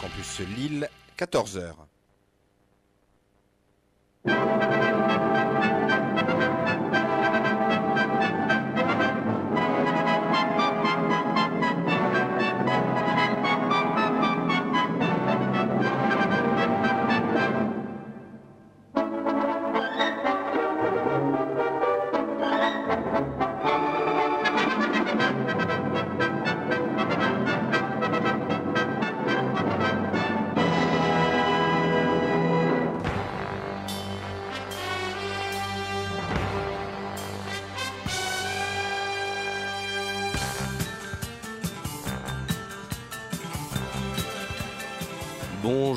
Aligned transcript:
Campus 0.00 0.40
Lille, 0.40 0.88
14h. 1.18 1.95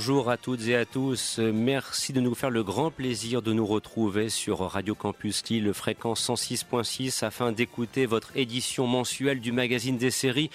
Bonjour 0.09 0.31
à 0.31 0.37
toutes 0.37 0.67
et 0.67 0.75
à 0.75 0.85
tous. 0.85 1.37
Merci 1.37 2.13
de 2.13 2.19
nous 2.19 2.33
faire 2.33 2.49
le 2.49 2.63
grand 2.63 2.89
plaisir 2.89 3.43
de 3.43 3.53
nous 3.53 3.67
retrouver 3.67 4.29
sur 4.29 4.61
Radio 4.61 4.95
Campus 4.95 5.43
Lille, 5.47 5.71
fréquence 5.71 6.27
106.6, 6.27 7.23
afin 7.23 7.51
d'écouter 7.51 8.07
votre 8.07 8.35
édition 8.35 8.87
mensuelle 8.87 9.39
du 9.39 9.51
magazine 9.51 9.97
des 9.97 10.09
séries. 10.09 10.49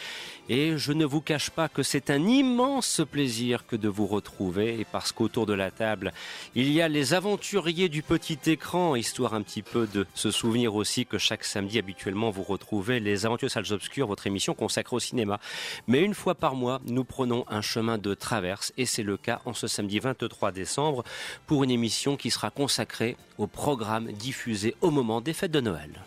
Et 0.49 0.77
je 0.77 0.93
ne 0.93 1.05
vous 1.05 1.21
cache 1.21 1.51
pas 1.51 1.69
que 1.69 1.85
c'est 1.85 2.11
un 2.11 2.27
immense 2.27 3.01
plaisir 3.09 3.65
que 3.65 3.77
de 3.77 3.89
vous 3.89 4.09
retrouver, 4.09 4.81
et 4.81 4.85
parce 4.85 5.13
qu'autour 5.13 5.47
de 5.47 5.55
la 5.55 5.71
table, 5.71 6.13
il 6.57 6.73
y 6.73 6.83
a 6.83 6.89
les 6.89 7.15
aventuriers 7.15 7.89
du 7.89 8.03
petit 8.03 8.39
écran, 8.47 8.97
histoire 8.97 9.35
un 9.35 9.43
petit 9.43 9.63
peu 9.63 9.87
de 9.87 10.05
se 10.15 10.33
souvenir 10.33 10.75
aussi 10.75 11.07
que 11.07 11.17
chaque 11.17 11.45
samedi, 11.45 11.79
habituellement, 11.79 12.31
vous 12.31 12.43
retrouvez 12.43 12.99
les 12.99 13.25
Aventures 13.25 13.53
Salles 13.53 13.73
Obscures, 13.73 14.09
votre 14.09 14.27
émission 14.27 14.53
consacrée 14.53 14.97
au 14.97 15.01
cinéma. 15.01 15.39
Mais 15.87 16.03
une 16.03 16.13
fois 16.13 16.35
par 16.35 16.57
mois, 16.57 16.81
nous 16.87 17.05
prenons 17.05 17.45
un 17.49 17.63
chemin 17.63 17.99
de 17.99 18.15
traverse, 18.15 18.73
et 18.77 18.85
c'est 18.85 19.05
le 19.05 19.17
cas 19.17 19.41
en 19.45 19.55
ce 19.55 19.67
samedi 19.67 19.99
23 19.99 20.53
décembre 20.53 21.05
pour 21.47 21.65
une 21.65 21.71
émission 21.71 22.17
qui 22.17 22.31
sera 22.31 22.51
consacrée 22.51 23.17
au 23.39 23.47
programme 23.47 24.13
diffusé 24.13 24.75
au 24.81 24.91
moment 24.91 25.21
des 25.21 25.33
fêtes 25.33 25.53
de 25.53 25.61
Noël. 25.61 26.03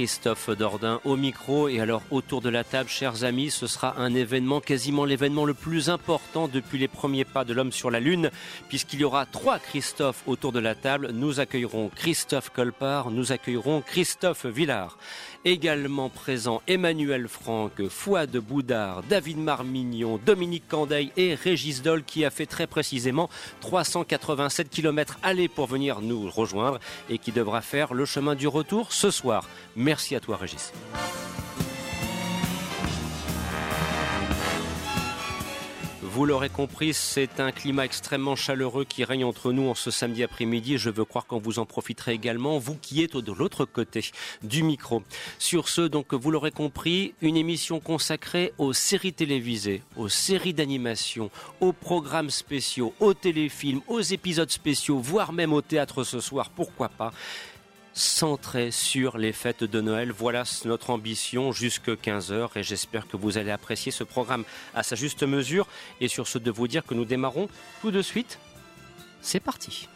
Christophe 0.00 0.48
Dordain 0.48 0.98
au 1.04 1.14
micro. 1.14 1.68
Et 1.68 1.78
alors, 1.78 2.00
autour 2.10 2.40
de 2.40 2.48
la 2.48 2.64
table, 2.64 2.88
chers 2.88 3.22
amis, 3.24 3.50
ce 3.50 3.66
sera 3.66 4.00
un 4.00 4.14
événement, 4.14 4.62
quasiment 4.62 5.04
l'événement 5.04 5.44
le 5.44 5.52
plus 5.52 5.90
important 5.90 6.48
depuis 6.48 6.78
les 6.78 6.88
premiers 6.88 7.26
pas 7.26 7.44
de 7.44 7.52
l'homme 7.52 7.70
sur 7.70 7.90
la 7.90 8.00
Lune, 8.00 8.30
puisqu'il 8.70 9.00
y 9.00 9.04
aura 9.04 9.26
trois 9.26 9.58
Christophe 9.58 10.22
autour 10.26 10.52
de 10.52 10.58
la 10.58 10.74
table. 10.74 11.10
Nous 11.12 11.38
accueillerons 11.38 11.90
Christophe 11.94 12.48
Colpart, 12.48 13.10
nous 13.10 13.30
accueillerons 13.30 13.82
Christophe 13.82 14.46
Villard. 14.46 14.96
Également 15.46 16.10
présent 16.10 16.60
Emmanuel 16.68 17.26
Franck, 17.26 17.88
Fouad 17.88 18.36
Boudard, 18.36 19.02
David 19.04 19.38
Marmignon, 19.38 20.20
Dominique 20.26 20.68
Candeil 20.68 21.12
et 21.16 21.34
Régis 21.34 21.80
Doll 21.80 22.04
qui 22.04 22.26
a 22.26 22.30
fait 22.30 22.44
très 22.44 22.66
précisément 22.66 23.30
387 23.60 24.68
km 24.68 25.18
aller 25.22 25.48
pour 25.48 25.66
venir 25.66 26.02
nous 26.02 26.28
rejoindre 26.28 26.78
et 27.08 27.16
qui 27.16 27.32
devra 27.32 27.62
faire 27.62 27.94
le 27.94 28.04
chemin 28.04 28.34
du 28.34 28.48
retour 28.48 28.92
ce 28.92 29.10
soir. 29.10 29.48
Merci 29.76 30.14
à 30.14 30.20
toi 30.20 30.36
Régis. 30.36 30.74
Vous 36.12 36.26
l'aurez 36.26 36.48
compris, 36.48 36.92
c'est 36.92 37.38
un 37.38 37.52
climat 37.52 37.84
extrêmement 37.84 38.34
chaleureux 38.34 38.84
qui 38.84 39.04
règne 39.04 39.24
entre 39.24 39.52
nous 39.52 39.68
en 39.68 39.76
ce 39.76 39.92
samedi 39.92 40.24
après-midi. 40.24 40.76
Je 40.76 40.90
veux 40.90 41.04
croire 41.04 41.24
qu'on 41.24 41.38
vous 41.38 41.60
en 41.60 41.66
profiterez 41.66 42.12
également, 42.12 42.58
vous 42.58 42.74
qui 42.74 43.00
êtes 43.04 43.16
de 43.16 43.32
l'autre 43.32 43.64
côté 43.64 44.04
du 44.42 44.64
micro. 44.64 45.04
Sur 45.38 45.68
ce, 45.68 45.82
donc, 45.82 46.12
vous 46.12 46.32
l'aurez 46.32 46.50
compris, 46.50 47.14
une 47.22 47.36
émission 47.36 47.78
consacrée 47.78 48.52
aux 48.58 48.72
séries 48.72 49.12
télévisées, 49.12 49.84
aux 49.96 50.08
séries 50.08 50.52
d'animation, 50.52 51.30
aux 51.60 51.72
programmes 51.72 52.30
spéciaux, 52.30 52.92
aux 52.98 53.14
téléfilms, 53.14 53.80
aux 53.86 54.00
épisodes 54.00 54.50
spéciaux, 54.50 54.98
voire 54.98 55.32
même 55.32 55.52
au 55.52 55.62
théâtre 55.62 56.02
ce 56.02 56.18
soir, 56.18 56.50
pourquoi 56.50 56.88
pas 56.88 57.12
centré 57.92 58.70
sur 58.70 59.18
les 59.18 59.32
fêtes 59.32 59.64
de 59.64 59.80
Noël. 59.80 60.12
Voilà 60.12 60.44
notre 60.64 60.90
ambition 60.90 61.52
jusque 61.52 61.88
15h 61.88 62.50
et 62.56 62.62
j'espère 62.62 63.06
que 63.08 63.16
vous 63.16 63.38
allez 63.38 63.50
apprécier 63.50 63.92
ce 63.92 64.04
programme 64.04 64.44
à 64.74 64.82
sa 64.82 64.96
juste 64.96 65.22
mesure. 65.22 65.66
Et 66.00 66.08
sur 66.08 66.26
ce 66.26 66.38
de 66.38 66.50
vous 66.50 66.68
dire 66.68 66.84
que 66.84 66.94
nous 66.94 67.04
démarrons 67.04 67.48
tout 67.80 67.90
de 67.90 68.02
suite. 68.02 68.38
C'est 69.20 69.40
parti. 69.40 69.88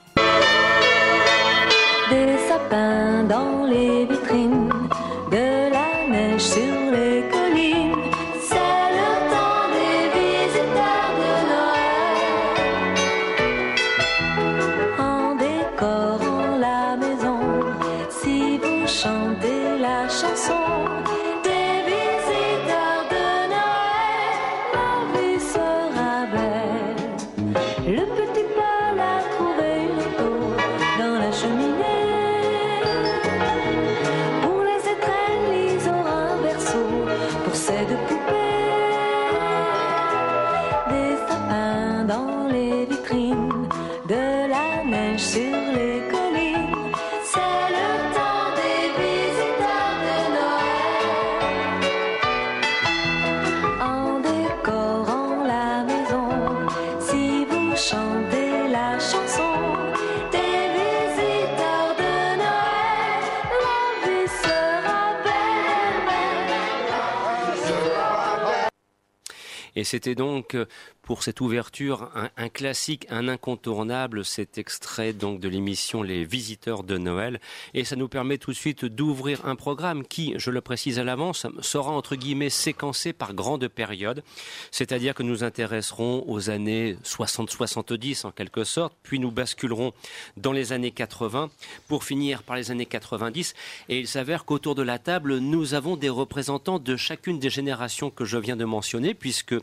Et 69.76 69.84
c'était 69.84 70.14
donc 70.14 70.54
euh, 70.54 70.66
pour 71.04 71.22
cette 71.22 71.40
ouverture 71.40 72.10
un, 72.36 72.48
classique, 72.48 73.06
un 73.10 73.28
incontournable, 73.28 74.24
cet 74.24 74.58
extrait 74.58 75.12
donc 75.12 75.38
de 75.38 75.48
l'émission 75.48 76.02
Les 76.02 76.24
Visiteurs 76.24 76.82
de 76.82 76.96
Noël. 76.96 77.40
Et 77.74 77.84
ça 77.84 77.96
nous 77.96 78.08
permet 78.08 78.38
tout 78.38 78.52
de 78.52 78.56
suite 78.56 78.84
d'ouvrir 78.84 79.44
un 79.46 79.54
programme 79.54 80.06
qui, 80.06 80.34
je 80.36 80.50
le 80.50 80.60
précise 80.60 80.98
à 80.98 81.04
l'avance, 81.04 81.46
sera 81.60 81.90
entre 81.90 82.16
guillemets 82.16 82.50
séquencé 82.50 83.12
par 83.12 83.34
grandes 83.34 83.68
périodes. 83.68 84.22
C'est-à-dire 84.70 85.14
que 85.14 85.22
nous 85.22 85.44
intéresserons 85.44 86.24
aux 86.26 86.48
années 86.48 86.96
60-70 87.04 88.26
en 88.26 88.30
quelque 88.30 88.64
sorte, 88.64 88.94
puis 89.02 89.18
nous 89.18 89.30
basculerons 89.30 89.92
dans 90.36 90.52
les 90.52 90.72
années 90.72 90.90
80 90.90 91.50
pour 91.86 92.04
finir 92.04 92.42
par 92.42 92.56
les 92.56 92.70
années 92.70 92.86
90. 92.86 93.54
Et 93.90 93.98
il 93.98 94.08
s'avère 94.08 94.46
qu'autour 94.46 94.74
de 94.74 94.82
la 94.82 94.98
table, 94.98 95.38
nous 95.38 95.74
avons 95.74 95.96
des 95.96 96.08
représentants 96.08 96.78
de 96.78 96.96
chacune 96.96 97.38
des 97.38 97.50
générations 97.50 98.10
que 98.10 98.24
je 98.24 98.38
viens 98.38 98.56
de 98.56 98.64
mentionner, 98.64 99.12
puisque 99.12 99.54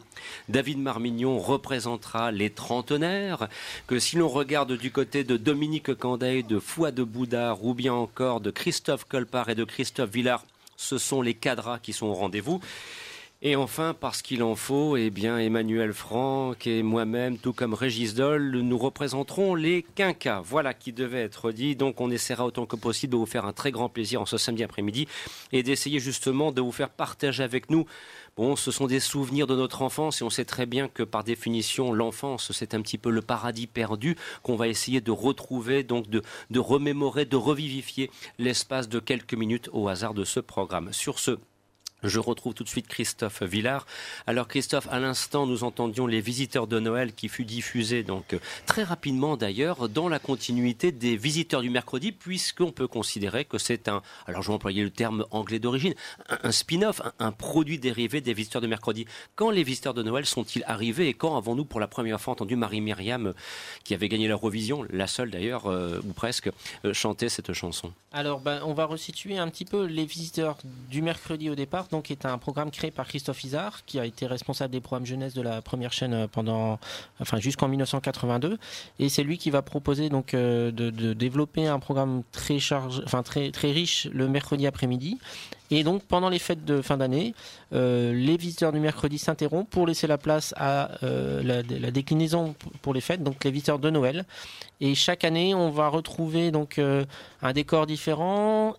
David 0.49 0.79
Marmignon 0.79 1.39
représentera 1.39 2.31
les 2.31 2.49
trentenaires, 2.49 3.47
que 3.87 3.99
si 3.99 4.17
l'on 4.17 4.27
regarde 4.27 4.77
du 4.77 4.91
côté 4.91 5.23
de 5.23 5.37
Dominique 5.37 5.93
Candeil, 5.95 6.43
de 6.43 6.59
Fouad 6.59 6.95
de 6.95 7.03
Boudard, 7.03 7.63
ou 7.63 7.73
bien 7.73 7.93
encore 7.93 8.41
de 8.41 8.51
Christophe 8.51 9.05
Colpart 9.05 9.49
et 9.49 9.55
de 9.55 9.63
Christophe 9.63 10.11
Villard, 10.11 10.45
ce 10.77 10.97
sont 10.97 11.21
les 11.21 11.33
cadras 11.33 11.79
qui 11.79 11.93
sont 11.93 12.07
au 12.07 12.13
rendez-vous. 12.13 12.59
Et 13.43 13.55
enfin, 13.55 13.95
parce 13.99 14.21
qu'il 14.21 14.43
en 14.43 14.53
faut, 14.53 14.97
eh 14.97 15.09
bien, 15.09 15.39
Emmanuel 15.39 15.93
Franck 15.93 16.67
et 16.67 16.83
moi-même, 16.83 17.39
tout 17.39 17.53
comme 17.53 17.73
Régis 17.73 18.13
Doll, 18.13 18.51
nous 18.51 18.77
représenterons 18.77 19.55
les 19.55 19.83
quinquas. 19.95 20.41
Voilà 20.45 20.75
qui 20.75 20.93
devait 20.93 21.23
être 21.23 21.51
dit. 21.51 21.75
Donc, 21.75 22.01
on 22.01 22.11
essaiera 22.11 22.45
autant 22.45 22.67
que 22.67 22.75
possible 22.75 23.13
de 23.13 23.17
vous 23.17 23.25
faire 23.25 23.45
un 23.45 23.51
très 23.51 23.71
grand 23.71 23.89
plaisir 23.89 24.21
en 24.21 24.27
ce 24.27 24.37
samedi 24.37 24.63
après-midi 24.63 25.07
et 25.51 25.63
d'essayer 25.63 25.99
justement 25.99 26.51
de 26.51 26.61
vous 26.61 26.71
faire 26.71 26.89
partager 26.91 27.41
avec 27.41 27.71
nous 27.71 27.87
Bon, 28.37 28.55
ce 28.55 28.71
sont 28.71 28.87
des 28.87 29.01
souvenirs 29.01 29.45
de 29.45 29.57
notre 29.57 29.81
enfance 29.81 30.21
et 30.21 30.23
on 30.23 30.29
sait 30.29 30.45
très 30.45 30.65
bien 30.65 30.87
que 30.87 31.03
par 31.03 31.25
définition, 31.25 31.91
l'enfance, 31.91 32.53
c'est 32.53 32.73
un 32.73 32.81
petit 32.81 32.97
peu 32.97 33.09
le 33.09 33.21
paradis 33.21 33.67
perdu 33.67 34.15
qu'on 34.41 34.55
va 34.55 34.69
essayer 34.69 35.01
de 35.01 35.11
retrouver, 35.11 35.83
donc 35.83 36.09
de, 36.09 36.21
de 36.49 36.59
remémorer, 36.59 37.25
de 37.25 37.35
revivifier 37.35 38.09
l'espace 38.39 38.87
de 38.87 38.99
quelques 38.99 39.33
minutes 39.33 39.69
au 39.73 39.89
hasard 39.89 40.13
de 40.13 40.23
ce 40.23 40.39
programme. 40.39 40.93
Sur 40.93 41.19
ce, 41.19 41.39
je 42.03 42.19
retrouve 42.19 42.53
tout 42.53 42.63
de 42.63 42.69
suite 42.69 42.87
Christophe 42.87 43.43
Villard. 43.43 43.85
Alors 44.27 44.47
Christophe, 44.47 44.87
à 44.91 44.99
l'instant, 44.99 45.45
nous 45.45 45.63
entendions 45.63 46.07
les 46.07 46.21
visiteurs 46.21 46.67
de 46.67 46.79
Noël 46.79 47.13
qui 47.13 47.29
fut 47.29 47.45
diffusé 47.45 48.03
donc 48.03 48.33
euh, 48.33 48.39
très 48.65 48.83
rapidement 48.83 49.37
d'ailleurs 49.37 49.89
dans 49.89 50.09
la 50.09 50.19
continuité 50.19 50.91
des 50.91 51.15
visiteurs 51.15 51.61
du 51.61 51.69
mercredi, 51.69 52.11
puisqu'on 52.11 52.71
peut 52.71 52.87
considérer 52.87 53.45
que 53.45 53.57
c'est 53.57 53.87
un, 53.87 54.01
alors 54.27 54.41
je 54.41 54.47
vais 54.47 54.53
employer 54.53 54.83
le 54.83 54.89
terme 54.89 55.25
anglais 55.31 55.59
d'origine, 55.59 55.93
un, 56.43 56.51
spin-off, 56.51 57.01
un, 57.19 57.31
produit 57.31 57.79
dérivé 57.79 58.21
des 58.21 58.33
visiteurs 58.33 58.61
de 58.61 58.67
mercredi. 58.67 59.05
Quand 59.35 59.49
les 59.49 59.63
visiteurs 59.63 59.93
de 59.93 60.03
Noël 60.03 60.25
sont-ils 60.25 60.63
arrivés 60.65 61.07
et 61.07 61.13
quand 61.13 61.37
avons-nous 61.37 61.65
pour 61.65 61.79
la 61.79 61.87
première 61.87 62.19
fois 62.19 62.33
entendu 62.33 62.55
Marie-Myriam, 62.55 63.33
qui 63.83 63.93
avait 63.93 64.09
gagné 64.09 64.27
l'Eurovision, 64.27 64.85
la 64.89 65.07
seule 65.07 65.31
d'ailleurs, 65.31 65.67
euh, 65.67 65.99
ou 66.07 66.13
presque, 66.13 66.49
euh, 66.85 66.93
chanter 66.93 67.29
cette 67.29 67.53
chanson? 67.53 67.91
Alors 68.11 68.39
ben, 68.39 68.61
on 68.65 68.73
va 68.73 68.85
resituer 68.85 69.37
un 69.37 69.47
petit 69.47 69.65
peu 69.65 69.85
les 69.85 70.05
visiteurs 70.05 70.57
du 70.89 71.01
mercredi 71.01 71.49
au 71.49 71.55
départ 71.55 71.87
donc 71.91 72.09
est 72.09 72.25
un 72.25 72.37
programme 72.37 72.71
créé 72.71 72.89
par 72.89 73.07
Christophe 73.07 73.43
Isard, 73.43 73.85
qui 73.85 73.99
a 73.99 74.05
été 74.05 74.25
responsable 74.25 74.71
des 74.71 74.79
programmes 74.79 75.05
jeunesse 75.05 75.33
de 75.33 75.41
la 75.41 75.61
première 75.61 75.93
chaîne 75.93 76.13
euh, 76.13 76.27
pendant, 76.27 76.79
enfin 77.19 77.39
jusqu'en 77.39 77.67
1982, 77.67 78.57
et 78.99 79.09
c'est 79.09 79.23
lui 79.23 79.37
qui 79.37 79.51
va 79.51 79.61
proposer 79.61 80.09
donc 80.09 80.33
euh, 80.33 80.71
de, 80.71 81.13
développer 81.13 81.67
un 81.67 81.79
programme 81.79 82.23
très 82.31 82.59
chargé, 82.59 83.01
enfin 83.05 83.21
très 83.23 83.51
très 83.51 83.71
riche 83.71 84.07
le 84.11 84.27
mercredi 84.27 84.65
après-midi. 84.65 85.19
Et 85.69 85.83
donc 85.83 86.03
pendant 86.03 86.29
les 86.29 86.39
fêtes 86.39 86.65
de 86.65 86.81
fin 86.81 86.97
d'année, 86.97 87.33
euh, 87.73 88.13
les 88.13 88.35
visiteurs 88.35 88.73
du 88.73 88.79
mercredi 88.79 89.17
s'interrompent 89.17 89.69
pour 89.69 89.87
laisser 89.87 90.07
la 90.07 90.17
place 90.17 90.53
à 90.57 90.91
la, 91.01 91.61
déclinaison 91.63 92.55
pour 92.81 92.93
les 92.93 92.99
fêtes, 92.99 93.23
donc 93.23 93.43
les 93.43 93.51
visiteurs 93.51 93.79
de 93.79 93.89
Noël. 93.89 94.25
Et 94.81 94.95
chaque 94.95 95.23
année, 95.23 95.53
on 95.55 95.69
va 95.69 95.87
retrouver 95.87 96.51
donc 96.51 96.77
un 97.41 97.53
décor 97.53 97.85
différent, 97.85 98.75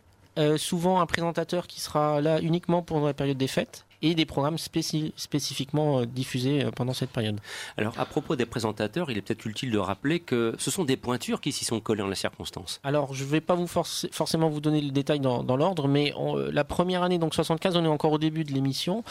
souvent 0.56 1.00
un 1.00 1.06
présentateur 1.06 1.66
qui 1.66 1.80
sera 1.80 2.20
là 2.20 2.40
uniquement 2.40 2.82
pendant 2.82 3.06
la 3.06 3.14
période 3.14 3.36
des 3.36 3.48
fêtes 3.48 3.84
et 4.02 4.14
des 4.14 4.26
programmes 4.26 4.58
spécifiquement 4.58 6.00
euh, 6.00 6.06
diffusés 6.06 6.64
euh, 6.64 6.70
pendant 6.70 6.92
cette 6.92 7.10
période. 7.10 7.38
Alors 7.76 7.94
à 7.98 8.04
propos 8.04 8.36
des 8.36 8.46
présentateurs, 8.46 9.10
il 9.10 9.18
est 9.18 9.22
peut-être 9.22 9.46
utile 9.46 9.70
de 9.70 9.78
rappeler 9.78 10.20
que 10.20 10.54
ce 10.58 10.70
sont 10.70 10.84
des 10.84 10.96
pointures 10.96 11.40
qui 11.40 11.52
s'y 11.52 11.64
sont 11.64 11.80
collées 11.80 12.02
en 12.02 12.08
la 12.08 12.14
circonstance. 12.14 12.80
Alors 12.82 13.14
je 13.14 13.24
ne 13.24 13.28
vais 13.28 13.40
pas 13.40 13.54
vous 13.54 13.66
forcément 13.66 14.48
vous 14.48 14.60
donner 14.60 14.80
le 14.80 14.90
détail 14.90 15.20
dans, 15.20 15.56
l'ordre, 15.56 15.86
mais 15.86 16.12
la 16.50 16.64
première 16.64 17.02
année, 17.02 17.18
donc 17.18 17.34
75, 17.34 17.76
on 17.76 17.84
est 17.84 17.88
encore 17.88 18.12
au 18.12 18.18
début 18.18 18.44
de 18.44 18.52
l'émission. 18.52 19.04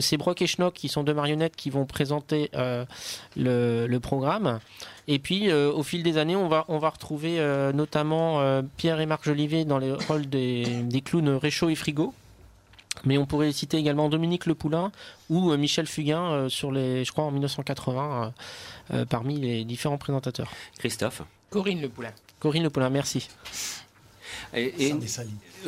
c'est 0.00 0.16
Brock 0.16 0.40
et 0.42 0.46
Schnock 0.46 0.74
qui 0.74 0.88
sont 0.88 1.02
deux 1.02 1.14
marionnettes 1.14 1.56
qui 1.56 1.70
vont 1.70 1.84
présenter 1.86 2.50
le, 3.36 3.98
programme. 3.98 4.60
Et 5.08 5.18
puis, 5.18 5.52
au 5.52 5.82
fil 5.82 6.02
des 6.02 6.18
années, 6.18 6.36
on 6.36 6.48
va, 6.48 6.64
on 6.68 6.78
va 6.78 6.90
retrouver 6.90 7.38
notamment 7.74 8.62
Pierre 8.76 9.00
et 9.00 9.06
Marc 9.06 9.24
Jolivet 9.24 9.64
dans 9.64 9.78
les 9.78 9.92
rôles 9.92 10.26
des, 10.26 10.64
des 10.82 11.00
clowns 11.00 11.30
Réchaud 11.30 11.68
et 11.68 11.74
Frigo. 11.74 12.14
Mais 13.04 13.18
on 13.18 13.26
pourrait 13.26 13.52
citer 13.52 13.76
également 13.76 14.08
Dominique 14.08 14.46
Le 14.46 14.54
Poulain 14.54 14.92
ou 15.30 15.50
euh, 15.50 15.56
Michel 15.56 15.86
Fugain 15.86 16.24
euh, 16.24 16.48
sur 16.48 16.72
les, 16.72 17.04
je 17.04 17.12
crois 17.12 17.24
en 17.24 17.30
1980, 17.30 18.32
euh, 18.92 19.04
parmi 19.04 19.38
les 19.38 19.64
différents 19.64 19.98
présentateurs. 19.98 20.50
Christophe. 20.78 21.22
Corinne 21.50 21.80
Le 21.80 21.88
Poulain. 21.88 22.12
Corinne 22.40 22.62
Le 22.62 22.70
Poulain, 22.70 22.90
merci. 22.90 23.28
Et, 24.54 24.92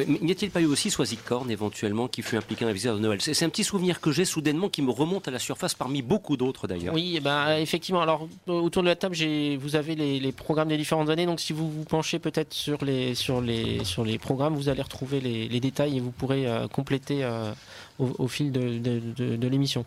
n'y 0.07 0.31
a-t-il 0.31 0.51
pas 0.51 0.61
eu 0.61 0.67
aussi 0.67 0.91
Soisic 0.91 1.25
Korn 1.25 1.51
éventuellement 1.51 2.09
qui 2.09 2.23
fut 2.23 2.37
impliqué 2.37 2.65
dans 2.65 2.69
la 2.69 2.73
visite 2.73 2.93
de 2.93 2.99
Noël 2.99 3.21
C'est 3.21 3.45
un 3.45 3.49
petit 3.49 3.65
souvenir 3.65 4.01
que 4.01 4.13
j'ai 4.13 4.25
soudainement 4.25 4.69
qui 4.69 4.83
me 4.83 4.91
remonte 4.91 5.29
à 5.29 5.31
la 5.31 5.39
surface 5.39 5.75
parmi 5.75 6.03
beaucoup 6.03 6.37
d'autres 6.37 6.67
d'ailleurs. 6.67 6.95
Oui, 6.95 7.15
eh 7.17 7.21
ben, 7.21 7.57
effectivement. 7.57 8.01
Alors 8.01 8.29
autour 8.47 8.83
de 8.83 8.89
la 8.89 8.97
table, 8.97 9.17
vous 9.59 9.77
avez 9.77 9.95
les, 9.95 10.33
programmes 10.33 10.69
des 10.69 10.77
différentes 10.77 11.11
années. 11.11 11.27
Donc 11.27 11.41
si 11.41 11.53
vous 11.53 11.71
vous 11.71 11.85
penchez 11.85 12.19
peut-être 12.19 12.55
sur 12.55 12.85
les, 12.85 13.15
sur, 13.15 13.41
les, 13.41 13.85
sur 13.85 14.05
les 14.05 14.19
programmes, 14.19 14.55
vous 14.55 14.69
allez 14.69 14.83
retrouver 14.83 15.21
les, 15.21 15.61
détails 15.61 15.99
et 15.99 16.01
vous 16.01 16.11
pourrez 16.11 16.47
euh, 16.47 16.69
compléter 16.69 17.23
euh, 17.23 17.53
au, 18.01 18.29
fil 18.29 18.53
de, 18.53 19.47
l'émission. 19.49 19.85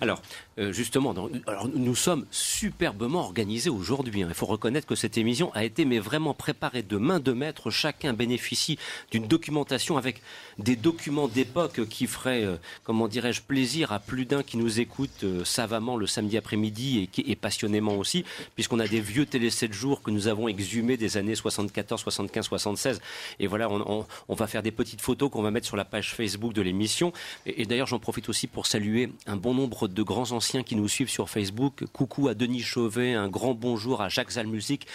Alors, 0.00 0.20
euh, 0.58 0.72
justement, 0.72 1.14
alors, 1.46 1.68
nous 1.74 1.94
sommes 1.94 2.26
superbement 2.30 3.20
organisés 3.20 3.70
aujourd'hui. 3.70 4.22
Hein. 4.22 4.26
Il 4.28 4.34
faut 4.34 4.46
reconnaître 4.46 4.86
que 4.86 4.94
cette 4.94 5.18
émission 5.18 5.52
a 5.54 5.64
été 5.64 5.84
mais 5.84 5.98
vraiment 5.98 6.34
préparée 6.34 6.82
de 6.82 6.96
main 6.96 7.20
de 7.20 7.32
maître. 7.32 7.70
Chacun 7.70 8.12
bénéficie 8.12 8.78
d'une 9.10 9.26
documentation 9.26 9.96
avec 9.96 10.20
des 10.58 10.76
documents 10.76 11.28
d'époque 11.28 11.88
qui 11.88 12.06
feraient, 12.06 12.44
euh, 12.44 12.56
comment 12.84 13.08
dirais-je, 13.08 13.42
plaisir 13.42 13.92
à 13.92 13.98
plus 13.98 14.26
d'un 14.26 14.42
qui 14.42 14.56
nous 14.56 14.80
écoute 14.80 15.24
euh, 15.24 15.44
savamment 15.44 15.96
le 15.96 16.06
samedi 16.06 16.36
après-midi 16.36 17.08
et, 17.18 17.36
passionnément 17.36 17.96
aussi, 17.96 18.24
puisqu'on 18.54 18.78
a 18.78 18.86
des 18.86 19.00
vieux 19.00 19.26
télé 19.26 19.50
7 19.50 19.72
jours 19.72 20.02
que 20.02 20.10
nous 20.10 20.28
avons 20.28 20.48
exhumés 20.48 20.96
des 20.96 21.16
années 21.16 21.34
74, 21.34 22.00
75, 22.00 22.44
76. 22.46 23.00
Et 23.40 23.46
voilà, 23.46 23.68
on, 23.70 24.06
va 24.28 24.46
faire 24.46 24.62
des 24.62 24.70
petites 24.70 25.00
photos 25.00 25.30
qu'on 25.30 25.42
va 25.42 25.50
mettre 25.50 25.66
sur 25.66 25.76
la 25.76 25.84
page 25.84 26.14
Facebook 26.14 26.52
de 26.52 26.62
l'émission. 26.62 27.12
D'ailleurs, 27.62 27.86
j'en 27.86 27.98
profite 27.98 28.28
aussi 28.28 28.46
pour 28.46 28.66
saluer 28.66 29.10
un 29.26 29.36
bon 29.36 29.54
nombre 29.54 29.86
de 29.86 30.02
grands 30.02 30.32
anciens 30.32 30.62
qui 30.62 30.76
nous 30.76 30.88
suivent 30.88 31.10
sur 31.10 31.30
Facebook. 31.30 31.84
Coucou 31.92 32.28
à 32.28 32.34
Denis 32.34 32.62
Chauvet, 32.62 33.14
un 33.14 33.28
grand 33.28 33.54
bonjour 33.54 34.02
à 34.02 34.08
Jacques 34.08 34.32
Zalmusic. 34.32 34.86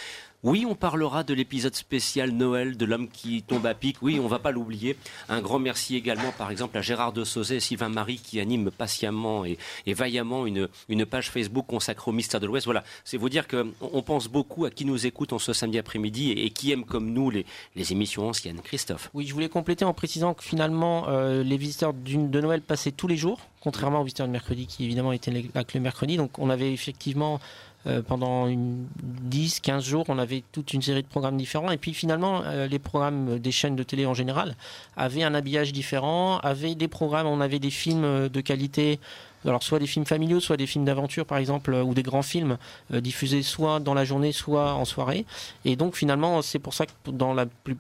Oui, 0.41 0.65
on 0.65 0.74
parlera 0.74 1.25
de 1.25 1.33
l'épisode 1.33 1.75
spécial 1.75 2.31
Noël 2.31 2.77
de 2.77 2.86
l'homme 2.86 3.09
qui 3.09 3.44
tombe 3.44 3.65
à 3.65 3.74
pic. 3.74 3.97
Oui, 4.01 4.21
on 4.24 4.27
va 4.27 4.39
pas 4.39 4.51
l'oublier. 4.51 4.95
Un 5.27 5.41
grand 5.41 5.59
merci 5.59 5.97
également, 5.97 6.31
par 6.31 6.50
exemple, 6.50 6.77
à 6.77 6.81
Gérard 6.81 7.12
de 7.12 7.25
Sauzet 7.25 7.57
et 7.57 7.59
Sylvain 7.59 7.89
Marie 7.89 8.21
qui 8.24 8.39
animent 8.39 8.71
patiemment 8.71 9.44
et, 9.44 9.57
vaillamment 9.86 10.45
une, 10.45 10.69
page 11.06 11.30
Facebook 11.30 11.65
consacrée 11.68 12.09
au 12.09 12.13
mystère 12.13 12.39
de 12.39 12.45
l'Ouest. 12.45 12.63
Voilà, 12.68 12.86
c'est 13.03 13.18
vous 13.18 13.27
dire 13.27 13.50
qu'on 13.50 13.74
on 13.81 14.01
pense 14.01 14.30
beaucoup 14.30 14.63
à 14.63 14.69
qui 14.69 14.86
nous 14.86 15.06
écoute 15.06 15.33
en 15.33 15.39
ce 15.39 15.51
samedi 15.51 15.77
après-midi 15.77 16.31
et, 16.31 16.50
qui 16.51 16.71
aime 16.71 16.85
comme 16.85 17.12
nous 17.12 17.30
les, 17.30 17.45
les, 17.75 17.92
émissions 17.92 18.30
anciennes. 18.30 18.62
Christophe. 18.63 19.09
Oui, 19.13 19.27
je 19.27 19.33
voulais 19.33 19.50
compléter 19.50 19.83
en 19.83 19.94
précisant 19.94 20.33
que 20.33 20.44
finalement, 20.45 21.09
euh, 21.09 21.44
les 21.44 21.57
visiteurs 21.57 21.94
de 21.94 22.39
Noël 22.39 22.62
passaient 22.62 22.94
tous 22.94 23.07
les 23.07 23.18
jours, 23.18 23.42
contrairement 23.59 24.00
aux 24.00 24.06
visiteurs 24.06 24.27
de 24.27 24.31
mercredi 24.31 24.68
qui 24.68 24.85
évidemment 24.85 25.12
étaient 25.12 25.33
là 25.53 25.65
que 25.65 25.77
le 25.77 25.81
mercredi. 25.81 26.15
Donc 26.15 26.39
on 26.39 26.50
avait 26.50 26.71
effectivement 26.71 27.42
euh, 27.87 28.01
pendant 28.01 28.47
une 28.47 28.87
10, 29.01 29.61
15 29.61 29.85
jours, 29.85 30.05
on 30.09 30.19
avait 30.19 30.43
toute 30.51 30.73
une 30.73 30.81
série 30.81 31.01
de 31.01 31.07
programmes 31.07 31.37
différents. 31.37 31.71
Et 31.71 31.77
puis 31.77 31.93
finalement, 31.93 32.41
euh, 32.45 32.67
les 32.67 32.79
programmes 32.79 33.39
des 33.39 33.51
chaînes 33.51 33.77
de 33.77 33.83
télé 33.83 34.05
en 34.05 34.13
général 34.13 34.55
avaient 34.97 35.23
un 35.23 35.33
habillage 35.33 35.71
différent, 35.71 36.39
avaient 36.39 36.75
des 36.75 36.89
programmes, 36.89 37.27
on 37.27 37.39
avait 37.39 37.59
des 37.59 37.69
films 37.69 38.03
euh, 38.03 38.29
de 38.29 38.41
qualité. 38.41 38.99
Alors 39.45 39.63
soit 39.63 39.79
des 39.79 39.87
films 39.87 40.05
familiaux, 40.05 40.41
soit 40.41 40.57
des 40.57 40.67
films 40.67 40.83
d'aventure 40.83 41.25
par 41.25 41.37
exemple, 41.37 41.73
ou 41.73 41.93
des 41.93 42.03
grands 42.03 42.21
films 42.21 42.57
diffusés 42.91 43.41
soit 43.41 43.79
dans 43.79 43.93
la 43.93 44.03
journée, 44.03 44.33
soit 44.33 44.73
en 44.73 44.83
soirée. 44.83 45.25
Et 45.63 45.77
donc 45.77 45.95
finalement, 45.95 46.41
c'est 46.41 46.59
pour 46.59 46.73
ça 46.73 46.85
que 46.85 46.91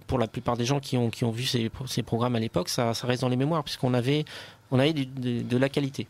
pour 0.07 0.17
la 0.17 0.27
plupart 0.27 0.55
des 0.55 0.63
gens 0.63 0.79
qui 0.79 0.95
ont, 0.95 1.31
vu 1.31 1.43
ces, 1.43 1.69
ces 1.85 2.01
programmes 2.01 2.37
à 2.37 2.39
l'époque, 2.39 2.69
ça, 2.69 2.93
ça 2.93 3.07
reste 3.07 3.23
dans 3.23 3.27
les 3.27 3.35
mémoires, 3.35 3.65
puisqu'on 3.65 3.93
avait 3.93 4.23
on 4.71 4.79
a 4.79 4.91
de, 4.91 5.57
la 5.57 5.69
qualité. 5.69 6.07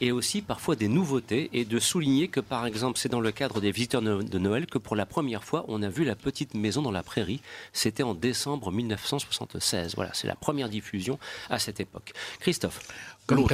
Et 0.00 0.12
aussi 0.12 0.42
parfois 0.42 0.76
des 0.76 0.88
nouveautés, 0.88 1.50
et 1.52 1.64
de 1.64 1.78
souligner 1.78 2.28
que 2.28 2.40
par 2.40 2.66
exemple 2.66 2.98
c'est 2.98 3.08
dans 3.08 3.20
le 3.20 3.32
cadre 3.32 3.60
des 3.60 3.70
visiteurs 3.70 4.02
de 4.02 4.38
Noël 4.38 4.66
que 4.66 4.78
pour 4.78 4.96
la 4.96 5.06
première 5.06 5.44
fois 5.44 5.64
on 5.68 5.82
a 5.82 5.88
vu 5.88 6.04
la 6.04 6.14
petite 6.14 6.54
maison 6.54 6.82
dans 6.82 6.90
la 6.90 7.02
prairie. 7.02 7.40
C'était 7.72 8.02
en 8.02 8.14
décembre 8.14 8.70
1976. 8.70 9.94
Voilà, 9.96 10.10
c'est 10.14 10.26
la 10.26 10.34
première 10.36 10.68
diffusion 10.68 11.18
à 11.48 11.58
cette 11.58 11.80
époque. 11.80 12.12
Christophe. 12.40 12.80
Comme, 13.26 13.46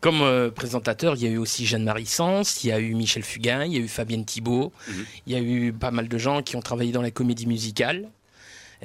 Comme 0.00 0.22
euh, 0.22 0.50
présentateur, 0.50 1.14
il 1.14 1.22
y 1.22 1.26
a 1.26 1.30
eu 1.30 1.36
aussi 1.36 1.66
Jeanne-Marie 1.66 2.06
Sens, 2.06 2.64
il 2.64 2.68
y 2.68 2.72
a 2.72 2.80
eu 2.80 2.94
Michel 2.94 3.22
Fugain, 3.22 3.64
il 3.64 3.72
y 3.72 3.76
a 3.76 3.78
eu 3.78 3.86
Fabienne 3.86 4.24
Thibault, 4.24 4.72
mhm. 4.88 5.06
il 5.28 5.32
y 5.32 5.36
a 5.36 5.40
eu 5.40 5.72
pas 5.72 5.92
mal 5.92 6.08
de 6.08 6.18
gens 6.18 6.42
qui 6.42 6.56
ont 6.56 6.62
travaillé 6.62 6.90
dans 6.90 7.02
la 7.02 7.12
comédie 7.12 7.46
musicale. 7.46 8.08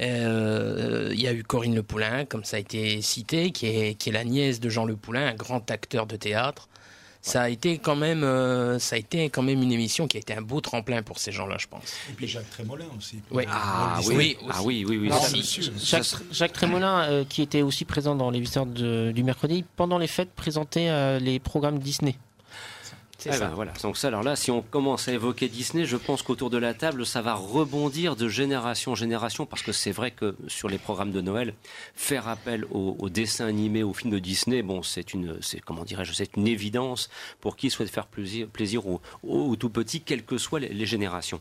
Euh, 0.00 1.10
il 1.12 1.20
y 1.20 1.28
a 1.28 1.32
eu 1.32 1.42
Corinne 1.42 1.74
Le 1.74 1.82
Poulain, 1.82 2.24
comme 2.24 2.44
ça 2.44 2.56
a 2.56 2.60
été 2.60 3.02
cité, 3.02 3.50
qui 3.50 3.66
est, 3.66 3.94
qui 3.94 4.08
est 4.08 4.12
la 4.12 4.24
nièce 4.24 4.60
de 4.60 4.68
Jean 4.68 4.84
Le 4.84 4.96
Poulain, 4.96 5.26
un 5.26 5.34
grand 5.34 5.70
acteur 5.70 6.06
de 6.06 6.16
théâtre. 6.16 6.68
Ça 7.22 7.42
a 7.42 7.48
été 7.50 7.76
quand 7.76 7.96
même, 7.96 8.24
euh, 8.24 8.78
ça 8.78 8.96
a 8.96 8.98
été 8.98 9.28
quand 9.28 9.42
même 9.42 9.62
une 9.62 9.72
émission 9.72 10.08
qui 10.08 10.16
a 10.16 10.20
été 10.20 10.32
un 10.32 10.40
beau 10.40 10.62
tremplin 10.62 11.02
pour 11.02 11.18
ces 11.18 11.32
gens-là, 11.32 11.56
je 11.58 11.66
pense. 11.66 11.82
Et 12.08 12.14
puis 12.14 12.26
Jacques 12.26 12.48
Trémolin 12.48 12.86
aussi. 12.96 13.20
Ah, 13.46 14.00
oui, 14.06 14.38
ah 14.48 14.62
oui, 14.62 14.86
oui, 14.88 14.96
oui. 14.96 15.10
Jacques, 15.76 16.06
Jacques, 16.32 16.52
Trémolin, 16.54 17.02
euh, 17.02 17.24
qui 17.28 17.42
était 17.42 17.60
aussi 17.60 17.84
présent 17.84 18.14
dans 18.14 18.30
les 18.30 18.40
visiteurs 18.40 18.64
du 18.64 19.22
mercredi, 19.22 19.66
pendant 19.76 19.98
les 19.98 20.06
fêtes, 20.06 20.30
présentait 20.34 21.20
les 21.20 21.38
programmes 21.38 21.78
Disney. 21.78 22.16
C'est 23.20 23.32
ça. 23.32 23.46
ben 23.48 23.54
voilà. 23.54 23.72
Donc 23.82 23.96
ça, 23.96 24.08
alors 24.08 24.22
là, 24.22 24.36
si 24.36 24.50
on 24.50 24.62
commence 24.62 25.08
à 25.08 25.12
évoquer 25.12 25.48
Disney, 25.48 25.84
je 25.84 25.96
pense 25.96 26.22
qu'autour 26.22 26.50
de 26.50 26.58
la 26.58 26.74
table, 26.74 27.04
ça 27.06 27.22
va 27.22 27.34
rebondir 27.34 28.16
de 28.16 28.28
génération 28.28 28.92
en 28.92 28.94
génération, 28.94 29.46
parce 29.46 29.62
que 29.62 29.72
c'est 29.72 29.92
vrai 29.92 30.10
que 30.10 30.34
sur 30.48 30.68
les 30.68 30.78
programmes 30.78 31.12
de 31.12 31.20
Noël, 31.20 31.54
faire 31.94 32.28
appel 32.28 32.64
aux, 32.70 32.96
aux 32.98 33.08
dessins 33.08 33.46
animés, 33.46 33.82
aux 33.82 33.92
films 33.92 34.12
de 34.12 34.18
Disney, 34.18 34.62
bon, 34.62 34.82
c'est 34.82 35.14
une, 35.14 35.36
c'est 35.40 35.60
comment 35.60 35.84
dirais-je, 35.84 36.12
c'est 36.12 36.36
une 36.36 36.46
évidence 36.46 37.10
pour 37.40 37.56
qui 37.56 37.70
souhaite 37.70 37.90
faire 37.90 38.06
plaisir, 38.06 38.46
plaisir 38.48 38.86
aux, 38.86 39.00
aux 39.22 39.56
tout 39.56 39.70
petits, 39.70 40.00
quelles 40.00 40.24
que 40.24 40.38
soient 40.38 40.60
les, 40.60 40.68
les 40.68 40.86
générations. 40.86 41.40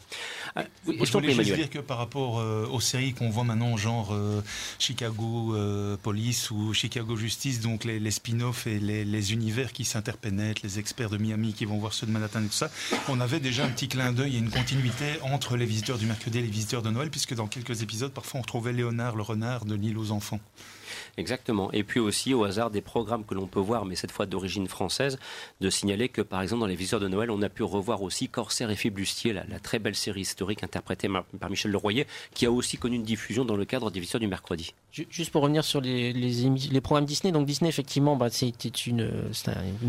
Ah, 0.56 0.64
oui, 0.86 0.98
Moi, 0.98 1.06
je 1.06 1.12
voulais 1.14 1.34
juste 1.34 1.56
dire 1.56 1.70
que 1.70 1.80
par 1.80 1.98
rapport 1.98 2.40
euh, 2.40 2.68
aux 2.68 2.82
séries 2.82 3.14
qu'on 3.14 3.30
voit 3.30 3.44
maintenant, 3.44 3.78
genre 3.78 4.10
euh, 4.14 4.42
Chicago 4.80 5.56
euh, 5.56 5.98
Police 6.02 6.52
ou 6.52 6.74
Chicago 6.74 7.16
Justice, 7.16 7.62
donc 7.62 7.84
les, 7.84 8.00
les 8.00 8.12
spin-offs 8.12 8.68
et 8.68 8.80
les, 8.80 9.06
les 9.06 9.34
univers 9.34 9.72
qui 9.72 9.86
s'interpénètrent, 9.86 10.62
les 10.64 10.80
experts 10.80 11.10
de 11.10 11.18
Miami 11.18 11.54
qui 11.54 11.66
voir 11.78 11.94
ceux 11.94 12.08
de 12.08 12.12
et 12.20 12.48
tout 12.48 12.52
ça, 12.52 12.70
on 13.08 13.20
avait 13.20 13.40
déjà 13.40 13.66
un 13.66 13.70
petit 13.70 13.88
clin 13.88 14.12
d'œil 14.12 14.36
et 14.36 14.40
une 14.40 14.50
continuité 14.50 15.06
entre 15.22 15.58
les 15.58 15.66
visiteurs 15.66 15.98
du 15.98 16.06
mercredi 16.06 16.40
et 16.40 16.42
les 16.42 16.48
visiteurs 16.48 16.82
de 16.82 16.90
Noël, 16.90 17.10
puisque 17.10 17.36
dans 17.36 17.48
quelques 17.48 17.82
épisodes, 17.82 18.12
parfois 18.12 18.40
on 18.40 18.42
retrouvait 18.42 18.74
Léonard 18.74 19.16
le 19.16 19.24
renard 19.24 19.66
de 19.66 19.76
l'île 19.76 19.98
aux 19.98 20.12
enfants. 20.12 20.40
Exactement. 21.18 21.72
Et 21.72 21.84
puis 21.84 22.00
aussi, 22.00 22.34
au 22.34 22.44
hasard 22.44 22.72
des 22.72 22.82
programmes 22.82 23.26
que 23.26 23.34
l'on 23.34 23.48
peut 23.48 23.60
voir, 23.60 23.86
mais 23.86 23.96
cette 23.96 24.12
fois 24.12 24.26
d'origine 24.26 24.68
française, 24.68 25.20
de 25.60 25.70
signaler 25.70 26.10
que, 26.10 26.22
par 26.22 26.42
exemple, 26.42 26.62
dans 26.62 26.68
les 26.68 26.76
visiteurs 26.76 27.00
de 27.00 27.08
Noël, 27.08 27.32
on 27.32 27.42
a 27.42 27.50
pu 27.50 27.64
revoir 27.64 28.02
aussi 28.02 28.30
Corsaire 28.30 28.70
et 28.72 28.76
Fibustier, 28.76 29.34
la, 29.34 29.44
la 29.46 29.60
très 29.60 29.80
belle 29.80 29.96
série 29.96 30.22
historique 30.22 30.64
interprétée 30.64 31.10
par 31.40 31.50
Michel 31.50 31.72
Leroyer, 31.72 32.08
qui 32.34 32.46
a 32.46 32.52
aussi 32.52 32.78
connu 32.78 32.96
une 32.96 33.04
diffusion 33.04 33.46
dans 33.46 33.56
le 33.56 33.66
cadre 33.66 33.92
des 33.92 34.00
visiteurs 34.00 34.22
du 34.22 34.28
mercredi. 34.28 34.74
Ju- 34.92 35.06
Juste 35.12 35.32
pour 35.32 35.44
revenir 35.44 35.64
sur 35.64 35.82
les, 35.82 36.82
programmes 36.82 37.06
Disney, 37.06 37.32
donc 37.32 37.46
Disney 37.46 37.70
effectivement, 37.70 38.16
bah, 38.16 38.30
c'était 38.32 38.70
une, 38.70 39.10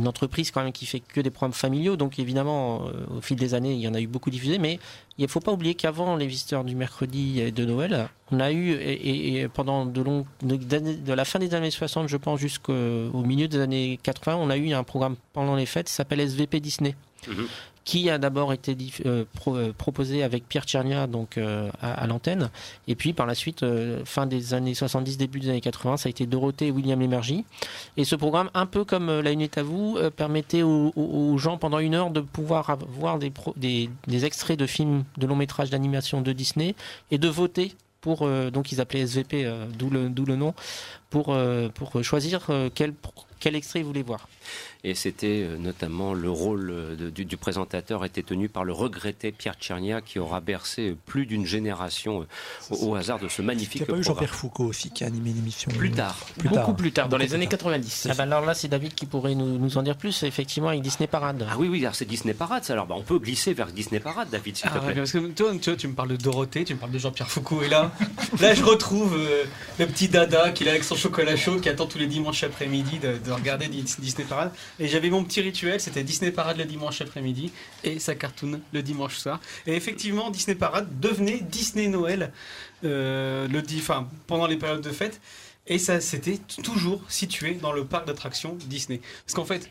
entreprise 0.06 0.50
quand 0.50 0.62
même 0.62 0.72
qui 0.72 0.84
fait 0.84 1.00
que 1.00 1.20
des 1.20 1.30
programmes 1.30 1.54
familiaux, 1.54 1.96
donc 1.96 2.18
évidemment 2.18 2.86
euh, 2.86 3.16
au 3.18 3.20
fil 3.22 3.36
des 3.38 3.54
années 3.54 3.72
il 3.72 3.80
y 3.80 3.88
en 3.88 3.94
a 3.94 4.00
eu 4.00 4.06
beaucoup 4.06 4.30
diffusés, 4.30 4.58
mais 4.58 4.78
il 5.16 5.22
ne 5.22 5.28
faut 5.28 5.40
pas 5.40 5.52
oublier 5.52 5.74
qu'avant 5.74 6.16
les 6.16 6.26
visiteurs 6.26 6.64
du 6.64 6.74
mercredi 6.76 7.40
et 7.40 7.50
de 7.50 7.64
Noël, 7.64 8.08
on 8.30 8.40
a 8.40 8.52
eu 8.52 8.72
et, 8.72 9.48
pendant 9.48 9.86
de 9.86 10.00
longues 10.02 10.26
de, 10.42 10.56
de 10.56 11.12
la 11.12 11.24
fin 11.24 11.38
des 11.38 11.54
années 11.54 11.70
60, 11.70 12.08
je 12.08 12.16
pense 12.18 12.38
jusqu'au 12.38 12.72
au 12.72 13.22
milieu 13.22 13.48
des 13.48 13.58
années 13.60 13.98
80, 14.02 14.36
on 14.36 14.50
a 14.50 14.56
eu 14.58 14.72
un 14.72 14.84
programme 14.84 15.16
pendant 15.32 15.56
les 15.56 15.66
fêtes 15.66 15.86
qui 15.86 15.94
s'appelle 15.94 16.20
SVP 16.20 16.60
Disney. 16.60 16.94
Mhm. 17.26 17.46
Qui 17.90 18.08
a 18.08 18.18
d'abord 18.18 18.52
été 18.52 18.76
euh, 19.04 19.24
euh, 19.48 19.72
proposé 19.76 20.22
avec 20.22 20.46
Pierre 20.46 20.62
Tchernia 20.62 21.08
donc 21.08 21.36
euh, 21.36 21.68
à, 21.82 22.06
l'antenne. 22.06 22.48
Et 22.86 22.94
puis 22.94 23.12
par 23.12 23.26
la 23.26 23.34
suite 23.34 23.64
fin 24.04 24.26
des 24.26 24.54
années 24.54 24.74
70 24.74 25.18
début 25.18 25.40
des 25.40 25.48
années 25.48 25.60
80 25.60 25.96
ça 25.96 26.06
a 26.06 26.10
été 26.10 26.24
Dorothée 26.24 26.68
et 26.68 26.70
William 26.70 27.00
Lémergie. 27.00 27.44
Et 27.96 28.04
ce 28.04 28.14
programme 28.14 28.48
un 28.54 28.66
peu 28.66 28.84
comme 28.84 29.10
La 29.20 29.32
Une 29.32 29.40
est 29.40 29.58
à 29.58 29.64
vous 29.64 29.98
permettait 30.14 30.62
aux, 30.62 31.36
gens 31.36 31.58
pendant 31.58 31.80
une 31.80 31.96
heure 31.96 32.10
de 32.10 32.20
pouvoir 32.20 32.78
voir 32.90 33.18
des, 33.18 34.24
extraits 34.24 34.56
de 34.56 34.66
films 34.66 35.02
de 35.16 35.26
long 35.26 35.34
métrage 35.34 35.70
d'animation 35.70 36.20
de 36.20 36.32
Disney 36.32 36.76
et 37.10 37.18
de 37.18 37.26
voter 37.26 37.74
pour 38.00 38.28
donc 38.52 38.70
ils 38.70 38.80
appelaient 38.80 39.00
SVP 39.00 39.52
d'où 39.76 39.90
le 39.90 40.36
nom 40.36 40.54
pour 41.10 41.34
choisir 42.02 42.48
quel 42.72 43.56
extrait 43.56 43.80
ils 43.80 43.84
voulaient 43.84 44.02
voir 44.02 44.28
Et 44.82 44.94
c'était 44.94 45.42
euh, 45.44 45.58
notamment 45.58 46.14
le 46.14 46.30
rôle 46.30 46.70
euh, 46.70 46.96
de- 46.96 47.10
du, 47.10 47.26
du 47.26 47.36
présentateur 47.36 48.02
était 48.04 48.22
tenu 48.22 48.48
par 48.48 48.64
le 48.64 48.72
regretté 48.72 49.30
Pierre 49.30 49.54
Tchernia, 49.60 50.00
qui 50.00 50.18
aura 50.18 50.40
bercé 50.40 50.96
plus 51.06 51.26
d'une 51.26 51.44
génération 51.44 52.22
euh, 52.22 52.74
au, 52.74 52.88
au 52.90 52.94
hasard 52.94 53.18
de 53.18 53.28
ce 53.28 53.42
Il 53.42 53.46
magnifique 53.46 53.82
n'y 53.82 53.82
a 53.82 53.86
pas 53.86 53.92
eu 53.98 54.00
programme. 54.00 54.14
Jean-Pierre 54.24 54.34
Foucault 54.34 54.64
aussi 54.64 54.90
qui 54.90 55.04
a 55.04 55.08
animé 55.08 55.32
l'émission 55.34 55.70
Plus 55.70 55.90
tard. 55.90 56.16
Plus 56.38 56.48
Beaucoup 56.48 56.60
tard. 56.68 56.76
plus 56.76 56.92
tard, 56.92 57.08
dans 57.10 57.18
les 57.18 57.34
années 57.34 57.46
plus 57.46 57.58
90. 57.58 58.08
ah 58.10 58.14
bah 58.14 58.22
alors 58.22 58.40
là 58.46 58.54
c'est 58.54 58.68
David 58.68 58.94
qui 58.94 59.04
pourrait 59.04 59.34
nous, 59.34 59.58
nous 59.58 59.76
en 59.76 59.82
dire 59.82 59.96
plus 59.96 60.22
effectivement 60.22 60.68
avec 60.68 60.80
Disney 60.80 61.06
Parade 61.06 61.46
Ah 61.50 61.56
oui, 61.58 61.68
oui, 61.68 61.80
alors 61.82 61.94
c'est 61.94 62.06
Disney 62.06 62.32
Parade. 62.32 62.64
Alors, 62.70 62.86
bah, 62.86 62.94
on 62.96 63.02
peut 63.02 63.18
glisser 63.18 63.52
vers 63.52 63.66
Disney 63.66 64.00
Parade, 64.00 64.28
David, 64.30 64.56
s'il 64.56 64.70
te 64.70 64.74
Ah 64.74 64.78
ouais, 64.80 64.92
plaît. 64.92 65.00
parce 65.02 65.12
que 65.12 65.18
toi, 65.28 65.52
tu, 65.60 65.70
vois, 65.70 65.76
tu 65.76 65.88
me 65.88 65.94
parles 65.94 66.08
de 66.08 66.16
Dorothée, 66.16 66.64
tu 66.64 66.72
me 66.74 66.78
parles 66.78 66.92
de 66.92 66.98
Jean-Pierre 66.98 67.28
Foucault, 67.30 67.62
et 67.62 67.68
là, 67.68 67.92
là 68.40 68.54
je 68.54 68.62
retrouve 68.64 69.14
euh, 69.18 69.44
le 69.78 69.86
petit 69.86 70.08
dada 70.08 70.52
qui 70.52 70.62
est 70.62 70.66
là 70.66 70.72
avec 70.72 70.84
son 70.84 70.94
chocolat 70.96 71.36
chaud, 71.36 71.58
qui 71.60 71.68
attend 71.68 71.86
tous 71.86 71.98
les 71.98 72.06
dimanches 72.06 72.44
après-midi 72.44 72.98
de, 72.98 73.18
de 73.24 73.30
regarder 73.32 73.68
Dis- 73.68 73.96
Disney 73.98 74.26
Parade. 74.26 74.52
Et 74.80 74.88
j'avais 74.88 75.10
mon 75.10 75.22
petit 75.22 75.42
rituel, 75.42 75.78
c'était 75.78 76.02
Disney 76.02 76.32
Parade 76.32 76.56
le 76.56 76.64
dimanche 76.64 77.02
après-midi 77.02 77.52
et 77.84 77.98
sa 77.98 78.14
cartoon 78.14 78.60
le 78.72 78.82
dimanche 78.82 79.18
soir. 79.18 79.38
Et 79.66 79.74
effectivement, 79.74 80.30
Disney 80.30 80.54
Parade 80.54 80.88
devenait 81.00 81.40
Disney 81.40 81.88
Noël 81.88 82.32
euh, 82.84 83.46
le 83.46 83.62
enfin, 83.76 84.08
pendant 84.26 84.46
les 84.46 84.56
périodes 84.56 84.80
de 84.80 84.90
fête. 84.90 85.20
Et 85.66 85.78
ça, 85.78 86.00
c'était 86.00 86.38
toujours 86.62 87.02
situé 87.08 87.54
dans 87.54 87.72
le 87.72 87.84
parc 87.84 88.06
d'attractions 88.06 88.56
Disney. 88.66 89.02
Parce 89.26 89.34
qu'en 89.34 89.44
fait, 89.44 89.70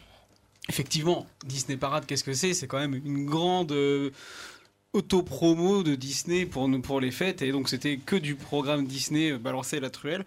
effectivement, 0.69 1.25
Disney 1.43 1.75
Parade, 1.75 2.05
qu'est-ce 2.05 2.23
que 2.23 2.33
c'est? 2.33 2.53
C'est 2.53 2.67
quand 2.67 2.79
même 2.79 2.93
une 2.93 3.25
grande 3.25 3.71
euh, 3.71 4.11
auto-promo 4.93 5.83
de 5.83 5.93
Disney 5.93 6.47
pour, 6.47 6.67
nous, 6.67 6.81
pour 6.81 6.99
les 6.99 7.11
fêtes. 7.11 7.43
Et 7.43 7.51
donc, 7.51 7.69
c'était 7.69 7.97
que 7.97 8.15
du 8.15 8.33
programme 8.33 8.87
Disney 8.87 9.31
euh, 9.31 9.37
balancé 9.37 9.77
à 9.77 9.79
la 9.79 9.91
truelle. 9.91 10.25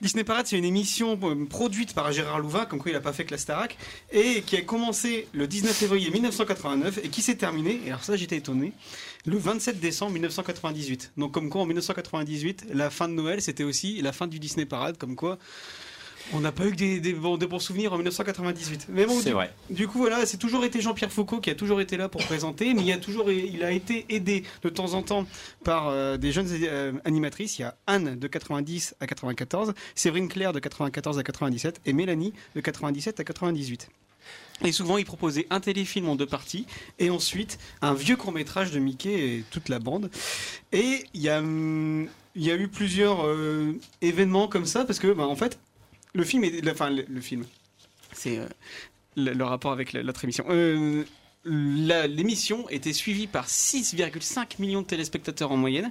Disney 0.00 0.24
Parade, 0.24 0.46
c'est 0.48 0.58
une 0.58 0.64
émission 0.64 1.18
euh, 1.22 1.44
produite 1.46 1.94
par 1.94 2.10
Gérard 2.10 2.40
Louvain, 2.40 2.64
comme 2.64 2.80
quoi 2.80 2.90
il 2.90 2.94
n'a 2.94 3.00
pas 3.00 3.12
fait 3.12 3.24
que 3.24 3.30
la 3.30 3.38
Starac, 3.38 3.76
et 4.10 4.42
qui 4.42 4.56
a 4.56 4.62
commencé 4.62 5.28
le 5.32 5.46
19 5.46 5.72
février 5.72 6.10
1989 6.10 7.00
et 7.04 7.08
qui 7.08 7.22
s'est 7.22 7.36
terminée, 7.36 7.80
et 7.86 7.88
alors 7.90 8.02
ça 8.02 8.16
j'étais 8.16 8.36
étonné, 8.36 8.72
le 9.26 9.36
27 9.36 9.78
décembre 9.78 10.12
1998. 10.12 11.12
Donc 11.16 11.32
comme 11.32 11.48
quoi 11.48 11.62
en 11.62 11.66
1998, 11.66 12.66
la 12.72 12.90
fin 12.90 13.08
de 13.08 13.14
Noël, 13.14 13.40
c'était 13.40 13.64
aussi 13.64 14.02
la 14.02 14.12
fin 14.12 14.26
du 14.26 14.40
Disney 14.40 14.66
Parade, 14.66 14.96
comme 14.96 15.14
quoi 15.14 15.38
on 16.32 16.40
n'a 16.40 16.52
pas 16.52 16.66
eu 16.66 16.70
que 16.70 16.76
des, 16.76 17.00
des 17.00 17.12
bons, 17.12 17.36
des 17.36 17.46
bons 17.46 17.58
souvenirs 17.58 17.92
en 17.92 17.96
1998. 17.96 18.86
Mais 18.90 19.06
bon, 19.06 19.18
C'est 19.18 19.30
du, 19.30 19.34
vrai. 19.34 19.52
du 19.70 19.88
coup, 19.88 19.98
voilà, 19.98 20.26
c'est 20.26 20.36
toujours 20.36 20.64
été 20.64 20.80
Jean-Pierre 20.80 21.12
Foucault 21.12 21.40
qui 21.40 21.50
a 21.50 21.54
toujours 21.54 21.80
été 21.80 21.96
là 21.96 22.08
pour 22.08 22.22
présenter, 22.24 22.72
mais 22.74 22.82
il 22.82 22.92
a 22.92 22.98
toujours, 22.98 23.30
il 23.30 23.62
a 23.64 23.72
été 23.72 24.06
aidé 24.08 24.44
de 24.62 24.68
temps 24.68 24.94
en 24.94 25.02
temps 25.02 25.26
par 25.64 25.88
euh, 25.88 26.16
des 26.16 26.32
jeunes 26.32 26.48
euh, 26.50 26.92
animatrices. 27.04 27.58
Il 27.58 27.62
y 27.62 27.64
a 27.64 27.76
Anne 27.86 28.18
de 28.18 28.26
90 28.26 28.94
à 29.00 29.06
94, 29.06 29.74
Séverine 29.94 30.28
Claire 30.28 30.52
de 30.52 30.58
94 30.60 31.18
à 31.18 31.22
97 31.22 31.80
et 31.86 31.92
Mélanie 31.92 32.32
de 32.54 32.60
97 32.60 33.20
à 33.20 33.24
98. 33.24 33.88
Et 34.62 34.72
souvent, 34.72 34.98
il 34.98 35.06
proposait 35.06 35.46
un 35.48 35.58
téléfilm 35.60 36.08
en 36.08 36.16
deux 36.16 36.26
parties 36.26 36.66
et 36.98 37.08
ensuite 37.08 37.58
un 37.80 37.94
vieux 37.94 38.16
court-métrage 38.16 38.70
de 38.72 38.78
Mickey 38.78 39.10
et 39.38 39.44
toute 39.50 39.70
la 39.70 39.78
bande. 39.78 40.10
Et 40.72 41.02
il 41.14 41.22
y 41.22 41.30
a, 41.30 41.38
hum, 41.38 42.06
il 42.34 42.44
y 42.44 42.50
a 42.50 42.56
eu 42.56 42.68
plusieurs 42.68 43.26
euh, 43.26 43.72
événements 44.02 44.48
comme 44.48 44.66
ça 44.66 44.84
parce 44.84 44.98
que, 44.98 45.12
bah, 45.12 45.26
en 45.26 45.34
fait, 45.34 45.58
le 46.14 46.24
film 46.24 46.44
est, 46.44 46.68
enfin, 46.70 46.90
le, 46.90 47.20
film, 47.20 47.44
c'est 48.12 48.38
euh, 48.38 48.46
le, 49.16 49.42
rapport 49.44 49.72
avec 49.72 49.92
la- 49.92 50.02
l'autre 50.02 50.24
émission. 50.24 50.44
Euh, 50.48 51.04
L'émission 51.44 52.68
était 52.68 52.92
suivie 52.92 53.26
par 53.26 53.46
6,5 53.48 54.56
millions 54.60 54.82
de 54.82 54.86
téléspectateurs 54.86 55.50
en 55.50 55.56
moyenne 55.56 55.90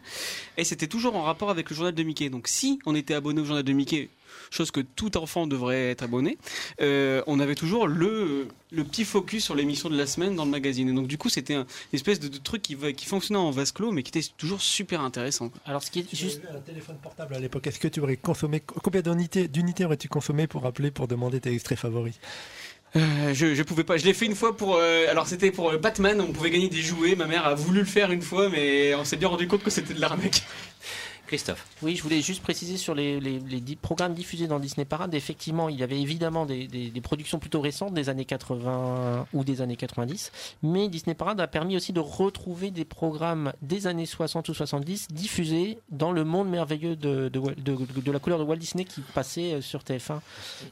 et 0.58 0.64
c'était 0.64 0.86
toujours 0.86 1.16
en 1.16 1.24
rapport 1.24 1.50
avec 1.50 1.72
le 1.72 1.76
journal 1.76 1.96
de 1.96 2.04
Mickey. 2.04 2.30
Donc 2.30 2.48
si 2.48 2.80
on 2.86 2.94
était 2.94 3.16
abonné 3.16 3.42
au 3.42 3.46
journal 3.46 3.64
de 3.64 3.74
Mickey, 3.74 4.10
chose 4.52 4.72
que 4.72 4.80
tout 4.82 5.18
enfant 5.18 5.48
devrait 5.48 5.92
être 5.92 6.04
abonné, 6.04 6.38
euh, 6.82 7.22
on 7.28 7.40
avait 7.40 7.56
toujours 7.56 7.88
le, 7.88 8.48
le 8.72 8.84
petit 8.84 9.06
focus 9.06 9.44
sur 9.44 9.56
l'émission 9.56 9.90
de 9.90 9.98
la 9.98 10.08
semaine 10.08 10.36
dans 10.36 10.46
le 10.46 10.52
magazine. 10.52 10.90
Et 10.90 10.94
donc 10.94 11.08
du 11.08 11.18
coup 11.18 11.30
c'était 11.30 11.56
un 11.56 11.66
une 11.92 11.98
espèce 11.98 12.20
de, 12.20 12.28
de 12.28 12.38
truc 12.38 12.62
qui, 12.62 12.76
fonctionnait 13.06 13.40
en 13.40 13.52
vase 13.52 13.72
clos 13.72 13.92
mais 13.92 14.04
qui 14.04 14.10
était 14.18 14.28
toujours 14.38 14.62
super 14.62 15.02
intéressant. 15.02 15.52
alors 15.66 15.84
ce 15.84 15.92
qui 15.92 16.00
est 16.00 16.16
juste 16.16 16.42
tu 16.42 16.48
avais 16.48 16.58
un 16.58 16.62
téléphone 16.62 16.98
portable 17.02 17.36
à 17.36 17.40
l'époque, 17.40 17.68
est-ce 17.68 17.80
que 17.80 17.88
tu 17.88 18.00
aurais 18.00 18.18
consommé 18.18 18.60
combien 18.60 19.02
d'unités 19.02 19.48
d'unités 19.48 19.86
aurais-tu 19.86 20.08
consommé 20.08 20.48
pour 20.48 20.66
appeler 20.66 20.92
pour 20.92 21.08
demander 21.08 21.40
tes 21.40 21.54
extraits 21.54 21.78
favoris? 21.80 22.16
Euh, 22.96 23.34
je, 23.34 23.54
je 23.54 23.64
pouvais 23.64 23.84
pas. 23.84 23.98
Je 23.98 24.06
l'ai 24.06 24.14
fait 24.14 24.26
une 24.26 24.36
fois 24.36 24.58
pour. 24.58 24.78
euh, 24.78 25.06
alors 25.10 25.28
c'était 25.28 25.52
pour 25.52 25.72
Batman. 25.78 26.20
On 26.22 26.32
pouvait 26.32 26.50
gagner 26.50 26.70
des 26.70 26.82
jouets. 26.82 27.16
Ma 27.16 27.28
mère 27.28 27.46
a 27.46 27.54
voulu 27.54 27.80
le 27.82 27.86
faire 27.86 28.12
une 28.12 28.24
fois, 28.24 28.50
mais 28.50 28.96
on 28.96 29.04
s'est 29.06 29.18
bien 29.18 29.28
rendu 29.28 29.48
compte 29.48 29.62
que 29.64 29.70
c'était 29.70 29.94
de 29.94 30.02
l'arnaque. 30.02 30.42
Christophe. 31.30 31.66
Oui, 31.84 31.96
je 31.96 32.02
voulais 32.04 32.22
juste 32.22 32.42
préciser 32.42 32.76
sur 32.78 32.96
les, 32.96 33.20
les- 33.20 33.40
les 33.40 33.60
di- 33.62 33.76
programmes 33.76 34.14
diffusés 34.16 34.48
dans 34.48 34.60
Disney 34.60 34.84
Parade. 34.84 35.14
Effectivement, 35.14 35.70
il 35.70 35.78
y 35.80 35.84
avait 35.84 36.02
évidemment 36.02 36.46
des, 36.46 36.68
des- 36.68 36.90
des 36.90 37.02
productions 37.02 37.38
plutôt 37.40 37.62
récentes 37.62 37.94
des 37.94 38.10
années 38.10 38.26
80 38.26 39.28
ou 39.34 39.44
des 39.44 39.62
années 39.62 39.76
90. 39.76 40.32
Mais 40.64 40.88
Disney 40.90 41.14
Parade 41.14 41.40
a 41.40 41.48
permis 41.48 41.76
aussi 41.76 41.94
de 41.94 42.00
retrouver 42.00 42.72
des 42.72 42.84
programmes 42.86 43.54
des 43.62 43.86
années 43.88 44.06
60 44.08 44.50
ou 44.50 44.54
70 44.54 45.08
diffusés 45.12 45.78
dans 45.92 46.12
le 46.12 46.24
monde 46.24 46.50
merveilleux 46.50 46.96
de, 46.96 47.30
de, 47.30 47.40
Wal- 47.40 47.56
de- 47.62 48.02
de 48.02 48.12
la 48.12 48.20
couleur 48.20 48.40
de 48.40 48.44
Walt 48.44 48.58
Disney 48.58 48.84
qui 48.86 49.02
passait 49.02 49.54
euh, 49.54 49.62
sur 49.62 49.82
TF1 49.84 50.08
dans 50.10 50.20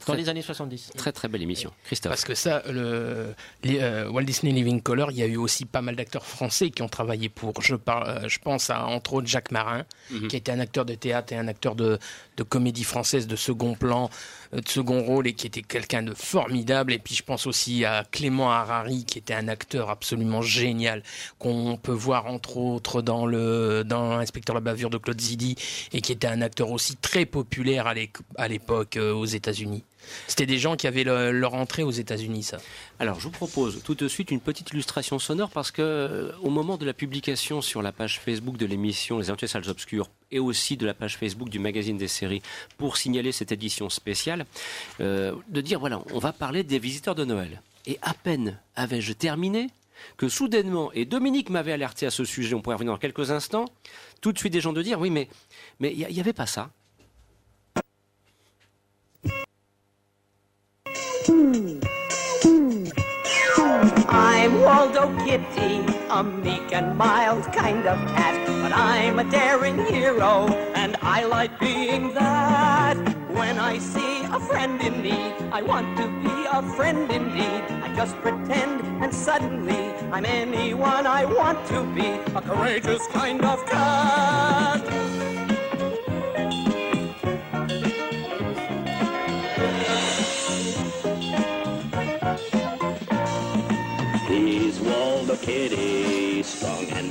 Très- 0.00 0.16
les 0.16 0.28
années 0.28 0.42
70. 0.42 0.90
Très 0.96 1.12
très 1.12 1.28
belle 1.28 1.42
émission. 1.42 1.72
Christophe. 1.84 2.10
Parce 2.10 2.24
que 2.24 2.34
ça, 2.34 2.62
le, 2.68 3.34
les, 3.62 3.78
euh, 3.80 4.10
Walt 4.10 4.24
Disney 4.24 4.52
Living 4.52 4.82
Color, 4.82 5.12
il 5.12 5.18
y 5.18 5.22
a 5.22 5.26
eu 5.26 5.36
aussi 5.36 5.64
pas 5.64 5.82
mal 5.82 5.94
d'acteurs 5.94 6.26
français 6.26 6.70
qui 6.70 6.82
ont 6.82 6.88
travaillé 6.88 7.28
pour. 7.28 7.62
Je, 7.62 7.76
par- 7.76 8.08
euh, 8.08 8.28
je 8.28 8.38
pense 8.40 8.70
à 8.70 8.84
entre 8.86 9.14
autres 9.14 9.28
Jacques 9.28 9.52
Marin, 9.52 9.84
Mhm. 10.10 10.28
qui 10.28 10.36
a 10.36 10.38
été 10.38 10.47
un 10.50 10.60
acteur 10.60 10.84
de 10.84 10.94
théâtre 10.94 11.32
et 11.32 11.36
un 11.36 11.48
acteur 11.48 11.74
de, 11.74 11.98
de 12.38 12.42
comédie 12.42 12.84
française 12.84 13.26
de 13.26 13.36
second 13.36 13.74
plan, 13.74 14.08
euh, 14.54 14.60
de 14.62 14.68
second 14.68 15.02
rôle, 15.02 15.26
et 15.26 15.34
qui 15.34 15.46
était 15.46 15.60
quelqu'un 15.62 16.02
de 16.02 16.14
formidable. 16.14 16.92
Et 16.94 16.98
puis 16.98 17.14
je 17.14 17.22
pense 17.22 17.46
aussi 17.46 17.84
à 17.84 18.04
Clément 18.10 18.50
Harari, 18.50 19.04
qui 19.04 19.18
était 19.18 19.34
un 19.34 19.48
acteur 19.48 19.90
absolument 19.90 20.40
génial, 20.40 21.02
qu'on 21.38 21.76
peut 21.76 21.92
voir 21.92 22.26
entre 22.26 22.56
autres 22.56 23.02
dans 23.02 23.26
le 23.26 23.82
dans 23.84 24.12
Inspecteur 24.12 24.54
la 24.54 24.60
bavure 24.62 24.88
de 24.90 24.98
Claude 24.98 25.20
Zidi, 25.20 25.56
et 25.92 26.00
qui 26.00 26.12
était 26.12 26.26
un 26.28 26.40
acteur 26.40 26.70
aussi 26.70 26.96
très 26.96 27.26
populaire 27.26 27.86
à 28.36 28.48
l'époque 28.48 28.96
euh, 28.96 29.12
aux 29.12 29.26
États-Unis. 29.26 29.82
C'était 30.26 30.46
des 30.46 30.58
gens 30.58 30.76
qui 30.76 30.86
avaient 30.86 31.04
le- 31.04 31.32
leur 31.32 31.52
entrée 31.54 31.82
aux 31.82 31.90
États-Unis, 31.90 32.44
ça. 32.44 32.58
Alors, 32.98 33.18
je 33.20 33.24
vous 33.24 33.30
propose 33.32 33.82
tout 33.82 33.94
de 33.94 34.08
suite 34.08 34.30
une 34.30 34.40
petite 34.40 34.70
illustration 34.70 35.18
sonore 35.18 35.50
parce 35.50 35.70
que 35.70 35.82
euh, 35.82 36.32
au 36.42 36.50
moment 36.50 36.76
de 36.78 36.86
la 36.86 36.94
publication 36.94 37.60
sur 37.60 37.82
la 37.82 37.92
page 37.92 38.18
Facebook 38.20 38.56
de 38.56 38.64
l'émission 38.64 39.18
Les 39.18 39.28
Aventures 39.28 39.48
Salles 39.50 39.68
Obscures 39.68 40.08
et 40.30 40.38
aussi 40.38 40.76
de 40.76 40.86
la 40.86 40.94
page 40.94 41.16
Facebook 41.18 41.48
du 41.50 41.58
magazine 41.58 41.98
des 41.98 42.08
séries 42.08 42.27
pour 42.76 42.96
signaler 42.96 43.32
cette 43.32 43.52
édition 43.52 43.88
spéciale, 43.90 44.46
euh, 45.00 45.34
de 45.48 45.60
dire 45.60 45.80
voilà, 45.80 46.02
on 46.12 46.18
va 46.18 46.32
parler 46.32 46.62
des 46.62 46.78
visiteurs 46.78 47.14
de 47.14 47.24
Noël. 47.24 47.62
Et 47.86 47.98
à 48.02 48.14
peine 48.14 48.58
avais-je 48.76 49.12
terminé 49.12 49.68
que 50.16 50.28
soudainement, 50.28 50.92
et 50.92 51.04
Dominique 51.04 51.50
m'avait 51.50 51.72
alerté 51.72 52.06
à 52.06 52.10
ce 52.10 52.24
sujet, 52.24 52.54
on 52.54 52.60
pourrait 52.60 52.76
revenir 52.76 52.92
dans 52.92 52.98
quelques 52.98 53.30
instants, 53.30 53.64
tout 54.20 54.32
de 54.32 54.38
suite 54.38 54.52
des 54.52 54.60
gens 54.60 54.72
de 54.72 54.82
dire 54.82 55.00
oui, 55.00 55.10
mais 55.10 55.28
mais 55.80 55.92
il 55.92 56.06
n'y 56.06 56.20
avait 56.20 56.32
pas 56.32 56.46
ça. 56.46 56.70
I'm 64.08 64.62
Waldo 64.62 65.14
Kitty, 65.24 65.84
a 66.08 66.24
meek 66.24 66.72
and 66.72 66.96
mild 66.96 67.44
kind 67.52 67.86
of 67.86 67.98
cat. 68.08 68.46
But 68.62 68.72
I'm 68.72 69.18
a 69.18 69.24
daring 69.30 69.84
hero, 69.84 70.46
and 70.74 70.96
I 71.02 71.24
like 71.24 71.60
being 71.60 72.14
that. 72.14 72.96
When 73.28 73.58
I 73.58 73.78
see 73.78 74.22
a 74.24 74.40
friend 74.40 74.80
in 74.80 75.02
need, 75.02 75.34
I 75.52 75.60
want 75.60 75.98
to 75.98 76.06
be 76.22 76.46
a 76.50 76.62
friend 76.74 77.10
indeed. 77.10 77.64
I 77.84 77.94
just 77.94 78.16
pretend, 78.16 78.80
and 79.02 79.14
suddenly 79.14 79.92
I'm 80.10 80.24
anyone 80.24 81.06
I 81.06 81.26
want 81.26 81.66
to 81.68 81.82
be. 81.94 82.08
A 82.34 82.40
courageous 82.40 83.06
kind 83.08 83.44
of 83.44 83.64
cat. 83.66 85.07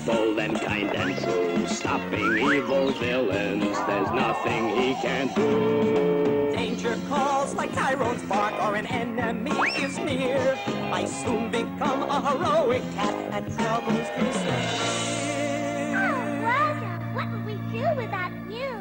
Strong 0.08 0.38
and 0.38 0.38
bold 0.38 0.40
and 0.40 0.62
kind 0.62 0.96
and 0.96 1.18
true. 1.24 1.68
Stopping 1.68 2.38
evil 2.38 2.92
villains, 2.92 3.78
there's 3.88 4.12
nothing 4.12 4.70
he 4.70 4.94
can't 4.96 5.36
do. 5.36 6.52
Danger 6.54 6.98
calls 7.10 7.54
like 7.56 7.74
Tyrone's 7.74 8.24
bark 8.24 8.54
or 8.62 8.76
an 8.76 8.88
enemy 8.88 9.52
is 9.82 9.98
near. 10.00 10.58
I 10.92 11.06
soon 11.06 11.52
become 11.52 12.04
a 12.04 12.22
heroic 12.32 12.84
cat 12.94 13.14
and 13.34 13.46
troubles 13.58 14.08
disappear. 14.18 14.98
Oh, 16.00 16.28
what 17.14 17.32
would 17.32 17.46
we 17.46 17.56
do 17.72 17.86
without 17.96 18.32
you? 18.50 18.77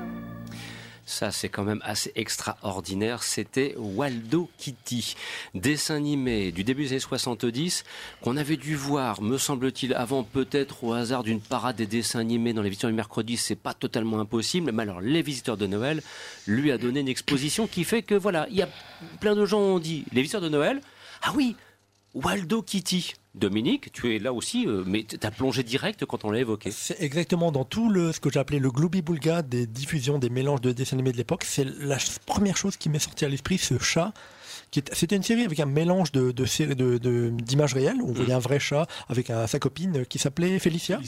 Ça, 1.09 1.31
c'est 1.31 1.49
quand 1.49 1.63
même 1.63 1.81
assez 1.85 2.11
extraordinaire. 2.17 3.23
C'était 3.23 3.77
Waldo 3.79 4.51
Kitty, 4.59 5.15
dessin 5.55 5.95
animé 5.95 6.51
du 6.51 6.65
début 6.65 6.83
des 6.83 6.91
années 6.91 7.01
70, 7.01 7.85
qu'on 8.23 8.37
avait 8.37 8.57
dû 8.57 8.75
voir, 8.75 9.23
me 9.23 9.39
semble-t-il, 9.39 9.95
avant 9.95 10.25
peut-être 10.25 10.83
au 10.83 10.95
hasard 10.95 11.23
d'une 11.23 11.41
parade 11.41 11.77
des 11.77 11.87
dessins 11.87 12.19
animés 12.19 12.53
dans 12.53 12.63
les 12.63 12.71
visiteurs 12.71 12.91
du 12.91 12.97
mercredi. 12.97 13.37
C'est 13.37 13.55
pas 13.55 13.73
totalement 13.73 14.19
impossible. 14.19 14.73
Mais 14.73 14.83
alors, 14.83 15.01
les 15.01 15.23
visiteurs 15.23 15.57
de 15.57 15.69
Noël 15.69 16.03
lui 16.49 16.73
a 16.73 16.77
donné 16.77 16.99
une 16.99 17.09
exposition 17.09 17.69
qui 17.69 17.85
fait 17.85 18.03
que 18.03 18.17
voilà, 18.17 18.49
il 18.51 18.57
y 18.57 18.63
a 18.63 18.69
plein 19.21 19.37
de 19.37 19.47
gens 19.47 19.61
ont 19.61 19.79
dit 19.79 20.05
les 20.13 20.23
visiteurs 20.23 20.41
de 20.41 20.49
Noël? 20.49 20.81
Ah 21.23 21.33
oui, 21.37 21.55
Waldo 22.17 22.63
Kitty. 22.63 23.13
Dominique, 23.35 23.93
tu 23.93 24.17
es 24.17 24.19
là 24.19 24.33
aussi, 24.33 24.67
euh, 24.67 24.83
mais 24.87 25.05
tu 25.05 25.19
as 25.23 25.31
plongé 25.31 25.63
direct 25.63 26.07
quand 26.07 26.25
on 26.25 26.31
l'a 26.31 26.41
évoqué. 26.41 26.71
C'est 26.71 26.99
exactement 27.03 27.53
dans 27.53 27.67
tout 27.67 27.91
le, 27.91 28.11
ce 28.13 28.21
que 28.21 28.31
j'appelais 28.31 28.59
le 28.59 28.71
gloubi-boulga 28.71 29.43
des 29.43 29.67
diffusions, 29.67 30.19
des 30.19 30.31
mélanges 30.31 30.63
de 30.63 30.73
dessins 30.73 30.97
animés 30.97 31.13
de 31.13 31.19
l'époque. 31.19 31.45
C'est 31.45 31.67
la 31.79 31.99
première 32.25 32.57
chose 32.57 32.79
qui 32.79 32.89
m'est 32.89 32.99
sortie 32.99 33.27
à 33.27 33.29
l'esprit, 33.29 33.59
ce 33.59 33.79
chat. 33.79 34.15
C'était 34.93 35.17
une 35.17 35.23
série 35.23 35.45
avec 35.45 35.59
un 35.61 35.67
mélange 35.67 36.13
de, 36.13 36.31
de, 36.33 36.45
séries- 36.45 36.75
de- 36.77 36.99
de- 36.99 37.31
d'images 37.31 37.75
réelles. 37.75 37.99
On 38.03 38.13
voyait 38.13 38.33
un 38.33 38.39
vrai 38.39 38.59
chat 38.59 38.87
avec 39.09 39.31
un- 39.31 39.47
sa 39.47 39.59
copine 39.59 40.05
qui 40.07 40.19
s'appelait 40.19 40.59
Félicia. 40.59 40.99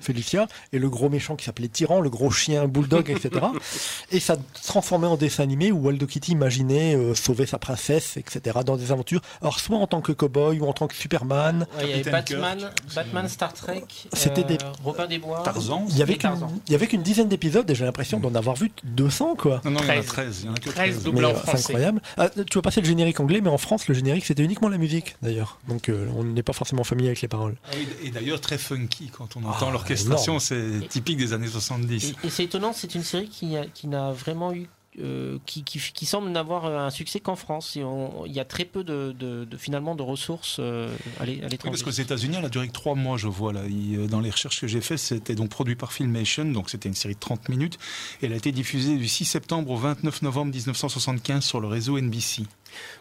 Félicia. 0.00 0.46
Et 0.72 0.78
le 0.78 0.88
gros 0.90 1.08
méchant 1.08 1.36
qui 1.36 1.44
s'appelait 1.44 1.68
Tyran, 1.68 2.00
le 2.00 2.10
gros 2.10 2.30
chien 2.30 2.66
bulldog, 2.68 3.10
etc. 3.10 3.46
et 4.10 4.20
ça 4.20 4.36
se 4.54 4.66
transformait 4.66 5.06
en 5.06 5.16
dessin 5.16 5.42
animé 5.42 5.72
où 5.72 5.78
Waldo 5.78 6.06
Kitty 6.06 6.32
imaginait 6.32 6.94
euh, 6.94 7.14
sauver 7.14 7.46
sa 7.46 7.58
princesse, 7.58 8.16
etc. 8.16 8.58
dans 8.64 8.76
des 8.76 8.92
aventures. 8.92 9.20
Alors, 9.40 9.60
soit 9.60 9.76
en 9.78 9.86
tant 9.86 10.00
que 10.00 10.12
cowboy 10.12 10.60
ou 10.60 10.66
en 10.66 10.72
tant 10.72 10.86
que 10.86 10.94
Superman. 10.94 11.66
Ouais, 11.78 11.84
il 11.84 11.90
y 11.90 11.92
avait 12.00 12.10
Batman, 12.10 12.70
Batman, 12.94 13.28
Star 13.28 13.52
Trek, 13.52 13.84
C'était 14.12 14.42
euh, 14.42 14.44
des- 14.44 14.58
Robin 14.84 15.06
des 15.06 15.18
Bois. 15.18 15.42
Il 15.88 15.96
y 15.98 16.02
avait 16.02 16.14
et 16.14 16.18
qu'une, 16.18 16.30
Tarzan. 16.30 16.52
il 16.66 16.72
y 16.72 16.74
avait 16.74 16.86
qu'une 16.86 17.02
dizaine 17.02 17.28
d'épisodes 17.28 17.68
et 17.70 17.74
j'ai 17.74 17.84
l'impression 17.84 18.20
d'en 18.20 18.34
avoir 18.34 18.56
vu 18.56 18.70
200 18.84 19.34
quoi. 19.36 19.60
Non, 19.64 19.70
non, 19.72 19.80
il 19.82 19.88
y 19.88 19.90
en 19.98 20.00
a 20.00 20.02
13. 20.02 20.40
Il 20.42 20.46
y 20.46 20.48
en 20.50 20.54
a 20.54 20.58
que 20.58 20.70
13. 20.70 21.06
Mais, 21.12 21.24
euh, 21.24 21.32
c'est 21.44 21.50
incroyable. 21.70 22.00
Ah, 22.16 22.28
tu 22.28 22.44
vois 22.54 22.62
passer 22.62 22.80
le 22.80 22.86
générique 22.86 23.15
anglais, 23.20 23.40
mais 23.40 23.50
en 23.50 23.58
France, 23.58 23.88
le 23.88 23.94
générique 23.94 24.24
c'était 24.24 24.42
uniquement 24.44 24.68
la 24.68 24.78
musique 24.78 25.16
d'ailleurs. 25.22 25.58
Donc 25.68 25.88
euh, 25.88 26.08
on 26.16 26.24
n'est 26.24 26.42
pas 26.42 26.52
forcément 26.52 26.84
familier 26.84 27.08
avec 27.08 27.20
les 27.22 27.28
paroles. 27.28 27.56
Ah 27.70 27.74
Et 28.04 28.10
d'ailleurs, 28.10 28.40
très 28.40 28.58
funky 28.58 29.08
quand 29.12 29.36
on 29.36 29.44
entend 29.44 29.68
Ah, 29.68 29.72
l'orchestration, 29.72 30.38
c'est 30.38 30.88
typique 30.88 31.16
des 31.18 31.32
années 31.32 31.48
70. 31.48 32.14
Et, 32.22 32.26
et 32.26 32.30
c'est 32.30 32.44
étonnant, 32.44 32.72
c'est 32.72 32.94
une 32.94 33.02
série 33.04 33.28
qui, 33.28 33.54
qui 33.74 33.86
n'a 33.88 34.12
vraiment 34.12 34.52
eu. 34.52 34.66
euh, 34.98 35.38
qui, 35.44 35.62
qui, 35.62 35.78
qui 35.78 36.06
semble 36.06 36.30
n'avoir 36.30 36.64
euh, 36.64 36.78
un 36.86 36.88
succès 36.90 37.20
qu'en 37.20 37.36
France. 37.36 37.76
Il 37.76 38.32
y 38.32 38.40
a 38.40 38.46
très 38.46 38.64
peu 38.64 38.82
de, 38.82 39.14
de- 39.18 39.44
de- 39.44 39.56
finalement 39.58 39.94
de 39.94 40.02
ressources 40.02 40.56
euh, 40.58 40.88
à 41.20 41.26
l'é- 41.26 41.32
à 41.42 41.44
Oui, 41.44 41.50
l'étranger. 41.50 41.70
parce 41.72 41.82
qu'aux 41.82 41.90
États-Unis, 42.02 42.36
elle 42.38 42.46
a 42.46 42.48
duré 42.48 42.66
que 42.68 42.72
trois 42.72 42.94
mois, 42.94 43.18
je 43.18 43.28
vois 43.28 43.52
là. 43.52 43.60
Il- 43.68 44.06
dans 44.08 44.20
les 44.20 44.30
recherches 44.30 44.58
que 44.58 44.66
j'ai 44.66 44.80
faites, 44.80 44.98
c'était 44.98 45.34
donc 45.34 45.50
produit 45.50 45.76
par 45.76 45.92
Filmation, 45.92 46.46
donc 46.46 46.70
c'était 46.70 46.88
une 46.88 46.94
série 46.94 47.12
de 47.14 47.20
30 47.20 47.50
minutes. 47.50 47.78
Et 48.22 48.26
elle 48.26 48.32
a 48.32 48.36
été 48.36 48.52
diffusée 48.52 48.96
du 48.96 49.06
6 49.06 49.26
septembre 49.26 49.70
au 49.70 49.76
29 49.76 50.22
novembre 50.22 50.52
1975 50.54 51.44
sur 51.44 51.60
le 51.60 51.68
réseau 51.68 51.98
NBC. 52.00 52.44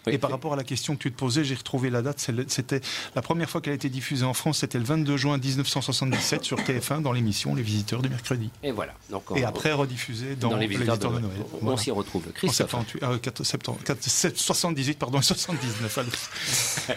Et 0.08 0.18
par 0.18 0.30
rapport 0.30 0.54
à 0.54 0.56
la 0.56 0.64
question 0.64 0.96
que 0.96 1.02
tu 1.02 1.12
te 1.12 1.18
posais, 1.18 1.44
j'ai 1.44 1.56
retrouvé 1.56 1.90
la 1.90 2.02
date. 2.02 2.24
C'était 2.48 2.82
la 3.16 3.22
première 3.22 3.50
fois 3.50 3.62
qu'elle 3.62 3.74
a 3.74 3.76
été 3.76 3.90
diffusée 3.90 4.26
en 4.26 4.34
France, 4.34 4.60
c'était 4.60 4.78
le 4.78 4.84
22 4.84 5.18
juin 5.18 5.38
1977 5.38 6.44
sur 6.44 6.58
TF1 6.60 7.02
dans 7.02 7.12
l'émission 7.12 7.56
Les 7.56 7.64
Visiteurs 7.64 8.02
du 8.02 8.10
mercredi. 8.10 8.50
Et 8.64 8.72
voilà. 8.72 8.94
Donc, 9.10 9.24
Et 9.36 9.44
on- 9.44 9.48
après 9.48 9.72
rediffusée 9.74 10.36
dans, 10.36 10.56
Les 10.58 10.68
Visiteurs, 10.68 10.98
de, 11.00 11.08
Noël. 11.08 11.24
On 11.54 11.58
Voilà. 11.66 11.78
s'y 11.80 11.92
retrouve. 11.92 12.24
En 12.28 12.32
Christophe. 12.32 12.70
78, 12.70 13.04
euh, 13.04 13.18
4 13.18 13.44
septembre- 13.44 13.80
4 13.84 14.04
sept- 14.04 14.38
78, 14.38 15.00
pardon, 15.00 15.22
79. 15.24 15.98
allez. 15.98 16.10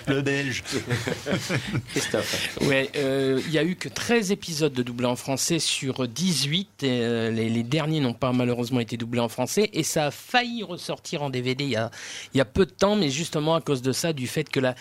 le 0.07 0.23
Belge. 0.23 0.63
Christophe. 1.91 2.59
Ouais, 2.63 2.91
euh, 2.97 3.41
il 3.47 3.53
y 3.53 3.59
a 3.59 3.65
eu 3.65 3.77
que 3.77 3.89
13 3.89 4.31
épisodes 4.33 4.73
de 4.73 4.83
doublés 4.83 5.07
en 5.07 5.17
français 5.17 5.59
sur 5.59 6.07
18. 6.07 6.83
et, 6.83 7.01
euh, 7.03 7.31
les, 7.31 7.49
les 7.49 7.63
derniers 7.63 8.01
n'ont 8.01 8.15
pas 8.15 8.33
malheureusement 8.33 8.81
été 8.81 8.97
doublés 8.97 9.21
en 9.21 9.29
français. 9.29 9.71
Et 9.73 9.83
ça 9.83 10.07
a 10.07 10.11
failli 10.11 10.63
ressortir 10.63 11.23
en 11.23 11.31
DVD 11.31 11.65
il 11.65 11.71
y 11.71 11.77
a, 11.77 11.91
il 12.35 12.39
y 12.39 12.41
a 12.41 12.45
peu 12.45 12.67
de 12.67 12.68
temps, 12.73 12.97
mais 12.97 13.11
justement 13.11 13.55
à 13.55 13.61
cause 13.61 13.83
de 13.83 13.93
ça, 13.93 14.13
du 14.13 14.27
fait 14.27 14.49
que 14.49 14.61
la, 14.61 14.75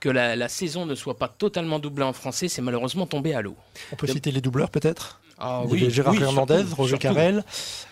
que 0.00 0.08
la, 0.08 0.36
la 0.36 0.48
saison 0.48 0.86
ne 0.86 0.94
soit 0.94 1.18
pas 1.18 1.28
totalement 1.28 1.78
doublée 1.78 2.04
en 2.04 2.12
français, 2.12 2.48
c'est 2.48 2.62
malheureusement 2.62 3.06
tombé 3.06 3.34
à 3.34 3.42
l'eau. 3.42 3.56
On 3.92 3.96
peut 3.96 4.06
citer 4.06 4.30
les 4.30 4.40
doubleurs 4.40 4.70
peut-être? 4.70 5.20
Ah 5.38 5.62
Il 5.70 5.70
y 5.80 5.84
oui, 5.84 5.90
Gérard 5.90 6.14
oui, 6.14 6.22
Hernandez, 6.22 6.58
surtout, 6.60 6.74
Roger 6.76 6.88
surtout. 6.90 7.02
Carrel 7.02 7.44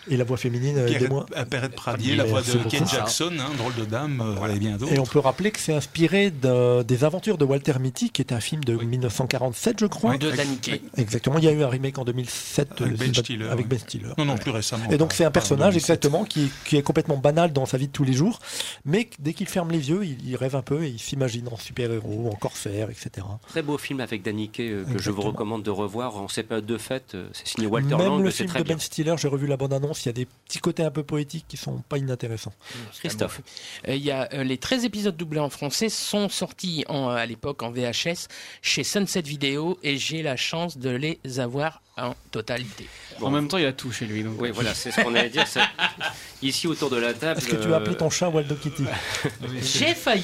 et 0.09 0.17
la 0.17 0.23
voix 0.23 0.37
féminine 0.37 0.85
Pierre 0.85 0.99
des 0.99 1.07
mois. 1.07 1.25
Perrette 1.49 1.75
Pradier, 1.75 2.15
la 2.15 2.23
voix 2.25 2.41
de. 2.41 2.69
Ken 2.69 2.87
Jackson, 2.87 3.31
hein, 3.39 3.51
drôle 3.57 3.75
de 3.75 3.85
dame, 3.85 4.21
euh, 4.21 4.53
et 4.53 4.59
bien 4.59 4.77
d'autres. 4.77 4.93
Et 4.93 4.99
on 4.99 5.05
peut 5.05 5.19
rappeler 5.19 5.51
que 5.51 5.59
c'est 5.59 5.73
inspiré 5.73 6.31
de- 6.31 6.83
des 6.83 7.03
aventures 7.03 7.37
de 7.37 7.45
Walter 7.45 7.73
Mitty, 7.79 8.09
qui 8.09 8.21
est 8.21 8.31
un 8.33 8.39
film 8.39 8.63
de 8.63 8.75
1947, 8.75 9.79
je 9.79 9.85
crois. 9.85 10.11
Oui, 10.11 10.19
De 10.19 10.31
Dan 10.31 10.47
Kay. 10.61 10.81
Exactement. 10.97 11.37
Il 11.37 11.45
y 11.45 11.47
a 11.47 11.51
eu 11.51 11.63
un 11.63 11.69
remake 11.69 11.97
en 11.97 12.05
2007 12.05 12.81
Avec 12.81 12.93
euh, 12.93 12.97
Ben 12.97 13.13
Stiller, 13.13 13.45
avec 13.45 13.57
ouais. 13.59 13.63
Ben 13.69 13.79
Stiller. 13.79 14.07
Non, 14.17 14.25
non, 14.25 14.37
plus 14.37 14.51
récemment. 14.51 14.89
Et 14.89 14.97
donc 14.97 15.13
c'est 15.13 15.25
un 15.25 15.31
personnage 15.31 15.73
2007. 15.73 15.89
exactement 15.89 16.23
qui, 16.25 16.49
qui 16.65 16.77
est 16.77 16.81
complètement 16.81 17.17
banal 17.17 17.53
dans 17.53 17.65
sa 17.65 17.77
vie 17.77 17.87
de 17.87 17.91
tous 17.91 18.03
les 18.03 18.13
jours, 18.13 18.39
mais 18.85 19.09
dès 19.19 19.33
qu'il 19.33 19.47
ferme 19.47 19.71
les 19.71 19.89
yeux, 19.89 20.03
il, 20.05 20.17
il 20.27 20.35
rêve 20.35 20.55
un 20.55 20.61
peu 20.61 20.83
et 20.83 20.89
il 20.89 20.99
s'imagine 20.99 21.47
en 21.49 21.57
super-héros, 21.57 22.29
en 22.31 22.35
corsaire, 22.35 22.89
etc. 22.89 23.25
Très 23.49 23.61
beau 23.61 23.77
film 23.77 23.99
avec 23.99 24.21
Danny 24.23 24.49
Kaye 24.49 24.69
euh, 24.71 24.83
que 24.85 25.01
je 25.01 25.11
vous 25.11 25.21
recommande 25.21 25.63
de 25.63 25.71
revoir 25.71 26.17
en 26.17 26.27
ces 26.27 26.43
périodes 26.43 26.65
de 26.65 26.77
fête. 26.77 27.15
C'est 27.33 27.47
signé 27.47 27.67
Walter 27.67 27.95
Même 27.97 28.07
Lang, 28.07 28.23
le 28.23 28.31
film 28.31 28.47
très 28.47 28.59
de 28.59 28.63
bien. 28.63 28.75
Ben 28.75 28.79
Stiller, 28.79 29.15
j'ai 29.17 29.27
revu 29.27 29.47
la 29.47 29.57
bande-annonce, 29.57 30.05
il 30.05 30.07
y 30.07 30.09
a 30.09 30.13
des 30.13 30.25
petits 30.25 30.59
côtés 30.59 30.83
un 30.83 30.91
peu 30.91 31.03
poétiques 31.03 31.45
qui 31.47 31.57
sont 31.57 31.83
pas 31.89 31.97
inintéressants. 31.97 32.53
Christophe. 32.99 33.41
Euh, 33.87 33.95
Il 33.95 34.03
y 34.03 34.11
a, 34.11 34.29
euh, 34.33 34.43
les 34.43 34.57
13 34.57 34.85
épisodes 34.85 35.17
doublés 35.17 35.39
en 35.39 35.49
français 35.49 35.89
sont 35.89 36.29
sortis 36.29 36.85
en, 36.87 37.09
à 37.09 37.25
l'époque 37.25 37.61
en 37.63 37.71
VHS 37.71 38.27
chez 38.61 38.83
Sunset 38.83 39.21
Video 39.21 39.77
et 39.83 39.97
j'ai 39.97 40.23
la 40.23 40.37
chance 40.37 40.77
de 40.77 40.89
les 40.89 41.19
avoir 41.39 41.82
en 41.97 42.15
totalité. 42.31 42.87
Bon. 43.19 43.27
En 43.27 43.31
même 43.31 43.47
temps, 43.47 43.57
il 43.57 43.65
a 43.65 43.73
tout 43.73 43.91
chez 43.91 44.05
lui. 44.05 44.23
Donc. 44.23 44.35
Oui, 44.39 44.49
voilà, 44.51 44.73
c'est 44.73 44.91
ce 44.91 45.01
qu'on 45.01 45.13
allait 45.13 45.29
dire. 45.29 45.45
Ici 46.41 46.67
autour 46.67 46.89
de 46.89 46.97
la 46.97 47.13
table. 47.13 47.39
Est-ce 47.39 47.47
que 47.47 47.55
tu 47.55 47.71
as 47.73 47.77
appelé 47.77 47.95
ton 47.95 48.09
chat 48.09 48.29
Waldo 48.29 48.55
Kitty 48.55 48.83
J'ai 49.61 49.93
failli. 49.93 50.23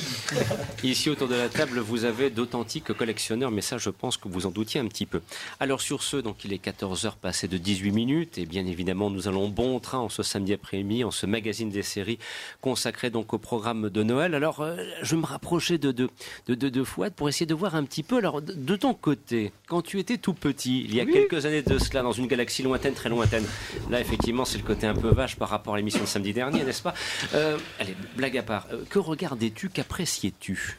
Ici 0.84 1.10
autour 1.10 1.28
de 1.28 1.36
la 1.36 1.48
table, 1.48 1.80
vous 1.80 2.04
avez 2.04 2.30
d'authentiques 2.30 2.92
collectionneurs, 2.94 3.52
mais 3.52 3.62
ça, 3.62 3.78
je 3.78 3.90
pense 3.90 4.18
que 4.18 4.28
vous 4.28 4.46
en 4.46 4.52
doutiez 4.52 4.82
un 4.82 4.88
petit 4.88 5.06
peu. 5.06 5.22
Alors 5.60 5.80
sur 5.80 6.04
ce, 6.04 6.18
donc 6.18 6.44
il 6.44 6.52
est 6.52 6.64
14h 6.64 7.14
passé 7.22 7.48
de 7.48 7.58
18 7.58 7.92
minutes, 7.92 8.38
et 8.38 8.46
bien 8.46 8.66
évidemment, 8.66 9.10
nous 9.10 9.28
allons 9.28 9.48
bon 9.48 9.80
train 9.80 10.00
en 10.00 10.10
ce 10.10 10.24
samedi 10.24 10.54
après-midi, 10.54 11.04
en 11.04 11.12
ce 11.12 11.26
magazine 11.26 11.70
des 11.70 11.84
séries 11.84 12.20
consacré 12.62 13.10
donc 13.12 13.34
au 13.34 13.38
programme 13.38 13.90
de 13.90 14.04
Noël. 14.04 14.34
Alors, 14.36 14.60
euh, 14.62 14.76
je 15.02 15.16
vais 15.16 15.22
me 15.22 15.26
rapprocher 15.26 15.78
de 15.78 15.92
de, 15.92 16.10
de, 16.48 16.56
de, 16.56 16.70
de 16.70 16.84
Fouad 16.84 17.14
pour 17.14 17.30
essayer 17.30 17.46
de 17.46 17.54
voir 17.54 17.76
un 17.76 17.84
petit 17.86 18.04
peu. 18.04 18.18
Alors, 18.18 18.42
de, 18.42 18.54
de 18.54 18.76
ton 18.76 18.94
côté, 18.94 19.54
quand 19.68 19.82
tu 19.82 20.00
étais 20.00 20.18
tout 20.18 20.34
petit, 20.34 20.84
il 20.84 20.94
y 20.94 21.00
a 21.00 21.06
quelques 21.06 21.46
années 21.46 21.59
de 21.62 21.78
cela, 21.78 22.02
dans 22.02 22.12
une 22.12 22.28
galaxie 22.28 22.64
lointaine, 22.64 22.94
très 22.94 23.10
lointaine, 23.10 23.46
là, 23.90 24.00
effectivement, 24.00 24.46
c'est 24.46 24.58
le 24.58 24.64
côté 24.64 24.88
un 24.88 24.96
peu 24.96 25.10
vache 25.10 25.36
par 25.36 25.50
rapport 25.50 25.74
à 25.74 25.78
l'émission 25.78 26.02
de 26.02 26.08
samedi 26.08 26.34
dernier, 26.34 26.64
n'est-ce 26.64 26.82
pas? 26.82 26.94
Euh, 27.34 27.58
Allez, 27.80 27.96
blague 28.16 28.38
à 28.38 28.44
part, 28.44 28.68
euh, 28.72 28.84
que 28.90 29.00
regardais-tu, 29.00 29.70
qu'appréciais-tu 29.70 30.78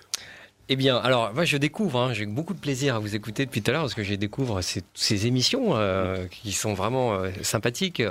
Eh 0.69 0.77
bien, 0.77 0.97
alors, 0.97 1.33
moi, 1.35 1.45
je 1.45 1.57
découvre, 1.57 1.99
hein, 2.01 2.13
j'ai 2.13 2.27
beaucoup 2.27 2.55
de 2.55 2.61
plaisir 2.61 2.95
à 2.95 2.99
vous 2.99 3.15
écouter 3.17 3.45
depuis 3.45 3.61
tout 3.63 3.71
à 3.71 3.75
l'heure 3.75 3.83
parce 3.83 3.95
que 3.95 4.05
je 4.05 4.15
découvre 4.15 4.61
ces, 4.63 4.83
ces 4.95 5.27
émissions 5.27 5.71
euh, 5.77 6.27
qui 6.31 6.53
sont 6.53 6.75
vraiment 6.75 7.15
euh, 7.15 7.31
sympathiques. 7.43 8.03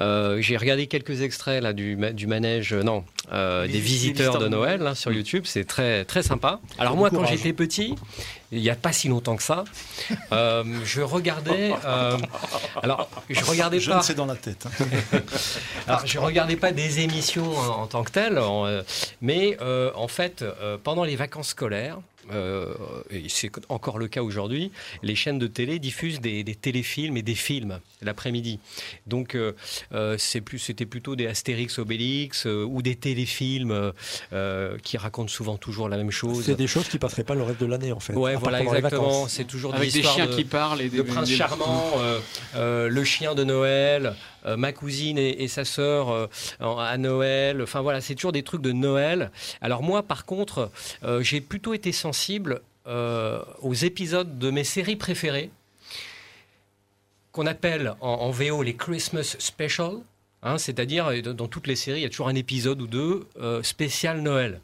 Euh, 0.00 0.40
j'ai 0.40 0.56
regardé 0.56 0.86
quelques 0.88 1.22
extraits 1.22 1.62
là, 1.62 1.72
du, 1.72 1.96
du 2.12 2.26
manège, 2.26 2.74
non, 2.74 3.04
des 3.30 3.68
visiteurs 3.80 4.38
de 4.38 4.48
Noël 4.48 4.84
hein, 4.86 4.94
sur 4.94 5.12
YouTube. 5.12 5.44
C'est 5.46 5.64
très, 5.64 6.04
très 6.04 6.22
sympa. 6.22 6.60
Alors, 6.78 6.96
moi, 6.96 7.10
quand 7.10 7.24
j'étais 7.26 7.52
petit, 7.52 7.94
il 8.54 8.62
n'y 8.62 8.70
a 8.70 8.74
pas 8.76 8.92
si 8.92 9.08
longtemps 9.08 9.36
que 9.36 9.42
ça, 9.42 9.64
euh, 10.32 10.62
je 10.84 11.00
regardais. 11.02 11.72
euh, 11.84 12.16
alors, 12.82 13.08
je 13.28 13.44
regardais 13.44 13.80
pas. 13.80 14.02
c'est 14.02 14.14
dans 14.14 14.26
la 14.26 14.36
tête. 14.36 14.66
hein. 14.66 14.84
Alors, 15.86 16.06
je 16.06 16.18
regardais 16.18 16.56
pas 16.56 16.72
des 16.72 17.00
émissions 17.00 17.56
en, 17.56 17.82
en 17.82 17.86
tant 17.86 18.02
que 18.04 18.10
telles, 18.10 18.38
en, 18.38 18.66
euh, 18.66 18.82
mais 19.20 19.56
en 19.94 20.08
fait, 20.08 20.44
pendant 20.82 21.04
les 21.04 21.16
vacances 21.16 21.48
scolaires, 21.48 21.98
euh, 22.32 22.74
et 23.10 23.24
c'est 23.28 23.50
encore 23.68 23.98
le 23.98 24.08
cas 24.08 24.22
aujourd'hui, 24.22 24.70
les 25.02 25.14
chaînes 25.14 25.38
de 25.38 25.46
télé 25.46 25.78
diffusent 25.78 26.20
des, 26.20 26.44
des 26.44 26.54
téléfilms 26.54 27.16
et 27.16 27.22
des 27.22 27.34
films 27.34 27.80
l'après-midi. 28.02 28.58
Donc, 29.06 29.34
euh, 29.34 29.52
euh, 29.92 30.16
c'est 30.18 30.40
plus, 30.40 30.58
c'était 30.58 30.86
plutôt 30.86 31.16
des 31.16 31.26
Astérix, 31.26 31.78
Obélix 31.78 32.46
euh, 32.46 32.64
ou 32.64 32.82
des 32.82 32.96
téléfilms 32.96 33.92
qui 34.82 34.96
racontent 34.96 35.28
souvent 35.28 35.56
toujours 35.56 35.88
la 35.88 35.96
même 35.96 36.10
chose. 36.10 36.44
C'est 36.44 36.54
des 36.54 36.66
choses 36.66 36.88
qui 36.88 36.98
passeraient 36.98 37.24
pas 37.24 37.34
le 37.34 37.42
reste 37.42 37.60
de 37.60 37.66
l'année 37.66 37.92
en 37.92 38.00
fait. 38.00 38.14
Ouais, 38.14 38.36
voilà, 38.36 38.62
exactement. 38.62 39.28
C'est 39.28 39.44
toujours 39.44 39.74
Avec 39.74 39.90
des 39.90 39.98
histoires 39.98 40.14
chiens 40.14 40.26
de- 40.26 40.34
qui 40.34 40.44
parlent 40.44 40.80
et 40.80 40.88
des. 40.88 40.98
le 40.98 41.04
prince 41.04 41.28
des- 41.28 41.36
charmant, 41.36 41.92
euh, 41.98 42.18
euh, 42.56 42.88
le 42.88 43.04
chien 43.04 43.34
de 43.34 43.44
Noël, 43.44 44.14
ma 44.44 44.72
cousine 44.72 45.18
et, 45.18 45.48
sa 45.48 45.64
sœur 45.64 46.10
euh, 46.10 46.26
à 46.60 46.96
Noël. 46.98 47.62
Enfin 47.62 47.80
voilà, 47.80 48.00
c'est 48.00 48.14
toujours 48.14 48.32
des 48.32 48.42
trucs 48.42 48.62
de 48.62 48.72
Noël. 48.72 49.30
Alors 49.60 49.82
moi, 49.82 50.02
par 50.02 50.24
contre, 50.24 50.70
euh, 51.02 51.22
j'ai 51.22 51.40
plutôt 51.40 51.74
été 51.74 51.92
sensible 51.92 52.60
euh, 52.86 53.42
aux 53.62 53.74
épisodes 53.74 54.38
de 54.38 54.50
mes 54.50 54.64
séries 54.64 54.96
préférées 54.96 55.50
qu'on 57.32 57.46
appelle 57.46 57.94
en, 58.00 58.30
VO 58.30 58.62
les 58.62 58.76
Christmas 58.76 59.36
Special. 59.40 59.96
hein, 60.44 60.56
C'est-à-dire, 60.56 61.08
euh, 61.08 61.20
dans 61.20 61.48
toutes 61.48 61.66
les 61.66 61.74
séries, 61.74 62.00
il 62.00 62.02
y 62.04 62.06
a 62.06 62.08
toujours 62.08 62.28
un 62.28 62.34
épisode 62.36 62.80
ou 62.80 62.86
deux 62.86 63.26
euh, 63.40 63.62
spécial 63.62 64.20
Noël. 64.20 64.60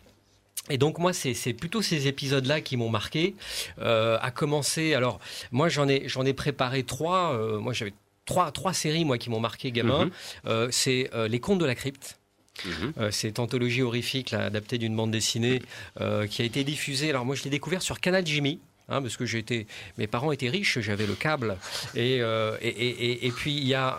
Et 0.69 0.79
donc 0.79 0.99
moi, 0.99 1.13
c'est 1.13 1.53
plutôt 1.53 1.83
ces 1.83 2.07
épisodes-là 2.07 2.61
qui 2.61 2.77
m'ont 2.77 2.91
marqué. 2.91 3.35
Euh, 3.81 4.19
à 4.21 4.31
commencer, 4.31 4.95
alors 4.95 5.19
moi 5.51 5.69
j'en 5.69 5.89
ai 5.89 6.07
ai 6.07 6.33
préparé 6.33 6.85
trois. 6.85 7.33
euh, 7.35 7.59
moi 7.59 7.73
j'avais 7.73 7.93
trois 8.27 8.53
trois 8.53 8.73
séries 8.73 9.05
moi 9.05 9.19
qui 9.19 9.31
m'ont 9.31 9.41
marqué 9.41 9.73
gamin. 9.73 10.07
Mhm. 10.07 10.11
Euh, 10.47 10.69
c'est 10.71 11.11
euh, 11.15 11.29
les 11.29 11.41
Contes 11.41 11.59
de 11.61 11.67
la 11.67 11.75
crypte. 11.75 12.19
Mhm. 12.65 12.93
Euh, 12.99 13.11
cette 13.11 13.39
anthologie 13.39 13.83
horrifique 13.83 14.31
là, 14.33 14.45
adaptée 14.45 14.77
d'une 14.79 14.95
bande 14.95 15.11
dessinée 15.11 15.63
euh, 16.01 16.27
qui 16.27 16.43
a 16.43 16.45
été 16.45 16.63
diffusée. 16.65 17.09
Alors 17.11 17.25
moi 17.25 17.35
je 17.35 17.45
l'ai 17.45 17.51
découvert 17.51 17.81
sur 17.83 18.01
Canal 18.01 18.27
Jimmy. 18.27 18.61
hein, 18.91 19.01
parce 19.01 19.17
que 19.17 19.25
j'étais, 19.25 19.67
mes 19.99 20.07
parents 20.09 20.33
étaient 20.33 20.51
riches, 20.51 20.79
j'avais 20.81 21.07
le 21.07 21.15
câble. 21.15 21.57
Et, 21.95 22.19
euh, 22.21 22.57
et, 22.61 23.27
et- 23.27 23.31
puis 23.31 23.53
il 23.57 23.67
y 23.67 23.75
a 23.75 23.99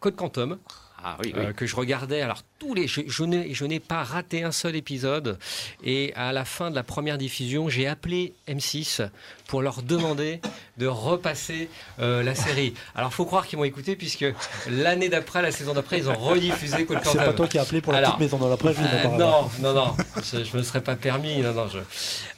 Code 0.00 0.16
Quantum, 0.16 0.58
Ah 1.04 1.18
oui, 1.22 1.32
oui. 1.36 1.54
que 1.54 1.66
je 1.66 1.76
regardais. 1.76 2.20
Alors 2.22 2.42
tous 2.62 2.74
les, 2.74 2.86
je, 2.86 3.00
je 3.08 3.64
n'ai, 3.64 3.80
pas 3.80 4.04
raté 4.04 4.44
un 4.44 4.52
seul 4.52 4.76
épisode. 4.76 5.36
Et 5.82 6.12
à 6.14 6.32
la 6.32 6.44
fin 6.44 6.70
de 6.70 6.76
la 6.76 6.84
première 6.84 7.18
diffusion, 7.18 7.68
j'ai 7.68 7.88
appelé 7.88 8.34
M6 8.48 9.08
pour 9.48 9.62
leur 9.62 9.82
demander 9.82 10.40
de 10.78 10.86
repasser 10.86 11.68
euh, 11.98 12.22
la 12.22 12.36
série. 12.36 12.72
Alors 12.94 13.12
faut 13.12 13.24
croire 13.24 13.48
qu'ils 13.48 13.58
m'ont 13.58 13.64
écouté 13.64 13.96
puisque 13.96 14.24
l'année 14.70 15.08
d'après, 15.08 15.42
la 15.42 15.50
saison 15.50 15.74
d'après, 15.74 15.98
ils 15.98 16.08
ont 16.08 16.14
rediffusé 16.14 16.86
C'est 17.02 17.16
pas 17.16 17.32
toi 17.32 17.48
qui 17.48 17.58
as 17.58 17.62
appelé 17.62 17.80
pour 17.80 17.92
la 17.92 17.98
Alors, 17.98 18.10
petite 18.12 18.20
maison 18.20 18.38
dans 18.38 18.48
la 18.48 18.56
prairie. 18.56 18.76
Euh, 18.80 19.08
non, 19.18 19.50
non, 19.60 19.74
non, 19.74 19.96
je, 20.22 20.44
je 20.44 20.56
me 20.56 20.62
serais 20.62 20.80
pas 20.80 20.94
permis. 20.94 21.38
Non, 21.38 21.52
non, 21.52 21.66
je, 21.68 21.78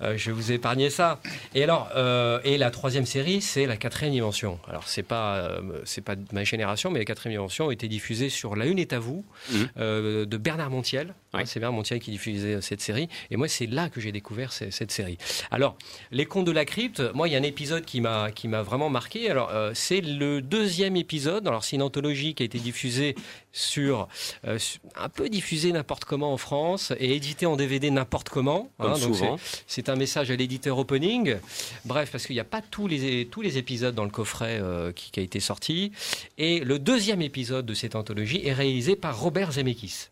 euh, 0.04 0.16
je 0.16 0.30
vais 0.30 0.32
vous 0.32 0.52
épargner 0.52 0.88
ça. 0.90 1.20
Et 1.54 1.62
alors, 1.62 1.90
euh, 1.94 2.40
et 2.44 2.56
la 2.58 2.70
troisième 2.70 3.06
série, 3.06 3.42
c'est 3.42 3.66
la 3.66 3.76
quatrième 3.76 4.12
dimension. 4.14 4.58
Alors, 4.68 4.88
c'est 4.88 5.02
pas, 5.02 5.36
euh, 5.36 5.60
c'est 5.84 6.00
pas 6.00 6.16
de 6.16 6.24
ma 6.32 6.44
génération, 6.44 6.90
mais 6.90 6.98
la 6.98 7.04
quatrième 7.04 7.38
dimension 7.38 7.68
a 7.68 7.72
été 7.72 7.88
diffusée 7.88 8.30
sur 8.30 8.56
La 8.56 8.66
Une 8.66 8.78
est 8.78 8.92
à 8.92 8.98
vous 8.98 9.24
Mhm. 9.50 9.68
De 10.14 10.38
Bernard 10.38 10.70
Montiel. 10.70 11.14
Ouais. 11.34 11.42
Hein, 11.42 11.46
c'est 11.46 11.60
Bernard 11.60 11.76
Montiel 11.76 12.00
qui 12.00 12.10
diffusait 12.10 12.54
euh, 12.54 12.60
cette 12.60 12.80
série. 12.80 13.08
Et 13.30 13.36
moi, 13.36 13.48
c'est 13.48 13.66
là 13.66 13.88
que 13.88 14.00
j'ai 14.00 14.12
découvert 14.12 14.52
ce- 14.52 14.70
cette 14.70 14.90
série. 14.90 15.18
Alors, 15.50 15.76
Les 16.10 16.26
Contes 16.26 16.46
de 16.46 16.52
la 16.52 16.64
Crypte. 16.64 17.02
Moi, 17.14 17.28
il 17.28 17.32
y 17.32 17.34
a 17.36 17.38
un 17.38 17.42
épisode 17.42 17.84
qui 17.84 18.00
m'a 18.00 18.30
vraiment 18.62 18.88
marqué. 18.90 19.30
Alors, 19.30 19.50
euh, 19.50 19.72
c'est 19.74 20.00
le 20.00 20.40
deuxième 20.40 20.96
épisode. 20.96 21.46
Alors, 21.46 21.64
c'est 21.64 21.76
une 21.76 21.82
anthologie 21.82 22.34
qui 22.34 22.42
a 22.42 22.46
été 22.46 22.58
diffusée 22.58 23.14
sur 23.52 24.08
euh, 24.46 24.58
un 24.96 25.08
peu 25.08 25.28
diffusée 25.28 25.72
n'importe 25.72 26.04
comment 26.04 26.32
en 26.32 26.36
France 26.36 26.92
et 26.98 27.14
édité 27.14 27.46
en 27.46 27.56
DVD 27.56 27.90
n'importe 27.90 28.28
comment. 28.28 28.70
Comme 28.78 28.92
hein, 28.92 28.96
c'est- 29.14 29.64
c'est 29.66 29.88
un 29.88 29.96
message 29.96 30.30
à 30.30 30.36
l'éditeur 30.36 30.78
opening. 30.78 31.36
Bref, 31.84 32.10
parce 32.10 32.26
qu'il 32.26 32.34
n'y 32.36 32.40
a 32.40 32.44
pas 32.44 32.62
tous 32.62 32.86
les, 32.88 33.26
tous 33.26 33.42
les 33.42 33.58
épisodes 33.58 33.94
dans 33.94 34.04
le 34.04 34.10
coffret 34.10 34.58
euh, 34.60 34.92
qui, 34.92 35.10
qui 35.10 35.20
a 35.20 35.22
été 35.22 35.40
sorti. 35.40 35.92
Et 36.38 36.60
le 36.60 36.78
deuxième 36.78 37.22
épisode 37.22 37.66
de 37.66 37.74
cette 37.74 37.94
anthologie 37.94 38.40
est 38.44 38.52
réalisé 38.52 38.96
par 38.96 39.18
Robert 39.20 39.52
Zemeckis. 39.52 40.08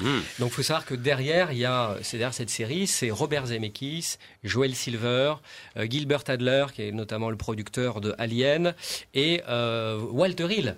Mhm. 0.00 0.22
Donc 0.38 0.50
il 0.50 0.54
faut 0.54 0.62
savoir 0.62 0.86
que 0.86 0.94
derrière, 0.94 1.52
il 1.52 1.58
y 1.58 1.64
a, 1.64 1.96
c'est 2.02 2.16
derrière 2.16 2.32
cette 2.34 2.50
série, 2.50 2.86
c'est 2.86 3.10
Robert 3.10 3.46
Zemeckis, 3.46 4.16
Joel 4.42 4.74
Silver, 4.74 5.34
euh, 5.76 5.86
Gilbert 5.88 6.24
Adler, 6.28 6.66
qui 6.74 6.82
est 6.82 6.92
notamment 6.92 7.28
le 7.28 7.36
producteur 7.36 8.00
de 8.00 8.14
Alien, 8.18 8.74
et 9.14 9.42
euh, 9.48 9.98
Walter 9.98 10.46
Hill. 10.50 10.76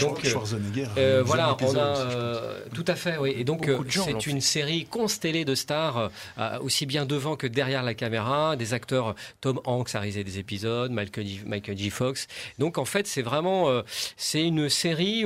Donc, 0.00 0.24
euh, 0.24 0.28
Schwarzenegger. 0.28 0.86
euh, 0.96 1.22
voilà, 1.24 1.56
on 1.60 1.74
a 1.76 1.78
euh, 1.80 2.60
tout 2.74 2.84
à 2.88 2.96
fait, 2.96 3.16
oui. 3.18 3.32
Et 3.36 3.44
donc 3.44 3.70
c'est 3.90 4.26
une 4.26 4.40
série 4.40 4.86
constellée 4.86 5.44
de 5.44 5.54
stars, 5.54 6.10
euh, 6.38 6.58
aussi 6.60 6.84
bien 6.86 7.06
devant 7.06 7.36
que 7.36 7.46
derrière 7.46 7.82
la 7.82 7.94
caméra, 7.94 8.56
des 8.56 8.74
acteurs. 8.74 9.14
Tom 9.40 9.60
Hanks 9.64 9.94
a 9.94 10.00
réalisé 10.00 10.24
des 10.24 10.38
épisodes, 10.38 10.90
Michael 10.90 11.26
J. 11.26 11.40
Michael 11.46 11.78
J. 11.78 11.90
Fox. 11.90 12.26
Donc 12.58 12.78
en 12.78 12.84
fait, 12.84 13.06
c'est 13.06 13.22
vraiment, 13.22 13.68
euh, 13.68 13.82
c'est 14.16 14.42
une 14.42 14.68
série. 14.68 15.24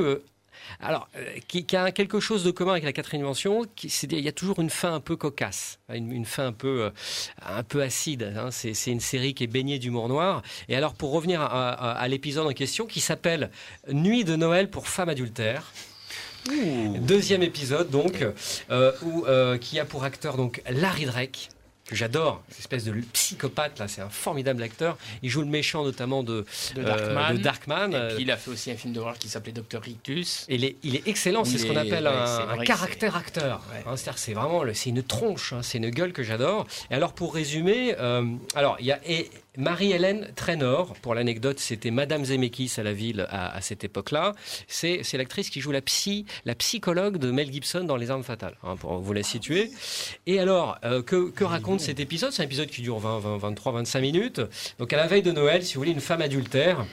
Alors, 0.80 1.08
euh, 1.16 1.24
qui, 1.48 1.64
qui 1.66 1.76
a 1.76 1.90
quelque 1.92 2.20
chose 2.20 2.44
de 2.44 2.50
commun 2.50 2.72
avec 2.72 2.84
la 2.84 2.92
quatrième 2.92 3.22
dimension, 3.22 3.64
il 3.82 4.20
y 4.20 4.28
a 4.28 4.32
toujours 4.32 4.60
une 4.60 4.70
fin 4.70 4.94
un 4.94 5.00
peu 5.00 5.16
cocasse, 5.16 5.78
hein, 5.88 5.94
une, 5.94 6.12
une 6.12 6.24
fin 6.24 6.46
un 6.46 6.52
peu, 6.52 6.84
euh, 6.84 6.90
un 7.44 7.62
peu 7.62 7.82
acide. 7.82 8.32
hein. 8.36 8.50
C'est, 8.50 8.72
une 8.90 9.00
série 9.00 9.34
qui 9.34 9.44
est 9.44 9.48
baignée 9.48 9.78
d'humour 9.78 10.08
noir. 10.08 10.42
Et 10.68 10.76
alors, 10.76 10.94
pour 10.94 11.12
revenir 11.12 11.40
à, 11.40 11.46
à- 11.70 11.92
à 11.92 12.08
l'épisode 12.08 12.46
en 12.46 12.52
question, 12.52 12.86
qui 12.86 13.00
s'appelle 13.00 13.50
Nuit 13.88 14.24
de 14.24 14.36
Noël 14.36 14.70
pour 14.70 14.88
femmes 14.88 15.08
adultères. 15.08 15.72
Deuxième 17.00 17.42
épisode 17.44 17.88
donc 17.90 18.26
euh, 18.70 18.92
où, 19.02 19.24
euh, 19.26 19.58
qui 19.58 19.78
a 19.78 19.84
pour 19.84 20.02
acteur 20.02 20.36
donc 20.36 20.60
Larry 20.68 21.04
Drake 21.04 21.50
que 21.92 21.98
j'adore, 21.98 22.42
cette 22.48 22.60
espèce 22.60 22.84
de 22.84 22.92
psychopathe 23.12 23.78
là, 23.78 23.86
c'est 23.86 24.00
un 24.00 24.08
formidable 24.08 24.62
acteur. 24.62 24.96
Il 25.22 25.28
joue 25.28 25.42
le 25.42 25.46
méchant 25.46 25.84
notamment 25.84 26.22
de, 26.22 26.46
De 26.74 26.80
euh, 26.80 26.84
Darkman. 26.84 27.36
de 27.36 27.42
Darkman. 27.42 27.92
Et 27.92 28.14
puis 28.14 28.22
il 28.24 28.30
a 28.30 28.36
fait 28.36 28.50
aussi 28.50 28.70
un 28.70 28.76
film 28.76 28.94
d'horreur 28.94 29.18
qui 29.18 29.28
s'appelait 29.28 29.52
Docteur 29.52 29.82
Rictus. 29.82 30.46
il 30.48 30.64
est, 30.64 30.76
il 30.82 30.96
est 30.96 31.06
excellent, 31.06 31.44
c'est 31.44 31.58
ce 31.58 31.66
qu'on 31.66 31.76
appelle 31.76 32.06
ouais, 32.06 32.60
un, 32.60 32.64
caractère 32.64 33.14
acteur. 33.14 33.62
Ouais. 33.70 33.84
Hein, 33.86 33.96
C'est-à-dire 33.96 34.18
c'est 34.18 34.32
vraiment, 34.32 34.62
c'est 34.72 34.90
une 34.90 35.02
tronche, 35.02 35.52
hein, 35.52 35.60
c'est 35.62 35.78
une 35.78 35.90
gueule 35.90 36.12
que 36.12 36.22
j'adore. 36.22 36.66
Et 36.90 36.94
alors 36.94 37.12
pour 37.12 37.34
résumer, 37.34 37.94
euh, 37.98 38.24
alors 38.54 38.76
il 38.80 38.86
y 38.86 38.92
a 38.92 38.98
et 39.06 39.30
Marie-Hélène 39.58 40.32
Trainor, 40.34 40.94
pour 41.02 41.14
l'anecdote, 41.14 41.58
c'était 41.58 41.90
Madame 41.90 42.24
Zemeckis 42.24 42.72
à 42.78 42.82
la 42.82 42.92
ville 42.92 43.26
à, 43.30 43.60
cette 43.60 43.84
époque-là. 43.84 44.32
C'est, 44.66 45.00
c'est 45.02 45.18
l'actrice 45.18 45.50
qui 45.50 45.60
joue 45.60 45.72
la 45.72 45.82
psy, 45.82 46.24
la 46.46 46.54
psychologue 46.54 47.18
de 47.18 47.30
Mel 47.30 47.52
Gibson 47.52 47.84
dans 47.84 47.96
Les 47.96 48.10
Armes 48.10 48.24
Fatales, 48.24 48.56
hein, 48.62 48.76
pour 48.76 48.98
vous 48.98 49.12
la 49.12 49.22
situer. 49.22 49.70
Et 50.26 50.40
alors, 50.40 50.78
euh, 50.84 51.02
que, 51.02 51.30
que 51.30 51.44
raconte 51.44 51.80
cet 51.80 52.00
épisode? 52.00 52.32
C'est 52.32 52.42
un 52.42 52.46
épisode 52.46 52.68
qui 52.68 52.80
dure 52.80 52.98
20, 52.98 53.18
20, 53.18 53.36
23, 53.38 53.72
25 53.72 54.00
minutes. 54.00 54.40
Donc 54.78 54.92
à 54.92 54.96
la 54.96 55.06
veille 55.06 55.22
de 55.22 55.32
Noël, 55.32 55.62
si 55.62 55.74
vous 55.74 55.80
voulez, 55.80 55.92
une 55.92 56.00
femme 56.00 56.22
adultère 56.22 56.86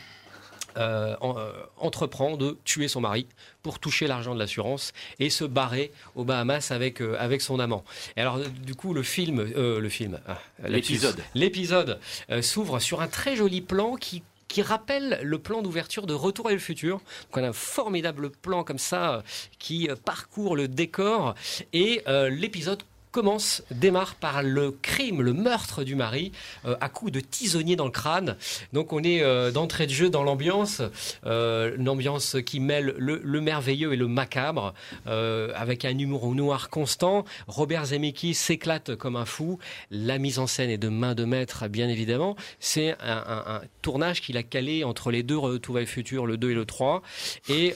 euh, 0.78 1.16
euh, 1.22 1.52
entreprend 1.78 2.38
de 2.38 2.58
tuer 2.64 2.88
son 2.88 3.02
mari 3.02 3.28
pour 3.64 3.80
toucher 3.80 4.08
l'argent 4.08 4.34
de 4.34 4.40
l'assurance 4.40 4.94
et 5.20 5.30
se 5.30 5.44
barrer 5.44 5.92
aux 6.16 6.24
Bahamas 6.24 6.72
avec, 6.72 7.02
euh, 7.02 7.16
avec 7.20 7.42
son 7.42 7.60
amant. 7.60 7.84
Et 8.18 8.22
alors, 8.22 8.40
du 8.40 8.76
coup, 8.76 8.94
le 8.94 9.04
film, 9.04 9.40
euh, 9.40 9.80
le 9.80 9.90
film, 9.90 10.20
ah. 10.28 10.38
L'épisode. 10.68 11.22
l'épisode 11.36 12.00
s'ouvre 12.42 12.80
sur 12.80 13.02
un 13.02 13.08
très 13.08 13.36
joli 13.36 13.62
plan 13.62 13.96
qui 13.96 14.24
qui 14.50 14.64
rappelle 14.64 15.20
le 15.24 15.38
plan 15.40 15.62
d'ouverture 15.62 16.08
de 16.08 16.14
Retour 16.14 16.48
à 16.50 16.52
le 16.52 16.58
futur. 16.58 16.98
Donc 16.98 17.38
on 17.38 17.44
a 17.44 17.50
un 17.50 17.54
formidable 17.54 18.32
plan 18.32 18.64
comme 18.64 18.80
ça 18.80 19.24
qui 19.60 19.88
parcourt 20.04 20.58
le 20.58 20.68
décor 20.68 21.36
et 21.72 22.02
euh, 22.08 22.30
l'épisode 22.30 22.82
commence, 23.12 23.64
démarre 23.72 24.16
par 24.16 24.44
le 24.44 24.72
crime, 24.72 25.22
le 25.22 25.34
meurtre 25.34 25.84
du 25.84 25.96
mari, 25.96 26.32
euh, 26.66 26.76
à 26.80 26.90
coups 26.90 27.12
de 27.12 27.20
tisonnier 27.20 27.76
dans 27.76 27.86
le 27.86 27.92
crâne. 27.92 28.38
Donc 28.72 28.94
on 28.94 29.04
est 29.04 29.24
euh, 29.24 29.52
d'entrée 29.52 29.88
de 29.88 29.92
jeu 29.92 30.10
dans 30.10 30.24
l'ambiance, 30.24 30.82
euh, 31.26 31.76
une 31.78 31.90
ambiance 31.90 32.38
qui 32.46 32.60
mêle 32.60 32.94
le, 32.98 33.20
le 33.24 33.42
merveilleux 33.42 33.94
et 33.94 33.96
le 33.96 34.08
macabre, 34.08 34.74
euh, 35.08 35.52
avec 35.56 35.86
un 35.86 35.98
humour 35.98 36.34
noir 36.36 36.70
constant. 36.70 37.26
Robert 37.48 37.86
Zemeckis 37.86 38.36
s'éclate 38.36 38.96
comme 38.96 39.16
un 39.16 39.26
fou. 39.26 39.58
La 39.90 40.20
mise 40.20 40.38
en 40.38 40.48
scène 40.48 40.70
est 40.70 40.78
de 40.78 40.90
main 40.90 41.16
de 41.16 41.26
maître, 41.26 41.68
bien 41.68 41.90
évidemment. 41.90 42.36
C'est 42.60 42.96
un, 43.02 43.62
tournage 43.82 44.22
qu'il 44.22 44.38
a 44.38 44.44
calé 44.44 44.84
entre 44.84 45.10
les 45.12 45.24
deux 45.24 45.38
Retour 45.38 45.76
vers 45.76 45.82
le 45.82 45.88
futur, 45.88 46.26
le 46.26 46.38
2 46.38 46.52
et 46.52 46.54
le 46.54 46.66
3. 46.66 47.02
Et, 47.48 47.76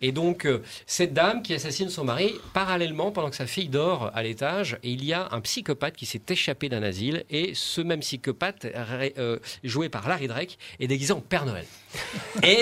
et 0.00 0.12
donc, 0.12 0.48
cette 0.86 1.12
dame 1.12 1.42
qui 1.42 1.52
assassine 1.54 1.90
son 1.90 2.04
mari, 2.04 2.34
parallèlement, 2.54 3.12
pendant 3.12 3.30
que 3.30 3.36
sa 3.36 3.46
fille 3.46 3.68
dort 3.68 4.10
à 4.14 4.22
l'étage, 4.22 4.39
et 4.42 4.90
il 4.90 5.04
y 5.04 5.12
a 5.12 5.28
un 5.32 5.40
psychopathe 5.40 5.96
qui 5.96 6.06
s'est 6.06 6.22
échappé 6.28 6.68
d'un 6.68 6.82
asile, 6.82 7.24
et 7.30 7.52
ce 7.54 7.80
même 7.80 8.00
psychopathe, 8.00 8.66
euh, 9.18 9.38
joué 9.64 9.88
par 9.88 10.08
Larry 10.08 10.28
Drake, 10.28 10.58
est 10.78 10.86
déguisé 10.86 11.12
en 11.12 11.20
Père 11.20 11.46
Noël. 11.46 11.64
Et, 12.42 12.60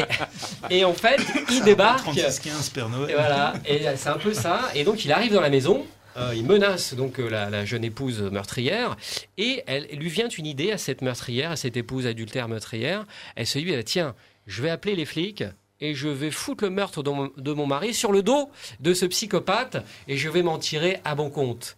et 0.71 0.85
en 0.85 0.95
fait, 0.95 1.21
il 1.51 1.63
débarque. 1.63 2.07
36-15 2.07 2.73
Père 2.73 2.89
Noël. 2.89 3.11
Et 3.11 3.15
voilà, 3.15 3.53
et 3.67 3.81
c'est 3.97 4.09
un 4.09 4.17
peu 4.19 4.33
ça. 4.33 4.71
Et 4.75 4.85
donc 4.85 5.05
il 5.05 5.13
arrive 5.13 5.33
dans 5.33 5.41
la 5.43 5.51
maison. 5.51 5.87
euh, 6.17 6.33
il 6.35 6.45
menace 6.45 6.95
donc 6.95 7.19
euh, 7.21 7.29
la, 7.29 7.51
la 7.51 7.65
jeune 7.65 7.85
épouse 7.85 8.23
meurtrière 8.23 8.97
et 9.37 9.63
elle 9.67 9.85
lui 9.93 10.09
vient 10.09 10.29
une 10.29 10.47
idée 10.47 10.73
à 10.73 10.79
cette 10.79 11.03
meurtrière, 11.03 11.51
à 11.53 11.57
cette 11.57 11.77
épouse 11.77 12.07
adultère 12.07 12.49
meurtrière. 12.49 13.05
Elle 13.37 13.47
se 13.47 13.59
dit 13.59 13.67
ben, 13.67 13.83
tiens, 13.85 14.15
je 14.47 14.63
vais 14.63 14.71
appeler 14.71 14.97
les 14.97 15.05
flics 15.05 15.45
et 15.81 15.95
je 15.95 16.09
vais 16.09 16.31
foutre 16.31 16.65
le 16.65 16.71
meurtre 16.71 17.03
de 17.03 17.11
mon, 17.11 17.31
de 17.37 17.53
mon 17.53 17.67
mari 17.67 17.95
sur 17.95 18.13
le 18.13 18.23
dos 18.23 18.51
de 18.81 18.95
ce 18.95 19.07
psychopathe 19.07 19.79
et 20.07 20.17
je 20.17 20.29
vais 20.29 20.43
m'en 20.43 20.59
tirer 20.59 21.01
à 21.05 21.15
bon 21.15 21.31
compte. 21.31 21.77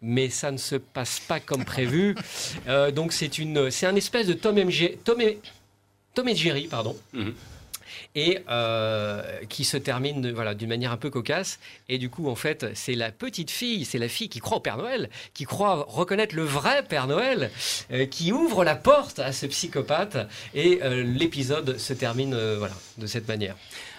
Mais 0.00 0.28
ça 0.28 0.52
ne 0.52 0.58
se 0.58 0.76
passe 0.76 1.20
pas 1.20 1.40
comme 1.40 1.64
prévu. 1.64 2.14
Euh, 2.66 2.90
donc 2.90 3.12
c'est 3.12 3.38
une, 3.38 3.70
c'est 3.70 3.86
un 3.86 3.94
espèce 3.96 4.26
de 4.26 4.34
Tom, 4.34 4.56
MG, 4.56 4.98
Tom, 5.02 5.20
et, 5.20 5.38
Tom 6.12 6.28
et 6.28 6.34
Jerry, 6.34 6.66
pardon 6.66 6.94
et 8.14 8.40
euh, 8.48 9.22
qui 9.48 9.64
se 9.64 9.76
termine 9.76 10.32
voilà 10.32 10.54
d'une 10.54 10.68
manière 10.68 10.92
un 10.92 10.96
peu 10.96 11.10
cocasse. 11.10 11.58
Et 11.88 11.98
du 11.98 12.10
coup 12.10 12.28
en 12.28 12.34
fait 12.34 12.66
c'est 12.74 12.94
la 12.94 13.12
petite 13.12 13.50
fille 13.50 13.84
c'est 13.84 13.98
la 13.98 14.08
fille 14.08 14.28
qui 14.28 14.40
croit 14.40 14.58
au 14.58 14.60
Père 14.60 14.76
Noël 14.76 15.10
qui 15.34 15.44
croit 15.44 15.86
reconnaître 15.88 16.34
le 16.34 16.44
vrai 16.44 16.82
Père 16.82 17.06
Noël 17.06 17.50
euh, 17.92 18.06
qui 18.06 18.32
ouvre 18.32 18.64
la 18.64 18.76
porte 18.76 19.18
à 19.18 19.32
ce 19.32 19.46
psychopathe. 19.46 20.18
Et 20.54 20.80
euh, 20.82 21.02
l'épisode 21.02 21.78
se 21.78 21.92
termine 21.92 22.36
voilà 22.58 22.74
de 22.98 23.06
cette 23.06 23.28
manière 23.28 23.56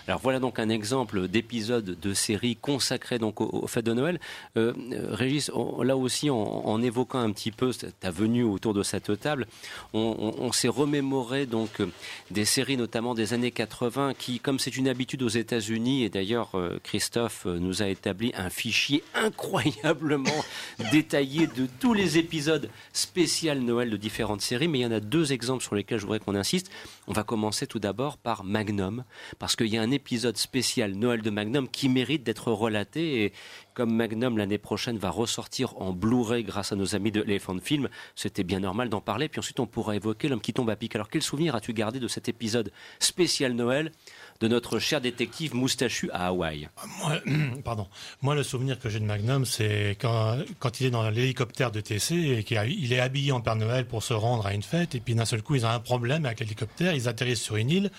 Alors 0.10 0.22
voilà 0.22 0.39
donc 0.39 0.58
un 0.58 0.69
exemple 0.69 1.28
d'épisode 1.28 2.00
de 2.00 2.13
série 2.15 2.56
consacré 2.56 3.19
donc 3.19 3.41
au, 3.41 3.50
au 3.62 3.67
fête 3.67 3.86
de 3.86 3.93
Noël. 3.93 4.19
Euh, 4.58 4.74
Régis, 5.12 5.52
là 5.84 5.95
aussi 5.95 6.32
en, 6.32 6.82
évoquant 6.82 7.19
un 7.19 7.32
petit 7.32 7.52
peu 7.52 7.69
ta 8.00 8.10
venue 8.10 8.43
autour 8.43 8.74
de 8.74 8.82
cette 8.82 9.19
table, 9.19 9.45
on 9.93 10.52
s'est 10.52 10.67
remémoré 10.67 11.45
donc 11.45 11.80
euh, 11.80 11.91
des 12.32 12.43
séries 12.43 12.76
notamment 12.76 13.13
des 13.13 13.34
années 13.34 13.52
80 13.52 14.15
qui, 14.17 14.39
comme 14.39 14.58
c'est 14.58 14.76
une 14.76 14.88
habitude 14.88 15.22
aux 15.22 15.30
États-Unis, 15.30 16.04
et 16.04 16.10
d'ailleurs 16.10 16.56
euh, 16.56 16.80
Christophe 16.82 17.45
euh, 17.45 17.60
nous 17.60 17.84
a 17.84 17.88
établi 17.88 18.32
un 18.36 18.50
fichier 18.50 19.04
incroyablement 19.13 20.43
détaillé 20.91 21.45
de 21.45 21.67
tous 21.80 21.93
les 21.93 22.17
épisodes 22.17 22.67
spécial 22.93 23.60
Noël 23.60 23.91
de 23.91 23.98
différentes 23.98 24.41
séries, 24.41 24.69
mais 24.69 24.80
il 24.80 24.82
y 24.82 24.86
en 24.88 24.91
a 24.91 25.02
deux 25.02 25.34
exemples 25.34 25.63
sur 25.63 25.76
lesquels 25.76 26.00
je 26.00 26.06
voudrais 26.06 26.19
qu'on 26.19 26.34
insiste. 26.34 26.72
On 27.12 27.13
va 27.13 27.24
commencer 27.24 27.65
tout 27.65 27.80
d'abord 27.80 28.19
par 28.19 28.43
Magnum, 28.43 29.04
parce 29.39 29.56
qu'il 29.56 29.65
y 29.65 29.80
a 29.80 29.82
un 29.82 29.89
épisode 29.89 30.38
spécial 30.38 30.93
Noël 30.93 31.24
de 31.24 31.32
Magnum 31.32 31.67
qui 31.67 31.89
mérite 31.89 32.22
d'être 32.22 32.52
relaté. 32.52 33.24
Et 33.24 33.34
comme 33.74 33.91
Magnum 33.91 34.38
l'année 34.38 34.60
prochaine 34.60 35.00
va 35.00 35.10
ressortir 35.10 35.76
en 35.82 35.91
Blu-ray 35.91 36.43
grâce 36.43 36.72
à 36.72 36.76
nos 36.76 36.93
amis 36.93 37.12
de 37.12 37.24
Elephant 37.24 37.58
Film, 37.58 37.89
c'était 38.13 38.43
bien 38.43 38.60
normal 38.60 38.89
d'en 38.89 39.02
parler. 39.02 39.28
Puis 39.28 39.39
ensuite, 39.39 39.60
on 39.60 39.65
pourra 39.65 39.95
évoquer 39.95 40.28
l'homme 40.28 40.39
qui 40.39 40.54
tombe 40.54 40.69
à 40.69 40.76
pic. 40.76 40.93
Alors, 40.93 41.10
quel 41.10 41.24
souvenir 41.24 41.56
as-tu 41.56 41.74
gardé 41.74 42.00
de 42.00 42.08
cet 42.08 42.30
épisode 42.30 42.72
spécial 43.00 43.54
Noël? 43.54 43.91
De 44.39 44.47
notre 44.47 44.80
cher 44.80 45.02
détective 45.02 45.54
moustachu 45.54 46.10
à 46.12 46.28
Hawaï 46.28 46.69
Moi, 46.99 47.19
pardon. 47.63 47.88
Moi, 48.21 48.36
le 48.36 48.43
souvenir 48.43 48.80
que 48.80 48.89
j'ai 48.89 48.99
de 48.99 49.06
Magnum, 49.06 49.45
c'est 49.45 49.97
quand, 49.99 50.80
il 50.80 50.88
est 50.88 50.91
dans 50.91 51.10
l'hélicoptère 51.10 51.71
de 51.71 51.82
TC 51.82 52.13
et 52.13 52.43
qu'il 52.43 52.93
est 52.93 52.99
habillé 52.99 53.32
en 53.32 53.41
Père 53.41 53.56
Noël 53.56 53.86
pour 53.86 54.02
se 54.02 54.13
rendre 54.13 54.45
à 54.45 54.54
une 54.54 54.63
fête, 54.63 54.95
et 54.95 54.99
puis 54.99 55.15
d'un 55.15 55.25
seul 55.25 55.41
coup, 55.41 55.56
ils 55.56 55.65
ont 55.65 55.69
un 55.69 55.80
problème 55.80 56.25
avec 56.25 56.39
l'hélicoptère, 56.39 56.93
ils 56.93 57.08
atterrissent 57.08 57.41
sur 57.41 57.58
une 57.58 57.69
île, 57.69 57.91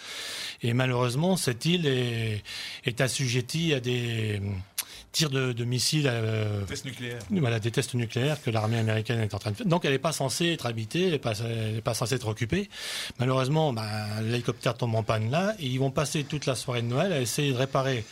et 0.62 0.72
malheureusement, 0.72 1.36
cette 1.36 1.64
île 1.66 1.86
est 1.86 3.00
assujettie 3.00 3.74
à 3.74 3.80
des 3.80 4.40
tirs 5.12 5.30
de, 5.30 5.52
de 5.52 5.64
missiles, 5.64 6.08
euh, 6.10 6.64
Tests 6.64 6.84
nucléaires. 6.84 7.18
voilà, 7.30 7.58
des 7.58 7.70
tests 7.70 7.94
nucléaires 7.94 8.40
que 8.42 8.50
l'armée 8.50 8.78
américaine 8.78 9.20
est 9.20 9.34
en 9.34 9.38
train 9.38 9.50
de 9.50 9.56
faire. 9.56 9.66
Donc, 9.66 9.84
elle 9.84 9.92
n'est 9.92 9.98
pas 9.98 10.12
censée 10.12 10.52
être 10.52 10.66
habitée, 10.66 11.06
elle 11.06 11.74
n'est 11.74 11.80
pas, 11.80 11.94
censée 11.94 12.14
être 12.14 12.28
occupée. 12.28 12.70
Malheureusement, 13.18 13.72
bah, 13.72 14.20
l'hélicoptère 14.22 14.76
tombe 14.76 14.94
en 14.94 15.02
panne 15.02 15.30
là, 15.30 15.54
et 15.58 15.66
ils 15.66 15.78
vont 15.78 15.90
passer 15.90 16.24
toute 16.24 16.46
la 16.46 16.54
soirée 16.54 16.82
de 16.82 16.86
Noël 16.86 17.12
à 17.12 17.20
essayer 17.20 17.52
de 17.52 17.56
réparer 17.56 18.04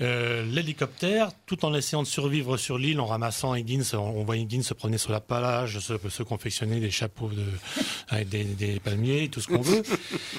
euh, 0.00 0.44
l'hélicoptère, 0.44 1.30
tout 1.46 1.64
en 1.64 1.74
essayant 1.74 2.02
de 2.02 2.06
survivre 2.08 2.56
sur 2.56 2.78
l'île, 2.78 3.00
en 3.00 3.06
ramassant 3.06 3.54
Higgins. 3.54 3.82
On, 3.94 3.98
on 3.98 4.24
voit 4.24 4.36
Higgins 4.36 4.62
se 4.62 4.74
promener 4.74 4.98
sur 4.98 5.12
la 5.12 5.20
plage, 5.20 5.78
se, 5.78 5.94
se 6.08 6.22
confectionner 6.22 6.80
des 6.80 6.90
chapeaux 6.90 7.28
de, 7.30 7.44
avec 8.08 8.28
des, 8.28 8.44
des 8.44 8.80
palmiers, 8.80 9.28
tout 9.28 9.40
ce 9.40 9.48
qu'on 9.48 9.60
veut, 9.62 9.82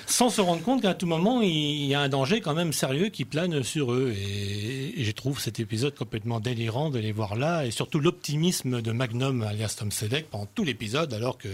sans 0.05 0.29
se 0.29 0.41
rendre 0.41 0.61
compte 0.61 0.81
qu'à 0.81 0.93
tout 0.93 1.07
moment, 1.07 1.41
il, 1.41 1.85
y 1.85 1.93
a 1.95 2.01
un 2.01 2.09
danger 2.09 2.41
quand 2.41 2.53
même 2.53 2.73
sérieux 2.73 3.09
qui 3.09 3.25
plane 3.25 3.63
sur 3.63 3.91
eux. 3.93 4.13
Et, 4.17 5.01
et 5.01 5.03
je 5.03 5.11
trouve 5.11 5.39
cet 5.39 5.59
épisode 5.59 5.95
complètement 5.95 6.39
délirant 6.39 6.89
de 6.89 6.99
les 6.99 7.11
voir 7.11 7.35
là, 7.35 7.65
et 7.65 7.71
surtout 7.71 7.99
l'optimisme 7.99 8.81
de 8.81 8.91
Magnum, 8.91 9.41
alias 9.43 9.75
Tom 9.79 9.91
Selleck, 9.91 10.29
pendant 10.29 10.47
tout 10.47 10.63
l'épisode, 10.63 11.13
alors 11.13 11.37
que 11.37 11.47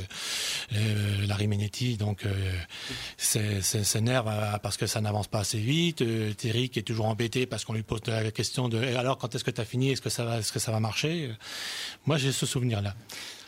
euh, 0.73 1.25
Larry 1.27 1.47
Menetti, 1.47 1.97
donc, 1.97 2.25
euh, 2.25 2.51
s'é- 3.17 3.61
s'é- 3.61 3.83
s'énerve 3.83 4.27
à- 4.27 4.59
parce 4.59 4.77
que 4.77 4.87
ça 4.87 5.01
n'avance 5.01 5.27
pas 5.27 5.39
assez 5.39 5.59
vite. 5.59 6.01
Euh, 6.01 6.33
Terry 6.33 6.69
qui 6.69 6.79
est 6.79 6.83
toujours 6.83 7.05
embêté 7.05 7.45
parce 7.45 7.65
qu'on 7.65 7.73
lui 7.73 7.83
pose 7.83 7.92
la 8.07 8.31
question 8.31 8.69
de 8.69 8.77
alors 8.95 9.17
quand 9.17 9.33
est-ce 9.35 9.43
que 9.43 9.51
tu 9.51 9.61
as 9.61 9.65
fini? 9.65 9.91
Est-ce 9.91 10.01
que 10.01 10.09
ça 10.09 10.25
va, 10.25 10.39
est-ce 10.39 10.51
que 10.51 10.59
ça 10.59 10.71
va 10.71 10.79
marcher? 10.79 11.29
Moi, 12.05 12.17
j'ai 12.17 12.31
ce 12.31 12.45
souvenir-là. 12.45 12.95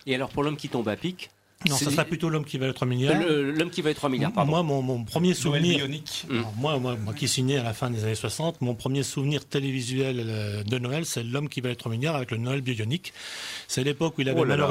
Et 0.07 0.15
alors, 0.15 0.29
pour 0.29 0.43
l'homme 0.43 0.57
qui 0.57 0.69
tombe 0.69 0.87
à 0.87 0.95
pic 0.95 1.31
Non, 1.67 1.75
ça 1.75 1.89
serait 1.89 2.05
plutôt 2.05 2.29
l'homme 2.29 2.45
qui 2.45 2.57
va 2.59 2.67
être 2.67 2.75
3 2.75 2.87
milliards. 2.87 3.19
L'homme 3.27 3.71
qui 3.71 3.81
va 3.81 3.89
être 3.89 3.97
3 3.97 4.09
milliards, 4.09 4.31
pardon. 4.31 4.51
Moi, 4.51 4.63
mon, 4.63 4.81
mon 4.81 5.03
premier 5.03 5.33
souvenir. 5.33 5.77
bionique. 5.77 6.25
Alors, 6.29 6.53
moi, 6.57 6.77
moi, 6.77 6.95
moi 6.95 7.13
qui 7.13 7.27
suis 7.27 7.41
né 7.41 7.57
à 7.57 7.63
la 7.63 7.73
fin 7.73 7.89
des 7.89 8.03
années 8.03 8.13
60, 8.13 8.61
mon 8.61 8.75
premier 8.75 9.01
souvenir 9.01 9.45
télévisuel 9.45 10.17
euh, 10.19 10.63
de 10.63 10.77
Noël, 10.77 11.05
c'est 11.05 11.23
l'homme 11.23 11.49
qui 11.49 11.61
va 11.61 11.69
être 11.69 11.79
3 11.79 11.91
milliards 11.91 12.15
avec 12.15 12.29
le 12.31 12.37
Noël 12.37 12.61
bionique. 12.61 13.13
C'est 13.67 13.83
l'époque 13.83 14.17
où 14.17 14.21
il 14.21 14.29
avait 14.29 14.39
Oh 14.41 14.43
là 14.45 14.57
là. 14.57 14.67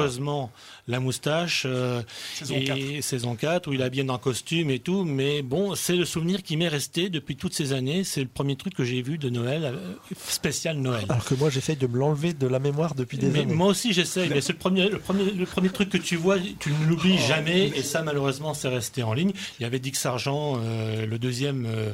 La 0.86 1.00
moustache 1.00 1.62
euh, 1.66 2.02
Saison 2.34 2.54
et 2.56 2.64
4. 2.64 3.02
saison 3.02 3.34
4 3.36 3.68
où 3.68 3.72
il 3.72 3.80
est 3.80 3.84
habillé 3.84 4.08
en 4.10 4.18
costume 4.18 4.70
et 4.70 4.78
tout. 4.80 5.04
Mais 5.04 5.40
bon, 5.42 5.74
c'est 5.74 5.96
le 5.96 6.04
souvenir 6.04 6.42
qui 6.42 6.56
m'est 6.56 6.68
resté 6.68 7.08
depuis 7.08 7.36
toutes 7.36 7.54
ces 7.54 7.72
années. 7.72 8.04
C'est 8.04 8.20
le 8.20 8.28
premier 8.28 8.56
truc 8.56 8.74
que 8.74 8.84
j'ai 8.84 9.00
vu 9.02 9.16
de 9.16 9.30
Noël, 9.30 9.64
euh, 9.64 9.94
spécial 10.28 10.76
Noël. 10.78 11.04
Alors 11.08 11.24
que 11.24 11.34
moi, 11.34 11.48
j'essaye 11.50 11.76
de 11.76 11.86
me 11.86 11.98
l'enlever 11.98 12.32
de 12.34 12.46
la 12.46 12.58
mémoire 12.58 12.94
depuis 12.94 13.16
des 13.18 13.28
Mais 13.28 13.40
années. 13.40 13.54
moi 13.54 13.68
aussi 13.68 13.92
j'essaye, 13.92 14.28
mais 14.28 14.40
c'est 14.40 14.52
le 14.52 14.58
premier, 14.58 14.88
le, 14.88 14.98
premier, 14.98 15.30
le 15.30 15.46
premier 15.46 15.70
truc 15.70 15.88
que 15.88 15.98
tu 15.98 16.16
vois, 16.16 16.36
tu 16.58 16.70
ne 16.70 16.86
l'oublies 16.86 17.18
jamais, 17.18 17.68
et 17.74 17.82
ça 17.82 18.02
malheureusement 18.02 18.52
c'est 18.54 18.68
resté 18.68 19.02
en 19.02 19.14
ligne. 19.14 19.32
Il 19.58 19.62
y 19.62 19.66
avait 19.66 19.78
Dick 19.78 19.96
Sargent, 19.96 20.58
euh, 20.62 21.06
le 21.06 21.18
deuxième 21.18 21.64
euh, 21.66 21.90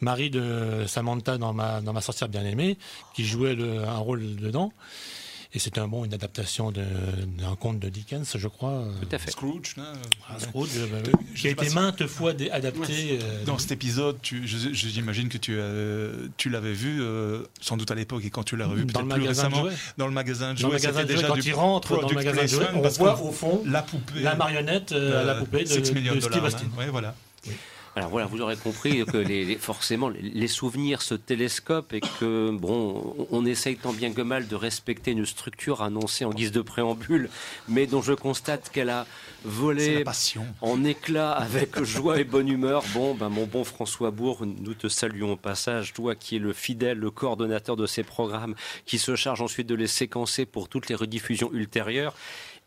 mari 0.00 0.30
de 0.30 0.84
Samantha 0.86 1.38
dans 1.38 1.52
ma, 1.52 1.80
dans 1.80 1.92
ma 1.92 2.00
sorcière 2.00 2.28
bien-aimée, 2.28 2.78
qui 3.14 3.24
jouait 3.24 3.54
le- 3.54 3.82
un 3.84 3.98
rôle 3.98 4.36
dedans. 4.36 4.72
Et 5.54 5.58
c'était 5.58 5.80
un 5.80 5.86
bon, 5.88 6.06
une 6.06 6.14
adaptation 6.14 6.70
de- 6.72 6.80
d'un 7.38 7.54
conte 7.56 7.78
de 7.78 7.90
Dickens, 7.90 8.36
je 8.38 8.48
crois. 8.48 8.86
Tout 9.02 9.08
à 9.14 9.18
fait. 9.18 9.30
Scrooge, 9.32 9.76
là, 9.76 9.92
Ah, 10.26 10.38
Scrooge, 10.40 10.70
euh, 10.78 10.86
bah, 10.90 11.10
Je 11.34 11.40
qui 11.42 11.48
a 11.48 11.50
été 11.50 11.68
si- 11.68 11.74
maintes 11.74 12.06
fois 12.06 12.32
adapté. 12.50 13.18
euh, 13.20 13.44
Dans 13.44 13.58
cet 13.58 13.70
épisode, 13.70 14.16
j'imagine 14.22 15.28
que 15.28 15.36
tu, 15.36 15.52
euh, 15.58 16.28
tu 16.38 16.48
l'avais 16.48 16.72
vu 16.72 17.02
euh, 17.02 17.42
sans 17.60 17.76
doute 17.76 17.90
à 17.90 17.94
l'époque 17.94 18.24
et 18.24 18.30
quand 18.30 18.44
tu 18.44 18.56
l'as 18.56 18.66
revu 18.66 18.86
Dans 18.86 19.00
peut-être 19.00 19.02
le 19.02 19.08
plus 19.14 19.20
magasin 19.24 19.48
de 19.50 19.54
récemment 19.54 19.76
dans 19.98 20.06
le 20.06 20.12
magasin 20.14 20.54
de 20.54 20.62
Dans 20.62 20.68
le 20.68 20.78
jouets. 20.78 20.86
magasin 20.86 21.00
c'était 21.00 21.02
de 21.02 21.08
jouets, 21.12 21.16
déjà 21.16 21.28
quand 21.28 21.34
du 21.34 21.48
il 21.48 21.54
rentre 21.54 22.00
dans 22.00 22.08
le 22.08 22.14
magasin 22.14 22.42
de 22.42 22.46
jouets, 22.46 22.66
on 22.74 22.88
voit 22.88 23.20
au 23.22 23.30
fond 23.32 23.62
la 23.66 23.82
poupée, 23.82 24.20
la 24.20 24.34
marionnette, 24.36 24.92
euh, 24.92 25.22
la 25.22 25.34
poupée 25.34 25.64
de, 25.64 25.68
Six 25.68 25.92
million 25.92 26.14
de 26.14 26.20
Steve 26.20 26.32
dollars, 26.32 26.46
Austin. 26.46 26.64
hein. 26.64 26.78
Ouais, 26.78 26.88
voilà. 26.88 27.14
Alors 27.94 28.08
voilà, 28.08 28.26
vous 28.26 28.40
aurez 28.40 28.56
compris 28.56 29.04
que 29.04 29.18
les, 29.18 29.44
les- 29.44 29.56
forcément 29.56 30.08
les 30.08 30.48
souvenirs 30.48 31.02
se 31.02 31.14
télescopent 31.14 31.92
et 31.92 32.00
que 32.00 32.50
bon, 32.50 33.14
on, 33.30 33.44
essaye 33.44 33.76
tant 33.76 33.92
bien 33.92 34.12
que 34.12 34.22
mal 34.22 34.48
de 34.48 34.54
respecter 34.56 35.10
une 35.10 35.26
structure 35.26 35.82
annoncée 35.82 36.24
en 36.24 36.30
guise 36.30 36.52
de 36.52 36.62
préambule, 36.62 37.28
mais 37.68 37.86
dont 37.86 38.00
je 38.00 38.14
constate 38.14 38.70
qu'elle 38.70 38.88
a 38.88 39.06
volé 39.44 40.04
en 40.62 40.84
éclats 40.84 41.32
avec 41.32 41.82
joie 41.84 42.18
et 42.18 42.24
bonne 42.24 42.48
humeur. 42.48 42.82
Bon, 42.94 43.14
ben 43.14 43.28
mon 43.28 43.44
bon 43.46 43.62
François 43.62 44.10
Bourg, 44.10 44.46
nous 44.46 44.74
te 44.74 44.88
saluons 44.88 45.32
au 45.32 45.36
passage, 45.36 45.92
toi 45.92 46.14
qui 46.14 46.36
es 46.36 46.38
le 46.38 46.54
fidèle, 46.54 46.98
le 46.98 47.10
coordonnateur 47.10 47.76
de 47.76 47.86
ces 47.86 48.04
programmes, 48.04 48.54
qui 48.86 48.96
se 48.98 49.16
charge 49.16 49.42
ensuite 49.42 49.66
de 49.66 49.74
les 49.74 49.86
séquencer 49.86 50.46
pour 50.46 50.70
toutes 50.70 50.88
les 50.88 50.94
rediffusions 50.94 51.50
ultérieures. 51.52 52.14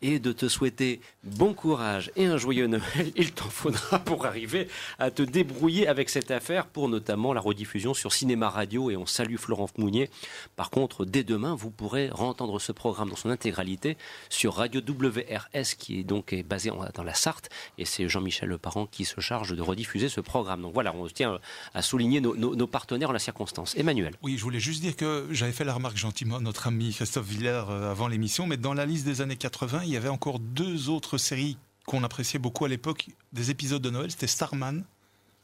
Et 0.02 0.18
de 0.18 0.32
te 0.32 0.48
souhaiter 0.48 1.00
bon 1.24 1.54
courage 1.54 2.10
et 2.16 2.26
un 2.26 2.36
joyeux 2.36 2.66
Noël. 2.66 3.12
Il 3.16 3.32
t'en 3.32 3.48
faudra 3.48 3.98
pour 3.98 4.26
arriver 4.26 4.68
à 4.98 5.10
te 5.10 5.22
débrouiller 5.22 5.88
avec 5.88 6.10
cette 6.10 6.30
affaire 6.30 6.66
pour 6.66 6.88
notamment 6.88 7.32
la 7.32 7.40
rediffusion 7.40 7.94
sur 7.94 8.12
Cinéma 8.12 8.48
Radio 8.48 8.90
et 8.90 8.96
on 8.96 9.06
salue 9.06 9.36
Florent 9.36 9.68
Mounier. 9.78 10.10
Par 10.56 10.70
contre, 10.70 11.04
dès 11.04 11.24
demain, 11.24 11.54
vous 11.54 11.70
pourrez 11.70 12.10
entendre 12.12 12.58
ce 12.58 12.72
programme 12.72 13.10
dans 13.10 13.16
son 13.16 13.30
intégralité 13.30 13.96
sur 14.28 14.54
Radio 14.54 14.80
WRS 14.80 15.74
qui 15.78 16.00
est 16.00 16.04
donc 16.04 16.34
basé 16.48 16.70
dans 16.94 17.04
la 17.04 17.14
Sarthe 17.14 17.48
et 17.78 17.84
c'est 17.84 18.08
Jean-Michel 18.08 18.48
Leparent 18.48 18.86
qui 18.86 19.04
se 19.04 19.20
charge 19.20 19.54
de 19.54 19.62
rediffuser 19.62 20.08
ce 20.08 20.20
programme. 20.20 20.62
Donc 20.62 20.74
voilà, 20.74 20.94
on 20.94 21.06
tient 21.08 21.38
à 21.74 21.82
souligner 21.82 22.20
nos, 22.20 22.34
nos 22.34 22.66
partenaires 22.66 23.10
en 23.10 23.12
la 23.12 23.18
circonstance. 23.18 23.74
Emmanuel. 23.76 24.14
Oui, 24.22 24.36
je 24.36 24.42
voulais 24.42 24.60
juste 24.60 24.80
dire 24.80 24.96
que 24.96 25.26
j'avais 25.30 25.52
fait 25.52 25.64
la 25.64 25.74
remarque 25.74 25.96
gentiment 25.96 26.36
à 26.36 26.40
notre 26.40 26.66
ami 26.66 26.92
Christophe 26.92 27.26
Villers 27.26 27.64
euh, 27.68 27.90
avant 27.90 28.08
l'émission, 28.08 28.46
mais 28.46 28.56
dans 28.56 28.74
la 28.74 28.86
liste 28.86 29.04
des 29.04 29.20
années 29.20 29.36
80, 29.36 29.82
il 29.86 29.92
y 29.92 29.96
avait 29.96 30.08
encore 30.08 30.38
deux 30.38 30.88
autres 30.88 31.18
séries 31.18 31.56
qu'on 31.86 32.02
appréciait 32.04 32.38
beaucoup 32.38 32.64
à 32.64 32.68
l'époque, 32.68 33.06
des 33.32 33.50
épisodes 33.50 33.82
de 33.82 33.90
Noël. 33.90 34.10
C'était 34.10 34.26
Starman. 34.26 34.84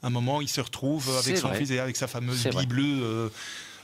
un 0.03 0.11
moment, 0.11 0.41
il 0.41 0.49
se 0.49 0.61
retrouve 0.61 1.09
avec 1.17 1.39
son 1.39 1.53
fils 1.53 1.71
et 1.71 1.79
avec 1.79 1.97
sa 1.97 2.09
fameuse 2.09 2.47
bille 2.49 2.67
bleue. 2.67 3.03
Euh, 3.03 3.29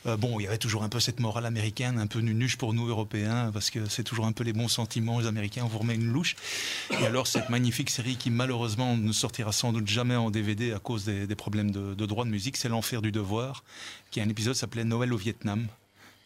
euh, 0.06 0.16
bon, 0.16 0.38
il 0.38 0.44
y 0.44 0.46
avait 0.46 0.58
toujours 0.58 0.84
un 0.84 0.88
peu 0.88 1.00
cette 1.00 1.20
morale 1.20 1.46
américaine, 1.46 1.98
un 1.98 2.06
peu 2.06 2.20
nunuche 2.20 2.56
pour 2.56 2.72
nous 2.72 2.86
Européens, 2.86 3.50
parce 3.52 3.70
que 3.70 3.88
c'est 3.88 4.04
toujours 4.04 4.26
un 4.26 4.32
peu 4.32 4.44
les 4.44 4.52
bons 4.52 4.68
sentiments, 4.68 5.20
les 5.20 5.26
Américains, 5.26 5.62
on 5.64 5.68
vous 5.68 5.78
remet 5.78 5.96
une 5.96 6.12
louche. 6.12 6.36
Et 7.00 7.06
alors 7.06 7.26
cette 7.26 7.48
magnifique 7.48 7.90
série 7.90 8.16
qui 8.16 8.30
malheureusement 8.30 8.96
ne 8.96 9.12
sortira 9.12 9.52
sans 9.52 9.72
doute 9.72 9.88
jamais 9.88 10.16
en 10.16 10.30
DVD 10.30 10.72
à 10.72 10.78
cause 10.78 11.04
des, 11.04 11.26
problèmes 11.34 11.70
de, 11.70 11.94
de 11.94 12.06
droit 12.06 12.24
de 12.24 12.30
musique, 12.30 12.56
c'est 12.56 12.68
L'Enfer 12.68 13.02
du 13.02 13.10
Devoir, 13.10 13.64
qui 14.10 14.20
a 14.20 14.22
un 14.22 14.28
épisode 14.28 14.54
s'appelait 14.54 14.84
Noël 14.84 15.12
au 15.12 15.16
Vietnam. 15.16 15.66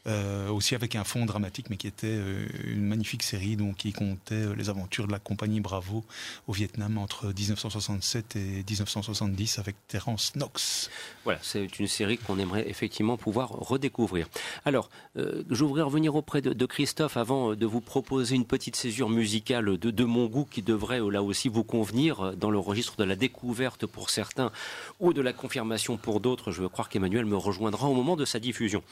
Euh, 0.09 0.49
aussi 0.49 0.75
avec 0.75 0.97
un 0.97 1.05
fond 1.05 1.25
dramatique, 1.27 1.71
mais 1.71 1.77
qui 1.77 1.87
était 1.87 2.09
euh, 2.09 2.45
une 2.65 2.88
magnifique 2.88 3.23
série 3.23 3.55
donc, 3.55 3.77
qui 3.77 3.93
comptait 3.93 4.35
euh, 4.35 4.55
les 4.57 4.69
aventures 4.69 5.07
de 5.07 5.12
la 5.12 5.21
compagnie 5.21 5.61
Bravo 5.61 6.05
au 6.49 6.53
Vietnam 6.53 6.99
entre 6.99 7.27
1967 7.27 8.35
et 8.35 8.65
1970 8.69 9.61
avec 9.61 9.77
Terence 9.87 10.33
Knox. 10.35 10.91
Voilà, 11.23 11.38
c'est 11.41 11.79
une 11.79 11.87
série 11.87 12.19
qu'on 12.19 12.41
aimerait 12.41 12.69
effectivement 12.69 13.17
pouvoir 13.17 13.51
redécouvrir. 13.51 14.27
Alors, 14.65 14.91
je 15.15 15.65
voudrais 15.65 15.83
revenir 15.83 16.17
auprès 16.17 16.41
de, 16.43 16.67
Christophe 16.67 17.17
avant 17.17 17.55
de 17.55 17.67
vous 17.67 17.81
proposer 17.81 18.35
une 18.35 18.45
petite 18.45 18.75
césure 18.75 19.09
musicale 19.09 19.79
de, 19.79 19.91
de 19.91 20.05
mon 20.05 20.27
goût 20.27 20.47
qui 20.51 20.62
devrait 20.62 21.01
là 21.11 21.23
aussi 21.23 21.49
vous 21.49 21.62
convenir 21.62 22.37
dans 22.37 22.51
le 22.51 22.59
registre 22.59 22.97
de 22.97 23.05
la 23.05 23.15
découverte 23.15 23.87
pour 23.87 24.11
certains 24.11 24.51
ou 24.99 25.12
de 25.12 25.21
la 25.21 25.33
confirmation 25.33 25.97
pour 25.97 26.19
d'autres. 26.19 26.51
Je 26.51 26.62
veux 26.62 26.69
croire 26.69 26.88
qu'Emmanuel 26.88 27.25
me 27.25 27.37
rejoindra 27.37 27.88
au 27.88 27.95
moment 27.95 28.17
de 28.17 28.25
sa 28.25 28.41
diffusion. 28.41 28.83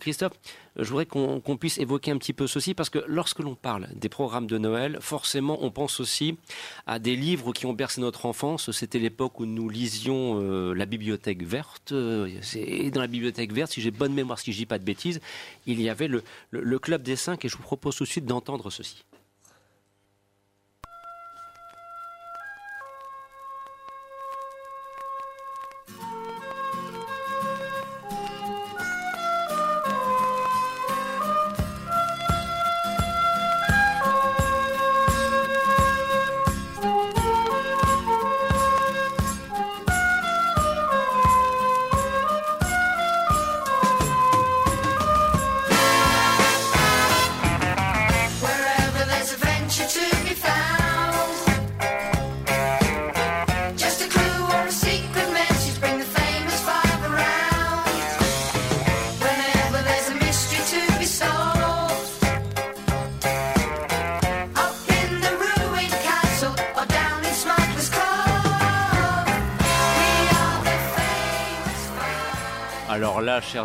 Christophe, 0.00 0.37
je 0.78 0.88
voudrais 0.88 1.06
qu'on 1.06 1.56
puisse 1.58 1.78
évoquer 1.78 2.12
un 2.12 2.18
petit 2.18 2.32
peu 2.32 2.46
ceci 2.46 2.74
parce 2.74 2.88
que 2.88 3.00
lorsque 3.06 3.40
l'on 3.40 3.54
parle 3.54 3.88
des 3.94 4.08
programmes 4.08 4.46
de 4.46 4.58
Noël, 4.58 4.98
forcément 5.00 5.58
on 5.62 5.70
pense 5.70 5.98
aussi 5.98 6.36
à 6.86 6.98
des 6.98 7.16
livres 7.16 7.52
qui 7.52 7.66
ont 7.66 7.72
bercé 7.72 8.00
notre 8.00 8.26
enfance. 8.26 8.70
C'était 8.70 8.98
l'époque 8.98 9.40
où 9.40 9.46
nous 9.46 9.68
lisions 9.68 10.40
euh, 10.40 10.74
la 10.74 10.86
bibliothèque 10.86 11.42
verte. 11.42 11.92
Et 12.54 12.90
dans 12.90 13.00
la 13.00 13.06
bibliothèque 13.06 13.52
verte, 13.52 13.72
si 13.72 13.80
j'ai 13.80 13.90
bonne 13.90 14.14
mémoire, 14.14 14.38
si 14.38 14.52
je 14.52 14.58
dis 14.58 14.66
pas 14.66 14.78
de 14.78 14.84
bêtises, 14.84 15.20
il 15.66 15.80
y 15.80 15.88
avait 15.88 16.08
le, 16.08 16.22
le 16.50 16.78
club 16.78 17.02
des 17.02 17.16
cinq 17.16 17.44
et 17.44 17.48
je 17.48 17.56
vous 17.56 17.62
propose 17.62 17.96
tout 17.96 18.04
de 18.04 18.08
suite 18.08 18.26
d'entendre 18.26 18.70
ceci. 18.70 19.04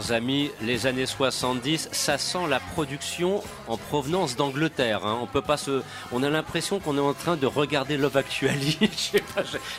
Chers 0.04 0.16
amis, 0.16 0.50
les 0.62 0.88
années 0.88 1.06
70, 1.06 1.90
ça 1.92 2.18
sent 2.18 2.48
la 2.50 2.60
production 2.60 3.42
en 3.68 3.78
provenance 3.78 4.36
d'Angleterre. 4.36 5.06
Hein. 5.06 5.20
On 5.22 5.28
peut 5.28 5.42
pas 5.42 5.58
se, 5.58 5.82
on 6.12 6.24
a 6.24 6.30
l'impression 6.30 6.80
qu'on 6.80 6.98
est 6.98 7.02
en 7.02 7.14
train 7.14 7.36
de 7.36 7.46
regarder 7.46 7.98
Love 7.98 8.18
Actually. 8.18 8.78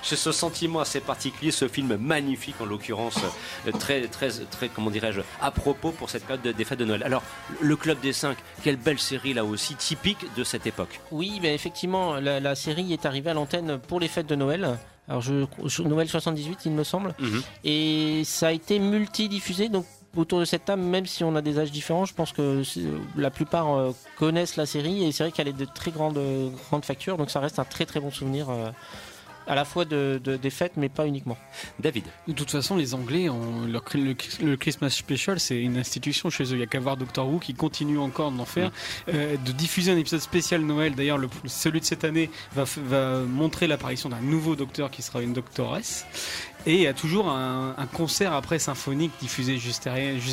J'ai 0.02 0.16
ce 0.16 0.32
sentiment 0.32 0.80
assez 0.80 1.00
particulier, 1.00 1.50
ce 1.50 1.68
film 1.68 1.96
magnifique 1.96 2.56
en 2.60 2.66
l'occurrence, 2.66 3.18
euh, 3.66 3.72
très, 3.72 4.02
très, 4.08 4.30
très, 4.30 4.68
comment 4.68 4.90
dirais-je, 4.90 5.20
à 5.40 5.50
propos 5.50 5.90
pour 5.90 6.10
cette 6.10 6.24
période 6.24 6.56
des 6.56 6.64
fêtes 6.64 6.78
de 6.78 6.84
Noël. 6.84 7.02
Alors, 7.02 7.22
le 7.60 7.76
Club 7.76 8.00
des 8.00 8.12
Cinq, 8.12 8.37
quelle 8.62 8.76
belle 8.76 8.98
série 8.98 9.34
là 9.34 9.44
aussi, 9.44 9.74
typique 9.74 10.26
de 10.37 10.44
cette 10.44 10.66
époque. 10.66 11.00
Oui, 11.10 11.38
mais 11.42 11.54
effectivement, 11.54 12.14
la, 12.14 12.40
la 12.40 12.54
série 12.54 12.92
est 12.92 13.06
arrivée 13.06 13.30
à 13.30 13.34
l'antenne 13.34 13.78
pour 13.78 14.00
les 14.00 14.08
fêtes 14.08 14.26
de 14.26 14.37
Noël. 14.37 14.78
Alors, 15.08 15.20
je, 15.20 15.82
Noël 15.82 16.08
78, 16.08 16.60
il 16.64 16.72
me 16.72 16.82
semble. 16.82 17.14
Mhm. 17.18 17.42
Et 17.64 18.22
ça 18.24 18.48
a 18.48 18.52
été 18.52 18.78
multidiffusé. 18.78 19.68
Donc, 19.68 19.84
autour 20.16 20.40
de 20.40 20.44
cette 20.44 20.64
table, 20.64 20.83
même 20.83 21.07
si 21.07 21.24
on 21.24 21.35
a 21.37 21.42
des 21.42 21.59
âges 21.59 21.72
différents, 21.72 22.05
je 22.05 22.14
pense 22.14 22.33
que 22.33 22.62
la 23.16 23.31
plupart 23.31 23.74
euh, 23.74 23.92
connaissent 24.18 24.57
la 24.57 24.66
série. 24.66 25.05
Et 25.05 25.12
c'est 25.12 25.24
vrai 25.24 25.33
qu'elle 25.33 25.48
est 25.48 25.53
de 25.53 25.64
très 25.64 25.90
grande, 25.90 26.18
grande 26.68 26.85
facture. 26.85 27.16
Donc, 27.16 27.31
ça 27.31 27.40
reste 27.40 27.59
un 27.59 27.64
très 27.64 27.87
très 27.87 28.00
bon 28.00 28.11
souvenir 28.11 28.50
euh, 28.50 28.70
à 29.46 29.55
la 29.55 29.64
fois 29.64 29.85
de, 29.85 30.20
des 30.24 30.50
fêtes, 30.50 30.72
mais 30.77 30.88
pas 30.88 31.07
uniquement. 31.07 31.37
David. 31.79 32.05
De 32.27 32.33
toute 32.33 32.50
façon, 32.50 32.77
les 32.77 32.94
Anglais, 32.94 33.29
le, 33.29 34.57
Christmas 34.57 34.90
Special, 34.90 35.38
c'est 35.40 35.61
une 35.61 35.77
institution 35.77 36.31
chez 36.31 36.44
eux. 36.44 36.53
Il 36.53 36.59
n'y 36.59 36.62
a 36.62 36.66
qu'à 36.66 36.81
voir 36.81 36.96
Doctor 36.96 37.29
Who 37.29 37.38
qui 37.38 37.55
continue 37.55 37.98
encore 37.98 38.31
d'en 38.31 38.44
faire, 38.44 38.70
euh, 39.12 39.37
de 39.37 39.53
diffuser 39.53 39.92
un 39.92 39.98
épisode 39.98 40.20
spécial 40.20 40.62
Noël. 40.62 40.94
D'ailleurs, 40.94 41.20
celui 41.46 41.81
de 41.81 41.85
cette 41.85 42.05
année 42.05 42.31
va, 42.55 42.64
va 42.64 43.20
montrer 43.20 43.66
l'apparition 43.66 44.09
d'un 44.09 44.20
nouveau 44.20 44.57
docteur 44.57 44.90
qui 44.90 45.03
sera 45.03 45.22
une 45.22 45.33
doctoresse. 45.33 46.07
Et 46.66 46.74
il 46.74 46.81
y 46.81 46.87
a 46.87 46.94
toujours 46.94 47.29
un, 47.29 47.74
concert 47.92 48.33
après 48.33 48.59
symphonique 48.59 49.12
diffusé 49.20 49.59
juste 49.59 49.88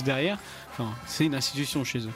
derrière. 0.06 0.38
Enfin, 0.72 0.90
c'est 1.06 1.26
une 1.26 1.36
institution 1.36 1.84
chez 1.84 2.00
eux. 2.00 2.14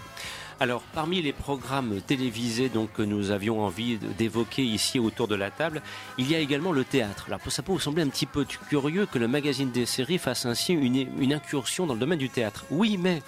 Alors, 0.62 0.82
parmi 0.94 1.22
les 1.22 1.34
programmes 1.34 2.00
télévisés 2.00 2.70
donc, 2.70 2.94
que 2.94 3.02
nous 3.02 3.32
avions 3.32 3.66
envie 3.66 3.98
d'évoquer 3.98 4.64
ici 4.64 5.00
autour 5.00 5.28
de 5.28 5.36
la 5.36 5.52
table, 5.52 5.82
il 6.18 6.32
y 6.32 6.36
a 6.36 6.40
également 6.40 6.72
le 6.72 6.86
théâtre. 6.86 7.26
Alors, 7.28 7.42
ça 7.50 7.62
peut 7.62 7.74
vous 7.74 7.80
sembler 7.80 8.04
un 8.04 8.08
petit 8.08 8.26
peu 8.26 8.46
curieux 8.70 9.06
que 9.06 9.20
le 9.20 9.28
magazine 9.28 9.72
des 9.72 9.86
séries 9.86 10.18
fasse 10.18 10.46
ainsi 10.46 10.72
une 10.72 11.34
incursion 11.34 11.86
dans 11.86 11.94
le 11.94 12.00
domaine 12.00 12.20
du 12.20 12.30
théâtre. 12.30 12.64
Oui, 12.72 12.98
mais 12.98 13.22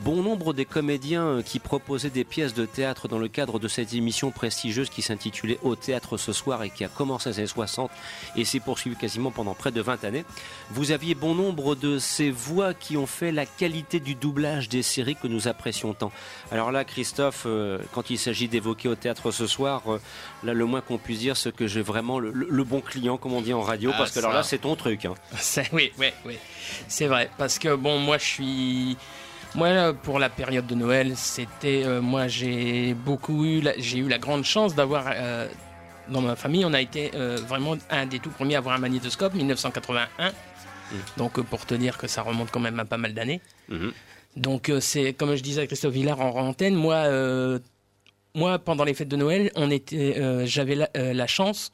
Bon 0.00 0.22
nombre 0.22 0.52
des 0.52 0.64
comédiens 0.64 1.42
qui 1.44 1.60
proposaient 1.60 2.10
des 2.10 2.24
pièces 2.24 2.54
de 2.54 2.66
théâtre 2.66 3.06
dans 3.06 3.18
le 3.18 3.28
cadre 3.28 3.60
de 3.60 3.68
cette 3.68 3.94
émission 3.94 4.32
prestigieuse 4.32 4.90
qui 4.90 5.00
s'intitulait 5.00 5.58
Au 5.62 5.76
théâtre 5.76 6.16
ce 6.16 6.32
soir 6.32 6.62
et 6.64 6.70
qui 6.70 6.84
a 6.84 6.88
commencé 6.88 7.30
dans 7.30 7.36
les 7.36 7.38
années 7.40 7.46
60 7.46 7.90
et 8.34 8.44
s'est 8.44 8.58
poursuivie 8.58 8.96
quasiment 8.96 9.30
pendant 9.30 9.54
près 9.54 9.70
de 9.70 9.80
20 9.80 10.04
années. 10.04 10.24
Vous 10.70 10.90
aviez 10.90 11.14
bon 11.14 11.34
nombre 11.34 11.76
de 11.76 11.98
ces 11.98 12.30
voix 12.30 12.74
qui 12.74 12.96
ont 12.96 13.06
fait 13.06 13.30
la 13.30 13.46
qualité 13.46 14.00
du 14.00 14.16
doublage 14.16 14.68
des 14.68 14.82
séries 14.82 15.14
que 15.14 15.28
nous 15.28 15.46
apprécions 15.46 15.94
tant. 15.94 16.10
Alors 16.50 16.72
là, 16.72 16.84
Christophe, 16.84 17.44
euh, 17.46 17.78
quand 17.92 18.10
il 18.10 18.18
s'agit 18.18 18.48
d'évoquer 18.48 18.88
au 18.88 18.96
théâtre 18.96 19.30
ce 19.30 19.46
soir, 19.46 19.82
euh, 19.86 20.00
là, 20.42 20.52
le 20.52 20.64
moins 20.64 20.80
qu'on 20.80 20.98
puisse 20.98 21.20
dire, 21.20 21.36
c'est 21.36 21.54
que 21.54 21.68
j'ai 21.68 21.82
vraiment 21.82 22.18
le, 22.18 22.64
bon 22.64 22.80
client, 22.80 23.18
comme 23.18 23.34
on 23.34 23.40
dit 23.40 23.52
en 23.52 23.62
radio, 23.62 23.90
ah, 23.94 23.98
parce 23.98 24.10
que 24.10 24.18
alors 24.18 24.32
là, 24.32 24.42
c'est 24.42 24.58
ton 24.58 24.74
truc. 24.74 25.04
Hein. 25.04 25.14
Oui, 25.72 25.92
oui, 25.98 26.08
oui. 26.24 26.38
C'est 26.88 27.06
vrai, 27.06 27.30
parce 27.38 27.58
que 27.58 27.74
bon, 27.74 27.98
moi, 27.98 28.18
je 28.18 28.24
suis 28.24 28.96
moi, 29.54 29.92
pour 29.92 30.18
la 30.18 30.30
période 30.30 30.66
de 30.66 30.74
Noël, 30.74 31.12
c'était. 31.16 31.82
Euh, 31.84 32.00
moi, 32.00 32.26
j'ai 32.26 32.94
beaucoup 32.94 33.44
eu. 33.44 33.62
J'ai 33.78 33.98
eu 33.98 34.08
la 34.08 34.18
grande 34.18 34.44
chance 34.44 34.74
d'avoir. 34.74 35.10
Euh, 35.14 35.46
dans 36.08 36.20
ma 36.20 36.36
famille, 36.36 36.64
on 36.64 36.72
a 36.72 36.80
été 36.80 37.12
euh, 37.14 37.36
vraiment 37.46 37.76
un 37.90 38.06
des 38.06 38.18
tout 38.18 38.30
premiers 38.30 38.56
à 38.56 38.58
avoir 38.58 38.74
un 38.74 38.78
magnétoscope, 38.78 39.34
1981. 39.34 40.30
Mmh. 40.30 40.32
Donc, 41.16 41.40
pour 41.42 41.64
te 41.66 41.74
dire 41.74 41.96
que 41.98 42.06
ça 42.06 42.22
remonte 42.22 42.50
quand 42.50 42.60
même 42.60 42.80
à 42.80 42.84
pas 42.84 42.96
mal 42.96 43.14
d'années. 43.14 43.40
Mmh. 43.68 43.88
Donc, 44.36 44.72
c'est 44.80 45.12
comme 45.12 45.34
je 45.36 45.42
disais 45.42 45.62
à 45.62 45.66
Christophe 45.66 45.92
Villard 45.92 46.20
en 46.20 46.48
antenne, 46.48 46.74
moi, 46.74 47.04
moi, 48.34 48.58
pendant 48.58 48.84
les 48.84 48.94
fêtes 48.94 49.08
de 49.08 49.16
Noël, 49.16 49.52
on 49.54 49.70
était, 49.70 50.46
j'avais 50.46 50.74
la, 50.74 50.88
la, 50.94 51.26
chance 51.26 51.70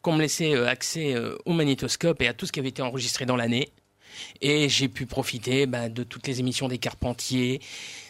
qu'on 0.00 0.14
me 0.14 0.22
laissait 0.22 0.56
accès 0.66 1.14
au 1.44 1.52
magnétoscope 1.52 2.22
et 2.22 2.28
à 2.28 2.32
tout 2.32 2.46
ce 2.46 2.52
qui 2.52 2.58
avait 2.58 2.70
été 2.70 2.80
enregistré 2.80 3.26
dans 3.26 3.36
l'année. 3.36 3.70
Et 4.40 4.68
j'ai 4.68 4.88
pu 4.88 5.06
profiter 5.06 5.66
bah, 5.66 5.88
de 5.88 6.02
toutes 6.02 6.26
les 6.26 6.40
émissions 6.40 6.68
des 6.68 6.78
Carpentiers, 6.78 7.60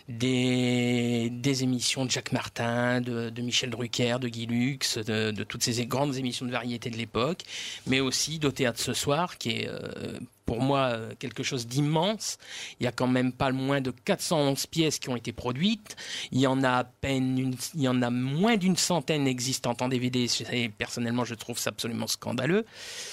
des, 0.08 1.62
émissions 1.62 2.04
de 2.04 2.10
Jacques 2.10 2.32
Martin, 2.32 3.00
de, 3.00 3.30
de 3.30 3.42
Michel 3.42 3.70
Drucker, 3.70 4.18
de 4.20 4.28
Guy 4.28 4.46
Lux, 4.46 4.98
de, 4.98 5.30
de 5.30 5.44
toutes 5.44 5.62
ces 5.62 5.86
grandes 5.86 6.16
émissions 6.16 6.46
de 6.46 6.50
variété 6.50 6.90
de 6.90 6.96
l'époque, 6.96 7.42
mais 7.86 8.00
aussi 8.00 8.38
Théâtre 8.50 8.80
ce 8.80 8.92
soir, 8.92 9.38
qui 9.38 9.50
est 9.50 9.68
euh, 9.68 10.18
pour 10.50 10.60
moi 10.60 10.78
euh, 10.90 11.12
quelque 11.20 11.44
chose 11.44 11.68
d'immense. 11.68 12.36
Il 12.80 12.84
y 12.84 12.86
a 12.88 12.90
quand 12.92 13.06
même 13.06 13.30
pas 13.30 13.52
moins 13.52 13.80
de 13.80 13.92
411 13.92 14.66
pièces 14.66 14.98
qui 14.98 15.08
ont 15.08 15.14
été 15.14 15.30
produites. 15.30 15.94
Il 16.32 16.40
y 16.40 16.46
en 16.48 16.64
a 16.64 16.70
à 16.70 16.82
peine 16.84 17.38
une, 17.38 17.54
il 17.76 17.82
y 17.82 17.86
en 17.88 18.02
a 18.02 18.10
moins 18.10 18.56
d'une 18.56 18.76
centaine 18.76 19.28
existantes 19.28 19.80
en 19.80 19.86
DVD. 19.88 20.26
Et 20.52 20.68
personnellement, 20.68 21.24
je 21.24 21.36
trouve 21.36 21.56
ça 21.56 21.70
absolument 21.70 22.08
scandaleux. 22.08 22.64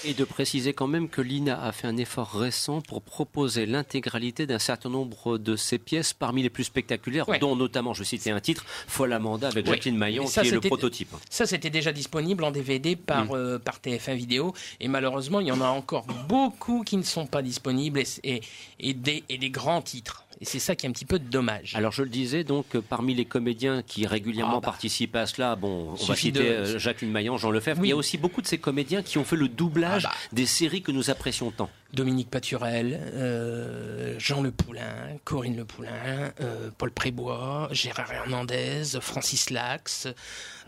Et 0.04 0.14
de 0.14 0.24
préciser 0.24 0.72
quand 0.72 0.88
même 0.88 1.08
que 1.08 1.20
l'INA 1.22 1.62
a 1.62 1.70
fait 1.70 1.86
un 1.86 1.96
effort 1.96 2.32
récent 2.32 2.80
pour 2.80 3.02
proposer 3.02 3.66
l'intégralité 3.66 4.44
d'un 4.48 4.58
certain 4.58 4.88
nombre 4.88 5.38
de 5.38 5.54
ces 5.54 5.78
pièces 5.78 6.12
parmi 6.14 6.42
les 6.42 6.50
plus 6.50 6.64
spectaculaires, 6.64 7.28
Ouais. 7.28 7.38
dont 7.38 7.54
notamment, 7.54 7.94
je 7.94 8.02
citais 8.02 8.32
un 8.32 8.40
titre, 8.40 8.64
Folle 8.88 9.12
Amanda 9.12 9.46
avec. 9.46 9.64
Jacqueline 9.64 9.96
Maillon, 9.96 10.26
ça, 10.26 10.42
qui 10.42 10.48
est 10.48 10.50
le 10.50 10.60
prototype. 10.60 11.14
Ça, 11.30 11.46
c'était 11.46 11.70
déjà 11.70 11.92
disponible 11.92 12.42
en 12.42 12.50
DVD 12.50 12.96
par, 12.96 13.26
Mm. 13.26 13.30
euh, 13.34 13.58
par 13.60 13.78
TF1 13.80 14.16
Vidéo. 14.16 14.52
Et 14.80 14.88
malheureusement, 14.88 15.38
il 15.38 15.46
y 15.46 15.52
en 15.52 15.60
a 15.60 15.68
encore 15.68 16.04
beaucoup 16.28 16.82
qui 16.84 16.96
ne 16.96 17.02
sont 17.04 17.27
pas 17.28 17.42
disponibles 17.42 18.00
et, 18.00 18.06
et, 18.24 18.40
et 18.80 18.94
des, 18.94 19.24
et 19.28 19.38
des 19.38 19.50
grands 19.50 19.82
titres. 19.82 20.24
Et 20.40 20.44
c'est 20.44 20.60
ça 20.60 20.76
qui 20.76 20.86
est 20.86 20.88
un 20.88 20.92
petit 20.92 21.04
peu 21.04 21.18
dommage. 21.18 21.74
Alors 21.74 21.90
je 21.90 22.02
le 22.04 22.08
disais, 22.08 22.44
donc 22.44 22.76
euh, 22.76 22.80
parmi 22.80 23.12
les 23.12 23.24
comédiens 23.24 23.82
qui 23.82 24.06
régulièrement 24.06 24.60
participent 24.60 25.16
à 25.16 25.26
cela, 25.26 25.56
bon, 25.56 25.88
on 25.90 25.94
va 25.94 25.98
Ah 26.00 26.06
bah. 26.10 26.14
Citer 26.16 26.38
de- 26.38 26.44
euh, 26.44 26.78
Jacqueline 26.78 27.10
Maillan, 27.10 27.36
Jean 27.38 27.50
Lefebvre, 27.50 27.84
il 27.84 27.88
y 27.88 27.92
a 27.92 27.96
aussi 27.96 28.18
beaucoup 28.18 28.40
de 28.40 28.46
ces 28.46 28.58
comédiens 28.58 29.02
qui 29.02 29.18
ont 29.18 29.24
fait 29.24 29.34
le 29.36 29.48
doublage 29.48 30.04
Ah 30.06 30.10
bah. 30.10 30.14
des 30.32 30.46
séries 30.46 30.82
que 30.82 30.92
nous 30.92 31.10
apprécions 31.10 31.50
tant. 31.50 31.68
Dominique 31.94 32.28
Paturel, 32.30 33.00
euh, 33.14 34.14
Jean 34.18 34.42
Le 34.42 34.50
Poulain, 34.50 34.94
Corinne 35.24 35.56
Le 35.56 35.64
Poulain, 35.64 36.32
euh, 36.42 36.68
Paul 36.76 36.90
Prébois, 36.90 37.68
Gérard 37.72 38.12
Hernandez, 38.12 38.82
Francis 39.00 39.48
Lax, 39.48 40.06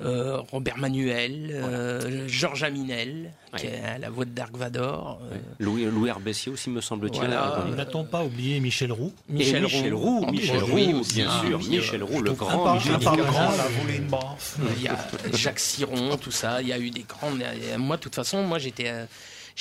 euh, 0.02 0.38
Robert 0.50 0.78
Manuel, 0.78 1.50
euh, 1.52 2.26
Georges 2.26 2.62
Aminel, 2.62 3.32
qui 3.58 3.66
a 3.66 3.98
la 3.98 4.08
voix 4.08 4.24
de 4.24 4.30
Dark 4.30 4.56
Vador. 4.56 5.20
euh, 5.30 5.36
Louis, 5.58 5.84
Louis 5.84 6.08
Herbessier 6.08 6.50
aussi, 6.52 6.70
me 6.70 6.80
semble-t-il. 6.80 7.20
Voilà. 7.20 7.66
Euh, 7.66 7.74
N'a-t-on 7.76 8.04
pas 8.04 8.24
oublié 8.24 8.58
Michel 8.58 8.90
Roux 8.90 9.12
Et 9.28 9.34
Michel 9.34 9.66
Roux, 9.92 10.24
Michel 10.30 10.56
Roux, 10.62 11.02
bien 11.12 11.26
Ah, 11.28 11.44
sûr, 11.44 11.58
oui, 11.60 11.68
Michel 11.68 12.02
Roux, 12.02 12.22
le 12.22 12.32
grand 12.32 12.74
Michel 12.76 12.96
grand. 12.98 13.52
Il 14.76 14.82
y 14.82 14.88
a 14.88 14.96
Jacques 15.34 15.58
Siron, 15.60 16.16
tout 16.16 16.30
ça. 16.30 16.62
Il 16.62 16.68
y 16.68 16.72
a 16.72 16.78
eu 16.78 16.90
des 16.90 17.04
grandes. 17.06 17.42
Moi, 17.78 17.96
de 17.98 18.00
toute 18.02 18.14
façon, 18.14 18.42
moi, 18.42 18.58
j'étais. 18.58 18.90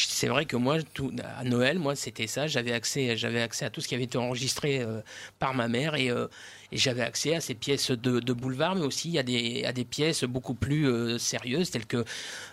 C'est 0.08 0.28
vrai 0.28 0.46
que 0.46 0.56
moi, 0.56 0.78
tout, 0.94 1.12
à 1.38 1.44
Noël, 1.44 1.80
moi, 1.80 1.96
c'était 1.96 2.28
ça. 2.28 2.48
J'avais 2.48 2.72
accès, 2.72 3.18
j'avais 3.18 3.42
accès 3.42 3.66
à 3.66 3.70
tout 3.70 3.82
ce 3.82 3.88
qui 3.88 3.96
avait 3.96 4.06
été 4.06 4.18
enregistré 4.18 4.80
euh, 4.82 5.02
par 5.40 5.54
ma 5.54 5.68
mère 5.68 5.96
et, 5.96 6.10
euh, 6.10 6.28
et 6.72 6.78
j'avais 6.78 7.02
accès 7.02 7.36
à 7.36 7.42
ces 7.42 7.56
pièces 7.56 7.92
de, 7.92 8.20
de 8.20 8.34
boulevard, 8.34 8.76
mais 8.76 8.86
aussi 8.86 9.18
à 9.18 9.24
des, 9.24 9.66
à 9.66 9.74
des 9.74 9.84
pièces 9.86 10.24
beaucoup 10.24 10.54
plus 10.54 10.88
euh, 10.88 11.18
sérieuses, 11.18 11.72
telles 11.72 11.86
que 11.86 12.06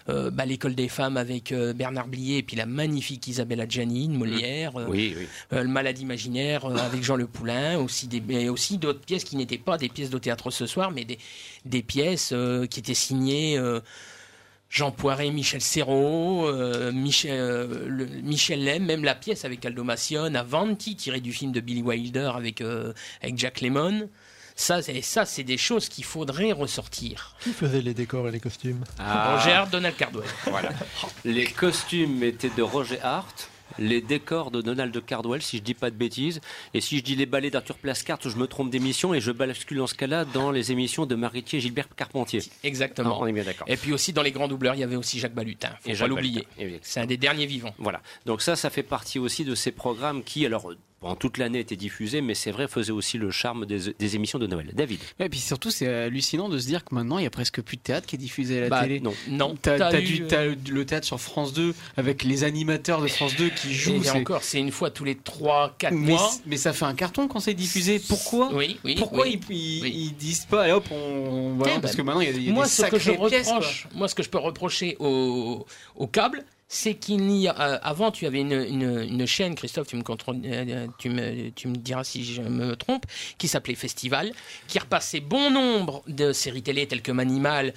bah, 0.08 0.46
l'école 0.46 0.74
des 0.74 0.88
femmes 0.88 1.16
avec 1.16 1.52
Bernard 1.52 2.06
Blier 2.06 2.38
et 2.38 2.42
puis 2.42 2.56
la 2.56 2.66
magnifique 2.66 3.26
Isabelle 3.26 3.60
Adjani, 3.60 4.08
Molière. 4.08 4.74
Oui, 4.88 5.14
oui. 5.16 5.26
euh, 5.52 5.62
le 5.62 5.68
Malade 5.68 5.98
imaginaire 5.98 6.64
avec 6.64 7.02
Jean 7.02 7.16
Le 7.16 7.26
Poulain, 7.26 7.78
aussi 7.78 8.06
des, 8.06 8.20
mais 8.20 8.48
aussi 8.48 8.78
d'autres 8.78 9.00
pièces 9.00 9.24
qui 9.24 9.36
n'étaient 9.36 9.58
pas 9.58 9.78
des 9.78 9.88
pièces 9.88 10.10
de 10.10 10.18
théâtre 10.18 10.50
ce 10.50 10.66
soir, 10.66 10.90
mais 10.92 11.04
des, 11.04 11.18
des 11.64 11.82
pièces 11.82 12.32
qui 12.70 12.80
étaient 12.80 12.94
signées 12.94 13.60
Jean 14.68 14.90
Poiret, 14.90 15.30
Michel 15.30 15.60
Serrault, 15.60 16.46
euh, 16.48 16.90
Michel, 16.92 17.32
euh, 17.38 17.86
le- 17.88 18.06
Michel 18.06 18.64
Lem, 18.64 18.84
même 18.84 19.04
la 19.04 19.14
pièce 19.14 19.44
avec 19.44 19.64
Aldo 19.64 19.84
Macione, 19.84 20.34
Avanti, 20.36 20.96
tirée 20.96 21.20
du 21.20 21.32
film 21.32 21.52
de 21.52 21.60
Billy 21.60 21.82
Wilder 21.82 22.32
avec, 22.34 22.60
euh, 22.60 22.92
avec 23.22 23.38
Jack 23.38 23.60
Lemmon. 23.60 24.08
Ça, 24.58 24.80
c'est, 24.82 25.02
ça, 25.02 25.24
c'est 25.26 25.44
des 25.44 25.58
choses 25.58 25.88
qu'il 25.88 26.04
faudrait 26.04 26.50
ressortir. 26.52 27.36
Qui 27.40 27.52
faisait 27.52 27.82
les 27.82 27.92
décors 27.94 28.26
et 28.28 28.30
les 28.32 28.40
costumes? 28.40 28.84
Ah. 28.98 29.36
Roger 29.36 29.52
Hart, 29.52 29.70
Donald 29.70 29.96
Cardwell. 29.96 30.26
Voilà. 30.46 30.70
Les 31.24 31.44
costumes 31.44 32.22
étaient 32.22 32.50
de 32.56 32.62
Roger 32.62 32.98
Hart. 33.02 33.50
Les 33.78 34.00
décors 34.00 34.50
de 34.50 34.62
Donald 34.62 35.04
Cardwell, 35.04 35.42
si 35.42 35.58
je 35.58 35.62
dis 35.62 35.74
pas 35.74 35.90
de 35.90 35.96
bêtises. 35.96 36.40
Et 36.74 36.80
si 36.80 36.98
je 36.98 37.02
dis 37.02 37.16
les 37.16 37.26
ballets 37.26 37.50
d'Arthur 37.50 37.76
Plascart, 37.76 38.18
je 38.22 38.36
me 38.36 38.46
trompe 38.46 38.70
d'émission 38.70 39.14
et 39.14 39.20
je 39.20 39.32
bascule 39.32 39.78
dans 39.78 39.86
ce 39.86 39.94
cas-là 39.94 40.24
dans 40.24 40.50
les 40.50 40.72
émissions 40.72 41.06
de 41.06 41.14
Maritier 41.14 41.58
et 41.58 41.62
Gilbert 41.62 41.88
Carpentier. 41.94 42.40
Exactement. 42.62 43.16
Ah, 43.18 43.22
on 43.22 43.26
est 43.26 43.32
bien 43.32 43.44
d'accord. 43.44 43.66
Et 43.68 43.76
puis 43.76 43.92
aussi 43.92 44.12
dans 44.12 44.22
les 44.22 44.32
grands 44.32 44.48
doubleurs, 44.48 44.74
il 44.74 44.80
y 44.80 44.84
avait 44.84 44.96
aussi 44.96 45.18
Jacques 45.18 45.34
Balutin. 45.34 45.70
Faut 45.80 45.90
Et 45.90 45.94
pas 45.94 46.06
l'oublier. 46.06 46.46
C'est 46.82 47.00
un 47.00 47.06
des 47.06 47.16
derniers 47.16 47.46
vivants. 47.46 47.74
Voilà. 47.78 48.00
Donc 48.24 48.42
ça, 48.42 48.56
ça 48.56 48.70
fait 48.70 48.82
partie 48.82 49.18
aussi 49.18 49.44
de 49.44 49.54
ces 49.54 49.72
programmes 49.72 50.22
qui, 50.22 50.46
alors, 50.46 50.72
pendant 51.00 51.14
toute 51.16 51.36
l'année 51.38 51.58
étaient 51.60 51.76
diffusés, 51.76 52.20
mais 52.22 52.34
c'est 52.34 52.50
vrai, 52.50 52.68
faisaient 52.68 52.90
aussi 52.92 53.18
le 53.18 53.30
charme 53.30 53.66
des, 53.66 53.92
des 53.98 54.16
émissions 54.16 54.38
de 54.38 54.46
Noël. 54.46 54.70
David. 54.72 54.98
Et 55.20 55.28
puis 55.28 55.38
surtout, 55.40 55.70
c'est 55.70 55.86
hallucinant 55.86 56.48
de 56.48 56.58
se 56.58 56.66
dire 56.66 56.84
que 56.84 56.94
maintenant, 56.94 57.18
il 57.18 57.24
y 57.24 57.26
a 57.26 57.30
presque 57.30 57.60
plus 57.60 57.76
de 57.76 57.82
théâtre 57.82 58.06
qui 58.06 58.16
est 58.16 58.18
diffusé 58.18 58.58
à 58.58 58.60
la 58.62 58.68
Bah, 58.70 58.82
télé. 58.82 59.00
non. 59.00 59.12
Non, 59.28 59.54
T'as, 59.60 59.78
t'as 59.78 59.90
t'as 59.90 60.00
eu, 60.00 60.04
du- 60.04 60.24
euh, 60.32 60.54
le 60.70 60.86
théâtre 60.86 61.06
sur 61.06 61.20
France 61.20 61.52
2 61.52 61.74
avec 61.98 62.24
les 62.24 62.44
animateurs 62.44 63.02
de 63.02 63.08
France 63.08 63.36
2 63.36 63.50
qui 63.50 63.74
jouent. 63.74 64.02
C'est- 64.02 64.10
encore, 64.10 64.42
c'est 64.42 64.58
une 64.58 64.72
fois 64.72 64.90
tous 64.90 65.04
les 65.04 65.16
3-4 65.16 65.92
mais, 65.92 66.12
mois. 66.12 66.30
mais 66.46 66.56
ça 66.56 66.72
fait 66.72 66.86
un 66.86 66.94
carton 66.94 67.28
quand 67.28 67.40
c'est 67.40 67.54
diffusé. 67.54 67.98
Pourquoi 67.98 68.52
Oui, 68.54 68.78
oui. 68.84 68.94
Pourquoi 68.98 69.24
oui. 69.26 69.38
ils, 69.50 69.86
ils, 69.86 70.16
disent 70.16 70.46
pas, 70.46 70.62
allez 70.64 70.72
hop, 70.72 70.86
on. 70.90 71.54
Voilà, 71.58 71.74
Eh 71.76 71.80
parce 71.80 71.92
ben, 71.92 71.98
que 71.98 72.02
maintenant, 72.06 72.20
il 72.22 72.28
y 72.28 72.32
a, 72.32 72.36
il 72.36 72.42
y 72.46 72.48
a 72.50 72.52
moi, 72.52 72.64
des 72.64 72.70
ce 72.70 72.82
que 72.86 72.98
je 72.98 73.12
pièces, 73.12 73.48
reproche, 73.48 73.86
moi, 73.94 74.08
ce 74.08 74.14
que 74.14 74.22
je 74.22 74.30
peux 74.30 74.38
reprocher 74.38 74.96
au, 74.98 75.66
au 75.94 76.06
câble, 76.06 76.44
c'est 76.68 76.94
qu'il 76.94 77.18
n'y 77.26 77.48
a. 77.48 77.60
euh, 77.60 77.78
avant, 77.82 78.10
tu 78.10 78.26
avais 78.26 78.40
une, 78.40 79.26
chaîne, 79.26 79.54
Christophe, 79.54 79.88
tu 79.88 79.96
me, 79.96 80.02
contrôles- 80.02 80.42
euh, 80.44 80.86
tu, 80.98 81.08
me, 81.10 81.50
tu 81.50 81.68
me 81.68 81.76
diras 81.76 82.04
si 82.04 82.24
je 82.24 82.42
me 82.42 82.76
trompe, 82.76 83.06
qui 83.38 83.48
s'appelait 83.48 83.74
Festival, 83.74 84.32
qui 84.68 84.78
repassait 84.78 85.20
bon 85.20 85.50
nombre 85.50 86.02
de 86.08 86.32
séries 86.32 86.62
télé 86.62 86.86
telles 86.86 87.02
que 87.02 87.12
Manimal, 87.12 87.72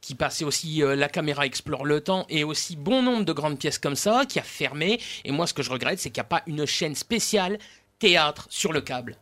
qui 0.00 0.14
passait 0.14 0.44
aussi 0.44 0.82
euh, 0.82 0.94
La 0.94 1.08
caméra 1.08 1.46
explore 1.46 1.84
le 1.86 2.00
temps, 2.02 2.26
et 2.28 2.44
aussi 2.44 2.76
bon 2.76 3.02
nombre 3.02 3.24
de 3.24 3.32
grandes 3.32 3.58
pièces 3.58 3.78
comme 3.78 3.96
ça, 3.96 4.24
qui 4.28 4.38
a 4.38 4.42
fermé. 4.42 5.00
Et 5.24 5.32
moi, 5.32 5.46
ce 5.46 5.54
que 5.54 5.62
je 5.62 5.70
regrette, 5.70 5.98
c'est 5.98 6.10
qu'il 6.10 6.20
n'y 6.20 6.26
a 6.26 6.28
pas 6.28 6.42
une 6.46 6.66
chaîne 6.66 6.94
spéciale 6.94 7.58
théâtre 7.98 8.46
sur 8.50 8.72
le 8.72 8.82
câble. 8.82 9.16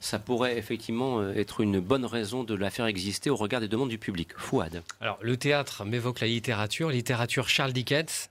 Ça 0.00 0.18
pourrait 0.18 0.56
effectivement 0.58 1.20
euh, 1.20 1.34
être 1.34 1.60
une 1.60 1.80
bonne 1.80 2.04
raison 2.04 2.44
de 2.44 2.54
la 2.54 2.70
faire 2.70 2.86
exister 2.86 3.30
au 3.30 3.36
regard 3.36 3.60
des 3.60 3.68
demandes 3.68 3.88
du 3.90 3.98
public. 3.98 4.30
Fouad. 4.36 4.82
Alors, 5.00 5.18
le 5.22 5.36
théâtre 5.36 5.84
m'évoque 5.84 6.20
la 6.20 6.26
littérature, 6.26 6.90
littérature 6.90 7.48
Charles 7.48 7.72
Dickens. 7.72 8.28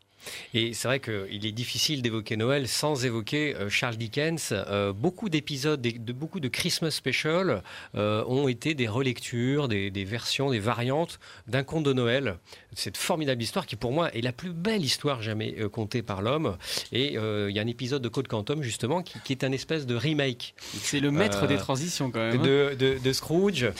Et 0.53 0.73
c'est 0.73 0.87
vrai 0.89 0.99
qu'il 0.99 1.45
est 1.45 1.51
difficile 1.53 2.01
d'évoquer 2.01 2.35
Noël 2.35 2.67
sans 2.67 3.05
évoquer 3.05 3.55
euh, 3.55 3.69
Charles 3.69 3.95
Dickens. 3.95 4.49
Euh, 4.51 4.91
beaucoup 4.91 5.29
d'épisodes, 5.29 5.79
des- 5.79 5.93
de, 5.93 6.11
beaucoup 6.11 6.39
de 6.41 6.49
Christmas 6.49 6.91
Special 6.91 7.61
ont 7.93 8.47
été 8.47 8.73
des 8.73 8.87
relectures, 8.89 9.67
des 9.67 10.03
versions, 10.03 10.49
des 10.49 10.59
variantes 10.59 11.19
d'un 11.47 11.63
conte 11.63 11.83
de 11.85 11.93
Noël. 11.93 12.37
Cette 12.79 12.95
formidable 12.95 13.41
histoire 13.41 13.65
qui, 13.65 13.75
pour 13.75 13.91
moi, 13.91 14.13
est 14.13 14.21
la 14.21 14.31
plus 14.31 14.51
belle 14.51 14.85
histoire 14.85 15.23
jamais 15.23 15.55
euh, 15.59 15.67
contée 15.67 16.03
par 16.03 16.21
l'homme. 16.21 16.57
Et 16.91 17.17
euh, 17.17 17.49
il 17.49 17.55
y 17.55 17.59
a 17.59 17.63
un 17.63 17.67
épisode 17.67 18.03
de 18.03 18.07
Code 18.07 18.27
Quantum, 18.27 18.61
justement, 18.61 19.01
qui, 19.01 19.15
qui 19.25 19.33
est 19.33 19.43
un 19.43 19.51
espèce 19.51 19.87
de 19.87 19.95
remake. 19.95 20.53
C'est 20.59 20.99
le 20.99 21.09
maître 21.09 21.45
Euh, 21.45 21.47
des 21.47 21.57
transitions 21.57 22.11
quand 22.11 22.19
même. 22.19 22.39
hein. 22.39 22.43
de, 22.43 22.75
de, 22.77 22.97
de 23.03 23.13
Scrooge, 23.13 23.71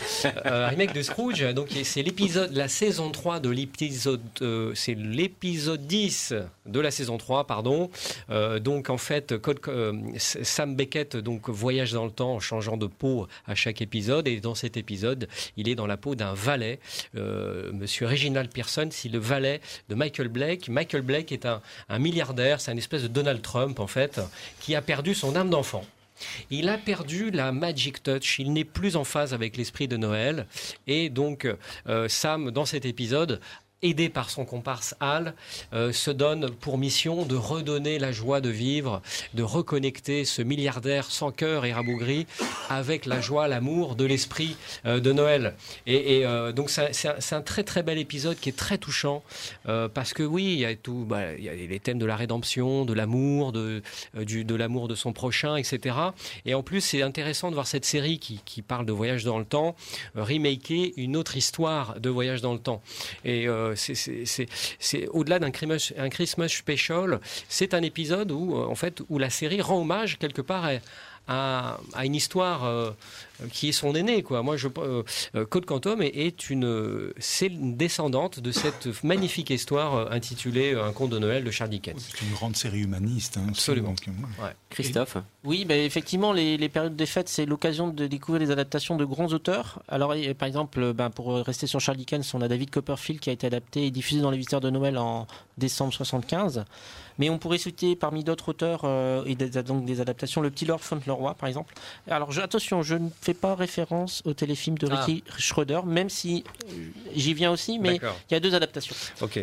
euh, 0.48 0.68
remake 0.68 0.94
de 0.94 1.04
Scrooge. 1.04 1.42
Donc 1.54 1.68
c'est 1.84 2.02
l'épisode, 2.02 2.52
la 2.56 2.68
saison 2.68 3.12
3 3.12 3.40
de 3.40 3.50
l'épisode, 3.50 4.20
c'est 4.74 4.96
l'épisode 4.96 5.86
10 5.86 6.34
de 6.66 6.80
la 6.80 6.90
saison 6.90 7.18
3, 7.20 7.46
pardon. 7.46 7.92
Donc 8.62 8.90
en 8.90 8.98
fait, 8.98 9.38
Code- 9.38 9.60
Sam 10.18 10.76
Beckett 10.76 11.18
donc 11.18 11.50
voyage 11.50 11.92
dans 11.92 12.06
le 12.06 12.12
temps 12.12 12.34
en 12.34 12.40
changeant 12.40 12.78
de 12.78 12.88
peau 12.88 13.28
à 13.46 13.54
chaque 13.54 13.82
épisode. 13.82 14.28
Et 14.28 14.40
dans 14.40 14.56
cet 14.56 14.76
épisode, 14.76 15.28
il 15.56 15.70
est 15.70 15.76
dans 15.76 15.86
la 15.88 15.98
peau 15.98 16.16
d'un 16.16 16.34
valet, 16.34 16.80
Monsieur 17.14 18.08
Reginald 18.08 18.52
Pearson, 18.52 18.87
c'est 18.92 19.10
le 19.10 19.20
valet 19.20 19.62
de 19.90 19.96
Michael 19.96 20.28
Blake. 20.28 20.70
Michael 20.70 21.02
Blake 21.02 21.32
est 21.32 21.46
un, 21.46 21.62
milliardaire, 22.00 22.62
c'est 22.62 22.72
un 22.72 22.78
espèce 22.78 23.04
de 23.04 23.08
Donald 23.08 23.42
Trump 23.42 23.80
en 23.80 23.88
fait, 23.88 24.20
qui 24.60 24.76
a 24.76 24.82
perdu 24.82 25.14
son 25.14 25.36
âme 25.36 25.50
d'enfant. 25.50 25.86
Il 26.50 26.68
a 26.70 26.80
perdu 26.80 27.30
la 27.30 27.52
magic 27.52 28.02
touch, 28.02 28.40
il 28.40 28.52
n'est 28.52 28.64
plus 28.64 28.96
en 28.96 29.04
phase 29.04 29.36
avec 29.36 29.56
l'esprit 29.56 29.88
de 29.88 29.98
Noël. 29.98 30.48
Et 30.88 31.10
donc, 31.10 31.48
euh, 31.88 32.08
Sam, 32.08 32.50
dans 32.50 32.66
cet 32.66 32.86
épisode, 32.86 33.40
aidé 33.84 34.10
par 34.10 34.30
son 34.30 34.44
comparse 34.46 34.96
Hal, 35.00 35.34
euh, 35.74 35.92
se 35.92 36.10
donne 36.12 36.50
pour 36.50 36.78
mission 36.78 37.26
de 37.26 37.36
redonner 37.36 38.00
la 38.00 38.12
joie 38.12 38.42
de 38.42 38.50
vivre, 38.50 39.02
de 39.34 39.44
reconnecter 39.44 40.26
ce 40.26 40.42
milliardaire 40.42 41.06
sans 41.12 41.32
cœur 41.32 41.66
et 41.66 41.74
rabougri 41.74 42.26
avec 42.70 43.06
la 43.06 43.22
joie, 43.22 43.48
l'amour 43.48 43.96
de 43.96 44.06
l'esprit 44.06 44.56
euh, 44.86 45.00
de 45.00 45.12
Noël. 45.12 45.54
Et, 45.86 46.26
euh, 46.26 46.52
donc 46.52 46.70
c'est 46.70 47.34
un- 47.34 47.42
très 47.42 47.64
très 47.64 47.84
bel 47.84 47.98
épisode 47.98 48.38
qui 48.40 48.50
est 48.50 48.58
très 48.58 48.78
touchant 48.78 49.24
euh, 49.68 49.88
parce 49.88 50.14
que 50.14 50.24
oui, 50.24 50.46
il 50.46 50.60
y 50.60 50.66
a 50.66 50.76
tout, 50.76 51.06
bah, 51.08 51.34
les 51.36 51.80
thèmes 51.80 52.00
de 52.00 52.06
la 52.06 52.16
rédemption, 52.16 52.84
de 52.84 52.94
l'amour, 52.94 53.52
de, 53.52 53.82
l'amour 54.56 54.88
de 54.88 54.96
son 54.96 55.14
prochain, 55.14 55.56
etc. 55.56 55.96
Et 56.46 56.54
en 56.56 56.64
plus, 56.64 56.82
c'est 56.82 57.02
intéressant 57.04 57.50
de 57.50 57.54
voir 57.54 57.68
cette 57.68 57.86
série 57.86 58.18
qui, 58.20 58.42
qui 58.44 58.62
parle 58.62 58.86
de 58.86 58.92
voyage 58.92 59.24
dans 59.24 59.38
le 59.40 59.46
temps, 59.46 59.76
remaker 60.16 60.92
une 60.98 61.16
autre 61.16 61.38
histoire 61.38 62.00
de 62.00 62.10
voyage 62.10 62.42
dans 62.42 62.54
le 62.54 62.60
temps. 62.60 62.82
Et 63.24 63.48
euh, 63.76 64.46
c'est- 64.80 65.08
au-delà 65.10 65.40
d'un 65.40 65.52
Christmas, 65.52 66.50
special, 66.50 67.20
c'est 67.50 67.74
un 67.74 67.82
épisode 67.84 68.32
où, 68.32 68.56
euh, 68.58 68.66
en 68.66 68.76
fait, 68.76 69.02
où 69.10 69.18
la 69.20 69.30
série 69.30 69.62
rend 69.62 69.82
hommage 69.82 70.18
quelque 70.18 70.42
part 70.42 70.66
à 71.30 71.78
une 72.06 72.16
histoire 72.16 72.64
euh, 72.64 72.92
qui 73.52 73.70
est 73.70 73.72
son 73.72 73.94
aîné. 73.96 74.24
Quoi. 74.24 74.42
Moi, 74.44 74.58
je, 74.58 74.68
euh, 74.78 75.04
euh, 75.36 75.46
Code 75.46 75.66
Quantum 75.66 76.02
est, 76.02 76.08
est 76.16 76.50
une, 76.50 77.12
c'est 77.20 77.48
une 77.48 77.76
descendante 77.78 78.40
de 78.40 78.52
cette 78.52 78.88
magnifique 79.04 79.50
histoire 79.50 79.96
euh, 79.96 80.08
intitulée 80.12 80.74
Un 80.76 80.92
conte 80.92 81.12
de 81.12 81.20
Noël 81.20 81.44
de 81.44 81.52
Charles 81.52 81.70
Dickens. 81.70 82.10
C'est 82.14 82.26
une 82.26 82.32
grande 82.34 82.56
série 82.56 82.80
humaniste. 82.82 83.38
hein, 83.38 83.46
Absolument. 83.50 83.96
Ouais. 84.42 84.52
Christophe 84.70 85.18
Oui, 85.44 85.66
bah, 85.66 85.76
effectivement, 85.76 86.34
les, 86.34 86.58
les 86.58 86.70
périodes 86.70 86.96
des 86.96 87.06
fêtes, 87.06 87.30
c'est 87.30 87.46
l'occasion 87.46 87.88
de 87.88 88.08
découvrir 88.08 88.42
les 88.46 88.52
adaptations 88.52 88.96
de 88.98 89.06
grands 89.06 89.28
auteurs. 89.28 89.82
Alors, 89.88 90.14
et, 90.14 90.34
par 90.34 90.48
exemple, 90.48 90.94
ben, 90.94 91.10
pour 91.10 91.34
rester 91.36 91.68
sur 91.68 91.80
Charles 91.80 91.98
Dickens, 91.98 92.34
on 92.34 92.42
a 92.42 92.48
David 92.48 92.70
Copperfield 92.72 93.20
qui 93.20 93.30
a 93.30 93.34
été 93.34 93.48
adapté 93.48 93.86
et 93.86 93.92
diffusé 93.92 94.22
dans 94.22 94.32
Les 94.32 94.38
Visiteurs 94.38 94.62
de 94.62 94.70
Noël 94.70 94.98
en 94.98 95.28
décembre 95.58 95.94
75. 95.94 96.66
Mais 97.20 97.32
on 97.32 97.40
pourrait 97.40 97.58
citer 97.58 97.96
parmi 97.96 98.24
d'autres 98.24 98.50
auteurs 98.50 98.82
euh, 98.84 99.24
et 99.26 99.34
des, 99.34 99.50
donc 99.64 99.86
des 99.86 100.02
adaptations 100.02 100.40
Le 100.42 100.52
Petit 100.52 100.66
Lord 100.66 100.82
Fauntleroy, 100.82 101.34
par 101.34 101.50
exemple. 101.50 101.74
Alors, 102.08 102.32
je- 102.32 102.42
attention, 102.42 102.84
je 102.84 102.94
ne 102.94 103.10
fais 103.28 103.34
pas 103.34 103.56
référence 103.56 104.22
au 104.26 104.34
téléfilm 104.34 104.78
de 104.78 104.88
Ah. 104.90 105.04
Ricky 105.04 105.24
Schroeder, 105.38 105.82
même 105.86 106.10
si 106.10 106.44
euh, 106.46 106.74
j'y 107.14 107.34
viens 107.34 107.52
aussi, 107.52 107.78
mais 107.78 108.00
il 108.30 108.34
y 108.34 108.36
a 108.36 108.40
deux 108.40 108.56
adaptations. 108.56 108.96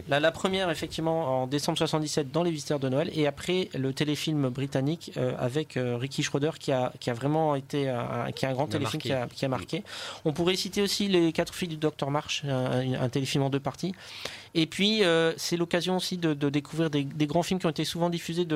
La, 0.09 0.21
la 0.21 0.33
première, 0.33 0.71
effectivement, 0.71 1.43
en 1.43 1.47
décembre 1.47 1.77
77 1.77 2.31
dans 2.33 2.43
Les 2.43 2.51
Visiteurs 2.51 2.79
de 2.81 2.89
Noël, 2.89 3.11
et 3.15 3.27
après 3.27 3.69
le 3.75 3.93
téléfilm 3.93 4.49
britannique 4.49 5.13
euh, 5.19 5.35
avec 5.39 5.77
euh, 5.77 5.99
Ricky 5.99 6.23
Schroeder 6.23 6.53
qui 6.59 6.73
a, 6.73 6.93
qui 6.99 7.11
a 7.11 7.15
vraiment 7.15 7.55
été 7.57 7.89
un, 7.91 8.33
qui 8.35 8.47
est 8.47 8.49
un 8.49 8.53
grand 8.55 8.69
téléfilm 8.69 9.03
qui 9.03 9.13
a, 9.13 9.27
qui 9.27 9.45
a 9.45 9.49
marqué. 9.49 9.83
On 10.25 10.33
pourrait 10.33 10.57
citer 10.57 10.81
aussi 10.81 11.09
Les 11.09 11.33
Quatre 11.33 11.55
filles 11.55 11.69
du 11.69 11.77
Docteur 11.77 12.11
March, 12.11 12.43
un, 12.49 12.95
un 12.95 13.09
téléfilm 13.11 13.45
en 13.45 13.51
deux 13.51 13.61
parties. 13.61 13.93
Et 14.57 14.67
puis, 14.67 15.05
euh, 15.05 15.33
c'est 15.37 15.57
l'occasion 15.57 15.97
aussi 15.97 16.17
de, 16.17 16.33
découvrir 16.49 16.89
des, 16.89 17.27
grands 17.27 17.43
films 17.43 17.59
qui 17.59 17.67
ont 17.67 17.71
été 17.71 17.85
souvent 17.85 18.09
diffusés 18.09 18.47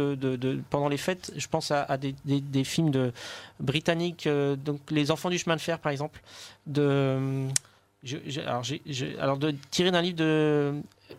pendant 0.71 0.89
les 0.89 0.97
fêtes. 0.97 1.33
Je 1.37 1.49
pense 1.49 1.73
à, 1.73 1.97
des, 1.97 2.65
films 2.65 3.13
britanniques, 3.59 4.29
euh, 4.29 4.55
donc 4.55 4.81
Les 4.91 5.11
Enfants 5.11 5.29
du 5.29 5.39
chemin 5.39 5.57
de 5.57 5.61
fer, 5.61 5.81
par 5.81 5.91
exemple, 5.91 6.21
de, 6.67 7.49
alors, 9.19 9.39
de 9.39 9.55
tiré 9.71 9.91
d'un 9.91 10.03
livre 10.03 10.17
de. 10.17 10.75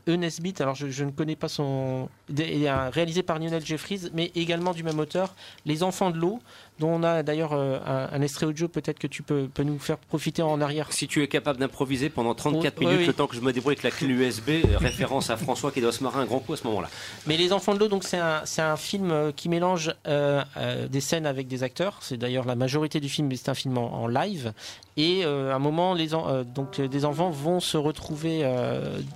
Nesbitt, 0.07 0.61
alors 0.61 0.75
je, 0.75 0.87
je 0.87 1.03
ne 1.03 1.11
connais 1.11 1.35
pas 1.35 1.49
son. 1.49 2.09
un- 2.29 2.89
réalisé 2.89 3.21
par 3.21 3.37
Lionel 3.37 3.65
Jeffries, 3.65 4.09
mais 4.13 4.31
également 4.35 4.73
du 4.73 4.83
même 4.83 4.99
auteur, 4.99 5.35
Les 5.65 5.83
Enfants 5.83 6.11
de 6.11 6.17
l'eau, 6.17 6.39
dont 6.79 6.89
on 6.89 7.03
a 7.03 7.23
d'ailleurs 7.23 7.53
euh, 7.53 7.77
un, 7.85 8.09
un 8.17 8.21
extrait 8.21 8.45
audio, 8.45 8.67
peut-être 8.67 8.99
que 8.99 9.07
tu 9.07 9.21
peux, 9.23 9.47
peux 9.53 9.63
nous 9.63 9.79
faire 9.79 9.97
profiter 9.97 10.41
en 10.41 10.61
arrière. 10.61 10.87
Si 10.91 11.07
tu 11.07 11.21
es 11.23 11.27
capable 11.27 11.59
d'improviser 11.59 12.09
pendant 12.09 12.33
34 12.33 12.75
Oui, 12.79 12.85
minutes, 12.85 12.99
oui. 13.01 13.07
le 13.07 13.13
temps 13.13 13.27
que 13.27 13.35
je 13.35 13.41
me 13.41 13.51
débrouille 13.53 13.73
avec 13.73 13.83
la 13.83 13.91
clé 13.91 14.07
USB, 14.07 14.49
référence 14.79 15.29
à 15.29 15.37
François 15.37 15.71
qui 15.71 15.81
doit 15.81 15.91
se 15.91 16.03
marrer 16.03 16.19
un 16.21 16.25
grand 16.25 16.39
coup 16.39 16.53
à 16.53 16.57
ce 16.57 16.65
moment-là. 16.67 16.89
Mais 17.27 17.37
Les 17.37 17.53
Enfants 17.53 17.73
de 17.73 17.79
l'eau, 17.79 17.87
donc 17.87 18.03
c'est 18.03 18.17
un, 18.19 18.77
film 18.77 19.11
euh, 19.11 19.31
qui 19.31 19.49
mélange 19.49 19.93
euh, 20.07 20.41
euh, 20.57 20.87
des 20.87 21.01
scènes 21.01 21.25
avec 21.25 21.47
des 21.47 21.63
acteurs. 21.63 21.97
C'est 22.01 22.17
d'ailleurs 22.17 22.45
la 22.45 22.55
majorité 22.55 22.99
du 22.99 23.09
film, 23.09 23.27
mais 23.27 23.35
c'est 23.35 23.49
un 23.49 23.53
film 23.55 23.77
en, 23.77 24.03
en 24.03 24.07
live. 24.07 24.53
Et 24.97 25.21
euh, 25.25 25.51
à 25.51 25.55
un 25.55 25.59
moment, 25.59 25.93
les 25.93 26.13
en- 26.15 26.43
donc 26.43 26.79
des 26.81 27.05
enfants 27.05 27.29
vont 27.29 27.59
se 27.59 27.77
retrouver 27.77 28.43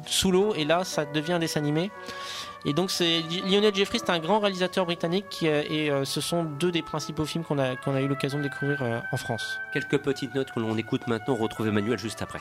sous 0.06 0.32
l'eau, 0.32 0.54
et 0.56 0.66
là, 0.66 0.84
ça 0.84 1.06
devient 1.06 1.34
un 1.34 1.40
dessin 1.40 1.60
animé. 1.62 1.92
Et 2.66 2.74
donc 2.74 2.92
c'est 2.92 3.22
Lionel 3.46 3.76
Jeffries, 3.76 4.00
c'est 4.00 4.10
un 4.10 4.20
grand 4.20 4.40
réalisateur 4.40 4.86
britannique, 4.86 5.40
euh, 5.44 5.64
et 5.70 5.92
euh, 5.92 6.06
ce 6.06 6.22
sont 6.22 6.46
deux 6.46 6.72
des 6.72 6.82
principaux 6.82 7.26
films 7.26 7.44
qu'on 7.44 7.60
a 7.60 7.76
qu'on 7.76 7.94
a 7.94 8.02
eu 8.02 8.08
l'occasion 8.08 8.38
de 8.38 8.44
découvrir 8.44 8.82
euh, 8.82 9.00
en 9.12 9.18
France. 9.18 9.60
Quelques 9.74 9.98
petites 9.98 10.34
notes 10.34 10.52
que 10.52 10.60
l'on 10.62 10.78
écoute 10.78 11.08
maintenant, 11.08 11.36
retrouve 11.36 11.68
Emmanuel 11.68 12.00
juste 12.00 12.22
après. 12.22 12.40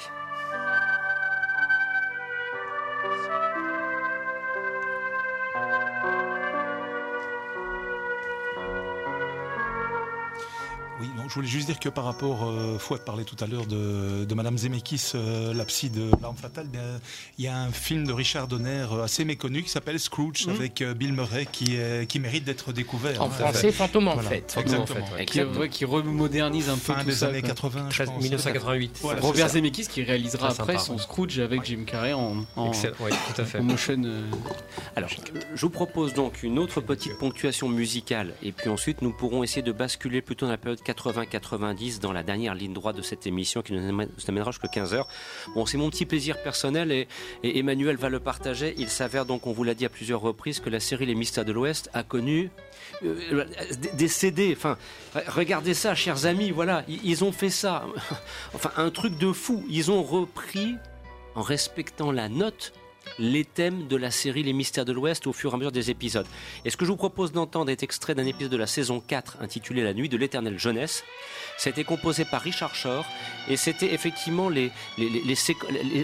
Je 11.32 11.36
voulais 11.36 11.48
juste 11.48 11.66
dire 11.66 11.80
que 11.80 11.88
par 11.88 12.04
rapport, 12.04 12.44
euh, 12.44 12.78
Fouad 12.78 13.04
parlait 13.04 13.24
tout 13.24 13.36
à 13.40 13.46
l'heure 13.46 13.66
de, 13.66 14.24
de 14.24 14.34
Madame 14.34 14.58
Zemeckis, 14.58 15.12
euh, 15.14 15.54
la 15.54 15.64
psy 15.64 15.88
de 15.90 16.10
L'arme 16.20 16.36
fatale, 16.36 16.66
bien, 16.68 16.82
il 17.38 17.44
y 17.44 17.48
a 17.48 17.56
un 17.58 17.70
film 17.72 18.06
de 18.06 18.12
Richard 18.12 18.48
Donner 18.48 18.86
euh, 18.92 19.04
assez 19.04 19.24
méconnu 19.24 19.62
qui 19.62 19.70
s'appelle 19.70 19.98
Scrooge 19.98 20.46
Mhm. 20.46 20.54
avec 20.54 20.82
euh, 20.82 20.94
Bill 20.94 21.12
Murray 21.12 21.46
qui, 21.50 21.76
est- 21.76 22.06
qui 22.06 22.20
mérite 22.20 22.44
d'être 22.44 22.72
découvert. 22.72 23.22
En 23.22 23.30
français, 23.30 23.72
Fantôme 23.72 24.08
en 24.08 24.18
fête. 24.18 24.52
Fantôme 24.52 24.74
en 24.74 24.82
Exactement. 24.82 25.06
fait, 25.06 25.14
ouais. 25.16 25.24
Qui, 25.26 25.42
ouais, 25.42 25.68
qui 25.68 25.84
remodernise 25.84 26.68
un 26.68 26.74
peu 26.74 26.92
Fin 26.92 27.00
tout 27.00 27.06
des 27.06 27.12
ça, 27.14 27.28
années 27.28 27.40
quoi. 27.40 27.48
80, 27.50 27.88
je 27.90 28.02
pense. 28.04 28.22
1988. 28.22 28.98
Voilà, 29.02 29.20
c'est 29.20 29.26
Robert 29.26 29.48
ça. 29.48 29.54
Zemeckis 29.54 29.86
qui 29.86 30.02
réalisera 30.02 30.48
Très 30.50 30.60
après 30.60 30.72
sympa, 30.74 30.84
son 30.84 30.92
ouais. 30.96 31.02
Scrooge 31.02 31.38
avec 31.38 31.64
Jim 31.64 31.84
Carrey 31.86 32.12
en, 32.12 32.44
en, 32.56 32.68
Excellent, 32.68 32.94
oui, 33.00 33.10
tout 33.34 33.40
à 33.40 33.44
fait. 33.44 33.58
en 33.58 33.62
motion. 33.62 34.02
euh, 34.04 34.22
Alors, 34.96 35.08
je 35.54 35.60
vous 35.60 35.70
propose 35.70 36.14
donc 36.14 36.42
une 36.42 36.58
autre 36.58 36.80
petite 36.80 37.16
ponctuation 37.18 37.68
musicale, 37.68 38.34
et 38.42 38.52
puis 38.52 38.68
ensuite 38.68 39.02
nous 39.02 39.12
pourrons 39.12 39.42
essayer 39.42 39.62
de 39.62 39.72
basculer 39.72 40.20
plutôt 40.22 40.46
dans 40.46 40.52
la 40.52 40.58
période 40.58 40.80
80-90, 41.24 42.00
dans 42.00 42.12
la 42.12 42.22
dernière 42.22 42.54
ligne 42.54 42.72
droite 42.72 42.96
de 42.96 43.02
cette 43.02 43.26
émission 43.26 43.62
qui 43.62 43.72
nous 43.72 43.80
amène- 43.88 44.08
nous 44.16 44.24
amènera 44.28 44.50
jusqu'à 44.50 44.68
15h. 44.68 45.04
Bon, 45.54 45.66
c'est 45.66 45.78
mon 45.78 45.90
petit 45.90 46.06
plaisir 46.06 46.42
personnel, 46.42 46.90
et, 46.92 47.08
Emmanuel 47.42 47.96
va 47.96 48.08
le 48.08 48.20
partager. 48.20 48.74
Il 48.78 48.88
s'avère 48.88 49.24
donc, 49.26 49.46
on 49.46 49.52
vous 49.52 49.64
l'a 49.64 49.74
dit 49.74 49.84
à 49.84 49.88
plusieurs 49.88 50.20
reprises, 50.20 50.60
que 50.60 50.70
la 50.70 50.80
série 50.80 51.06
Les 51.06 51.14
Mystères 51.14 51.44
de 51.44 51.52
l'Ouest 51.52 51.90
a 51.92 52.02
connu 52.02 52.50
euh, 53.04 53.44
des- 53.94 54.08
CD. 54.08 54.54
Enfin, 54.56 54.76
regardez 55.28 55.74
ça, 55.74 55.94
chers 55.94 56.26
amis, 56.26 56.50
voilà, 56.50 56.84
ils 56.88 57.24
ont 57.24 57.32
fait 57.32 57.50
ça. 57.50 57.84
Enfin, 58.54 58.70
un 58.76 58.90
truc 58.90 59.16
de 59.18 59.32
fou. 59.32 59.64
Ils 59.68 59.90
ont 59.90 60.02
repris, 60.02 60.74
en 61.34 61.42
respectant 61.42 62.12
la 62.12 62.28
note, 62.28 62.72
les 63.18 63.44
thèmes 63.44 63.86
de 63.88 63.96
la 63.96 64.10
série 64.10 64.42
Les 64.42 64.52
Mystères 64.52 64.84
de 64.84 64.92
l'Ouest 64.92 65.26
au 65.26 65.32
fur 65.32 65.50
et 65.52 65.54
à 65.54 65.56
mesure 65.58 65.72
des 65.72 65.90
épisodes. 65.90 66.26
Et 66.64 66.70
ce 66.70 66.76
que 66.76 66.84
je 66.84 66.90
vous 66.90 66.96
propose 66.96 67.32
d'entendre 67.32 67.70
est 67.70 67.82
extrait 67.82 68.14
d'un 68.14 68.26
épisode 68.26 68.52
de 68.52 68.56
la 68.56 68.66
saison 68.66 69.00
4 69.06 69.36
intitulé 69.40 69.82
La 69.82 69.92
nuit 69.94 70.08
de 70.08 70.16
l'éternelle 70.16 70.58
jeunesse. 70.58 71.04
Été 71.64 71.84
composé 71.84 72.24
par 72.24 72.42
Richard 72.42 72.74
Shore 72.74 73.04
et 73.48 73.56
c'était 73.56 73.94
effectivement 73.94 74.48
les, 74.48 74.72
les- 74.98 75.08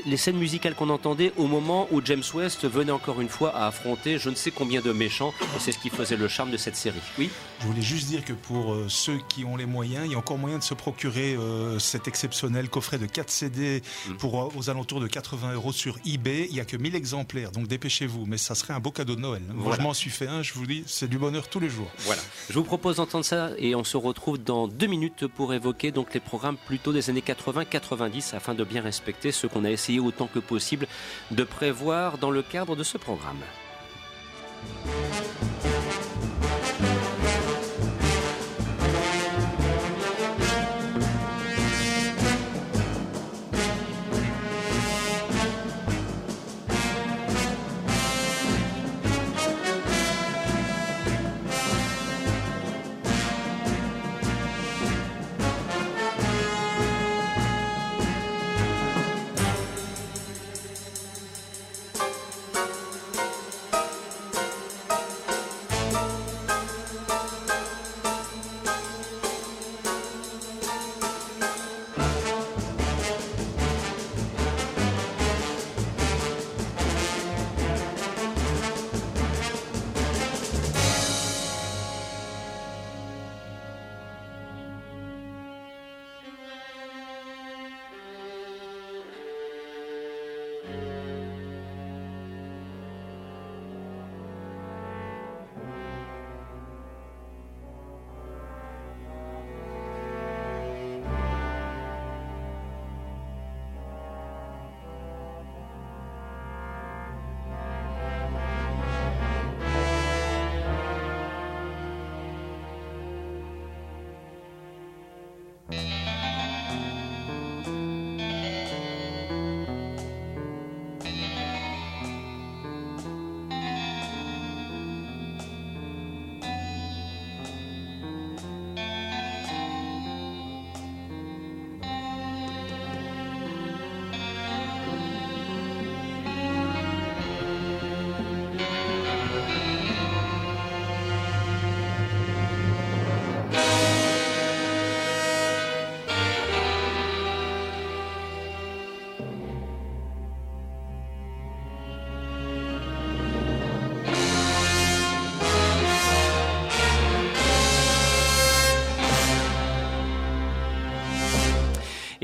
les 0.06 0.16
scènes 0.16 0.36
musicales 0.36 0.74
qu'on 0.76 0.88
entendait 0.88 1.32
au 1.36 1.46
moment 1.48 1.88
où 1.90 2.00
James 2.04 2.22
West 2.34 2.64
venait 2.64 2.92
encore 2.92 3.20
une 3.20 3.28
fois 3.28 3.56
à 3.56 3.66
affronter 3.66 4.18
je 4.18 4.30
ne 4.30 4.36
sais 4.36 4.52
combien 4.52 4.80
de 4.80 4.92
méchants 4.92 5.34
et 5.56 5.58
c'est 5.58 5.72
ce 5.72 5.78
qui 5.80 5.90
faisait 5.90 6.16
le 6.16 6.28
charme 6.28 6.52
de 6.52 6.56
cette 6.56 6.76
série. 6.76 7.00
Oui 7.18 7.28
Je 7.60 7.66
voulais 7.66 7.82
juste 7.82 8.06
dire 8.06 8.24
que 8.24 8.32
pour 8.32 8.72
euh, 8.72 8.86
ceux 8.88 9.18
qui 9.28 9.44
ont 9.44 9.56
les 9.56 9.66
moyens, 9.66 10.06
il 10.06 10.12
y 10.12 10.14
a 10.14 10.18
encore 10.18 10.38
moyen 10.38 10.58
de 10.58 10.62
se 10.62 10.74
procurer 10.74 11.34
euh, 11.34 11.80
cet 11.80 12.06
exceptionnel 12.06 12.68
coffret 12.68 12.98
de 12.98 13.06
4 13.06 13.28
CD 13.30 13.82
Mm. 14.08 14.14
pour 14.16 14.40
euh, 14.40 14.48
aux 14.56 14.70
alentours 14.70 15.00
de 15.00 15.08
80 15.08 15.54
euros 15.54 15.72
sur 15.72 15.96
eBay. 16.06 16.46
Il 16.50 16.54
n'y 16.54 16.60
a 16.60 16.64
que 16.64 16.76
1000 16.76 16.94
exemplaires, 16.94 17.50
donc 17.50 17.66
dépêchez-vous. 17.66 18.26
Mais 18.26 18.38
ça 18.38 18.54
serait 18.54 18.74
un 18.74 18.80
beau 18.80 18.92
cadeau 18.92 19.16
de 19.16 19.20
Noël. 19.20 19.42
Moi, 19.48 19.64
Voilà. 19.64 19.78
je 19.78 19.82
m'en 19.82 19.92
suis 19.94 20.10
fait 20.10 20.28
un, 20.28 20.42
je 20.42 20.54
vous 20.54 20.66
dis, 20.66 20.84
c'est 20.86 21.08
du 21.08 21.18
bonheur 21.18 21.48
tous 21.48 21.58
les 21.58 21.68
jours. 21.68 21.90
Voilà. 22.00 22.22
Je 22.48 22.54
vous 22.54 22.64
propose 22.64 22.96
d'entendre 22.96 23.24
ça 23.24 23.50
et 23.58 23.74
on 23.74 23.82
se 23.84 23.96
retrouve 23.96 24.38
dans 24.38 24.68
deux 24.68 24.86
minutes 24.86 25.26
pour 25.26 25.52
évoquer 25.52 25.90
donc 25.90 26.14
les 26.14 26.20
programmes 26.20 26.56
plutôt 26.66 26.92
des 26.92 27.10
années 27.10 27.24
80-90 27.26 28.36
afin 28.36 28.54
de 28.54 28.62
bien 28.62 28.82
respecter 28.82 29.32
ce 29.32 29.48
qu'on 29.48 29.64
a 29.64 29.70
essayé 29.70 29.98
autant 29.98 30.28
que 30.32 30.38
possible 30.38 30.86
de 31.32 31.42
prévoir 31.42 32.18
dans 32.18 32.30
le 32.30 32.42
cadre 32.42 32.76
de 32.76 32.84
ce 32.84 32.98
programme. 32.98 33.38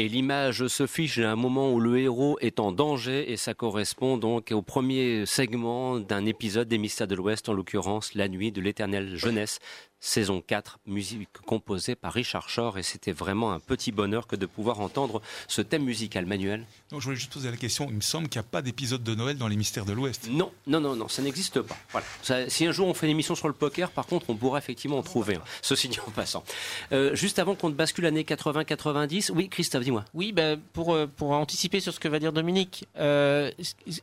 Et 0.04 0.08
l'image 0.08 0.66
se 0.66 0.86
fiche 0.86 1.16
à 1.16 1.32
un 1.32 1.34
moment 1.34 1.72
où 1.72 1.80
le 1.80 1.98
héros 1.98 2.36
est 2.42 2.60
en 2.60 2.72
danger 2.72 3.32
et 3.32 3.38
ça 3.38 3.54
correspond 3.54 4.18
donc 4.18 4.52
au 4.52 4.60
premier 4.60 5.24
segment 5.24 5.98
d'un 5.98 6.26
épisode 6.26 6.68
des 6.68 6.76
Mystères 6.76 7.06
de 7.06 7.14
l'Ouest, 7.14 7.48
en 7.48 7.54
l'occurrence 7.54 8.12
La 8.12 8.28
Nuit 8.28 8.52
de 8.52 8.60
l'éternelle 8.60 9.16
jeunesse 9.16 9.60
saison 10.04 10.42
4, 10.46 10.80
musique 10.86 11.30
composée 11.46 11.94
par 11.94 12.12
Richard 12.12 12.50
Shore, 12.50 12.78
et 12.78 12.82
c'était 12.82 13.12
vraiment 13.12 13.52
un 13.52 13.58
petit 13.58 13.90
bonheur 13.90 14.26
que 14.26 14.36
de 14.36 14.44
pouvoir 14.44 14.80
entendre 14.80 15.22
ce 15.48 15.62
thème 15.62 15.84
musical 15.84 16.26
manuel. 16.26 16.66
Donc, 16.90 17.00
je 17.00 17.06
voulais 17.06 17.16
juste 17.16 17.32
poser 17.32 17.50
la 17.50 17.56
question, 17.56 17.86
il 17.88 17.96
me 17.96 18.00
semble 18.02 18.28
qu'il 18.28 18.38
n'y 18.38 18.46
a 18.46 18.48
pas 18.50 18.60
d'épisode 18.60 19.02
de 19.02 19.14
Noël 19.14 19.38
dans 19.38 19.48
les 19.48 19.56
mystères 19.56 19.86
de 19.86 19.94
l'Ouest. 19.94 20.28
Non, 20.28 20.52
non, 20.66 20.80
non, 20.80 20.94
non, 20.94 21.08
ça 21.08 21.22
n'existe 21.22 21.62
pas. 21.62 21.76
Voilà. 21.90 22.06
Ça, 22.22 22.50
si 22.50 22.66
un 22.66 22.72
jour 22.72 22.86
on 22.86 22.92
fait 22.92 23.06
une 23.06 23.12
émission 23.12 23.34
sur 23.34 23.48
le 23.48 23.54
poker, 23.54 23.90
par 23.90 24.06
contre, 24.06 24.28
on 24.28 24.36
pourra 24.36 24.58
effectivement 24.58 24.98
en 24.98 25.02
trouver. 25.02 25.38
Ceci 25.62 25.88
dit 25.88 25.98
en 26.06 26.10
passant. 26.10 26.44
Euh, 26.92 27.14
juste 27.14 27.38
avant 27.38 27.54
qu'on 27.54 27.70
ne 27.70 27.74
bascule 27.74 28.04
l'année 28.04 28.24
80-90, 28.24 29.32
oui, 29.34 29.48
Christophe, 29.48 29.84
dis-moi. 29.84 30.04
Oui, 30.12 30.32
ben, 30.32 30.60
pour, 30.74 30.92
euh, 30.92 31.06
pour 31.06 31.32
anticiper 31.32 31.80
sur 31.80 31.94
ce 31.94 32.00
que 32.00 32.08
va 32.08 32.18
dire 32.18 32.34
Dominique, 32.34 32.86
euh, 32.98 33.50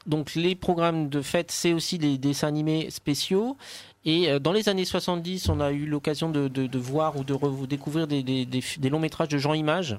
donc 0.08 0.34
les 0.34 0.56
programmes 0.56 1.10
de 1.10 1.22
fête, 1.22 1.52
c'est 1.52 1.74
aussi 1.74 2.00
des 2.00 2.18
dessins 2.18 2.48
animés 2.48 2.90
spéciaux. 2.90 3.56
Et 4.06 4.30
euh, 4.30 4.40
dans 4.40 4.52
les 4.52 4.70
années 4.70 4.86
70, 4.86 5.50
on 5.50 5.60
a 5.60 5.72
eu 5.72 5.86
l'occasion 5.86 6.30
de, 6.30 6.78
voir 6.78 7.18
ou 7.18 7.24
de 7.24 7.66
découvrir 7.66 8.08
des 8.08 8.90
longs 8.90 9.00
métrages 9.00 9.30
de 9.30 9.38
Jean 9.38 9.54
Image. 9.54 9.98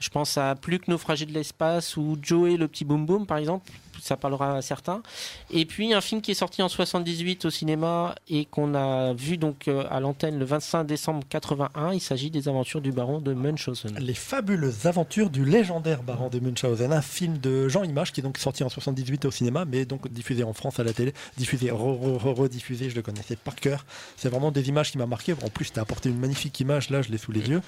Je 0.00 0.08
pense 0.08 0.36
à 0.38 0.54
Plus 0.56 0.78
que 0.80 0.90
naufragé 0.90 1.26
de 1.26 1.32
l'espace 1.32 1.96
ou 1.96 2.16
Joey 2.20 2.56
le 2.56 2.66
petit 2.68 2.84
boom 2.84 3.06
boom 3.06 3.26
par 3.26 3.38
exemple. 3.38 3.70
Ça 4.02 4.16
parlera 4.16 4.56
à 4.56 4.62
certains. 4.62 5.02
Et 5.50 5.66
puis 5.66 5.92
un 5.92 6.00
film 6.00 6.22
qui 6.22 6.30
est 6.30 6.34
sorti 6.34 6.62
en 6.62 6.70
78 6.70 7.44
au 7.44 7.50
cinéma 7.50 8.14
et 8.30 8.46
qu'on 8.46 8.74
a 8.74 9.12
vu 9.12 9.36
donc 9.36 9.68
euh, 9.68 9.84
à 9.90 10.00
l'antenne 10.00 10.38
le 10.38 10.44
25 10.46 10.84
décembre 10.84 11.22
81. 11.28 11.92
Il 11.92 12.00
s'agit 12.00 12.30
des 12.30 12.48
aventures 12.48 12.80
du 12.80 12.92
baron 12.92 13.20
de 13.20 13.34
Munchausen. 13.34 13.94
Les 13.98 14.14
fabuleuses 14.14 14.86
aventures 14.86 15.28
du 15.28 15.44
légendaire 15.44 16.02
baron 16.02 16.30
de 16.30 16.40
Munchausen, 16.40 16.94
un 16.94 17.02
film 17.02 17.36
de 17.36 17.68
Jean 17.68 17.82
Image 17.82 18.12
qui 18.12 18.20
est 18.20 18.22
donc 18.22 18.38
sorti 18.38 18.64
en 18.64 18.70
78 18.70 19.26
au 19.26 19.30
cinéma, 19.30 19.66
mais 19.66 19.84
donc 19.84 20.10
diffusé 20.10 20.44
en 20.44 20.54
France 20.54 20.80
à 20.80 20.84
la 20.84 20.94
télé, 20.94 21.12
diffusé, 21.36 21.66
re- 21.66 21.74
re- 21.74 22.18
re- 22.18 22.32
rediffusé, 22.34 22.88
je 22.88 22.94
le 22.94 23.02
connaissais 23.02 23.36
par 23.36 23.54
cœur. 23.54 23.84
C'est 24.16 24.30
vraiment 24.30 24.50
des 24.50 24.66
images 24.70 24.92
qui 24.92 24.96
m'ont 24.96 25.06
marqué. 25.06 25.34
En 25.44 25.50
plus, 25.50 25.70
tu 25.74 25.78
as 25.78 25.82
apporté 25.82 26.08
une 26.08 26.18
magnifique 26.18 26.58
image, 26.60 26.88
là, 26.88 27.02
je 27.02 27.10
l'ai 27.10 27.18
sous 27.18 27.32
les 27.32 27.46
yeux. 27.50 27.60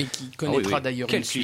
Et 0.00 0.04
qui 0.06 0.30
Ah 0.32 0.36
connaîtra 0.38 0.58
oui, 0.70 0.74
oui. 0.76 0.80
d'ailleurs 0.82 1.08
Quel 1.08 1.18
une 1.20 1.24
suite. 1.24 1.41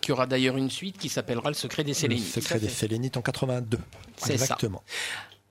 Qui 0.00 0.12
aura 0.12 0.26
d'ailleurs 0.26 0.56
une 0.56 0.70
suite 0.70 0.96
qui 0.98 1.08
s'appellera 1.08 1.50
Le 1.50 1.54
secret 1.54 1.84
des 1.84 1.90
Le 1.90 1.94
Sélénites. 1.94 2.26
secret 2.32 2.58
des 2.58 2.68
Sélénites 2.68 3.16
en 3.16 3.22
82. 3.22 3.78
C'est 4.16 4.38
ça. 4.38 4.56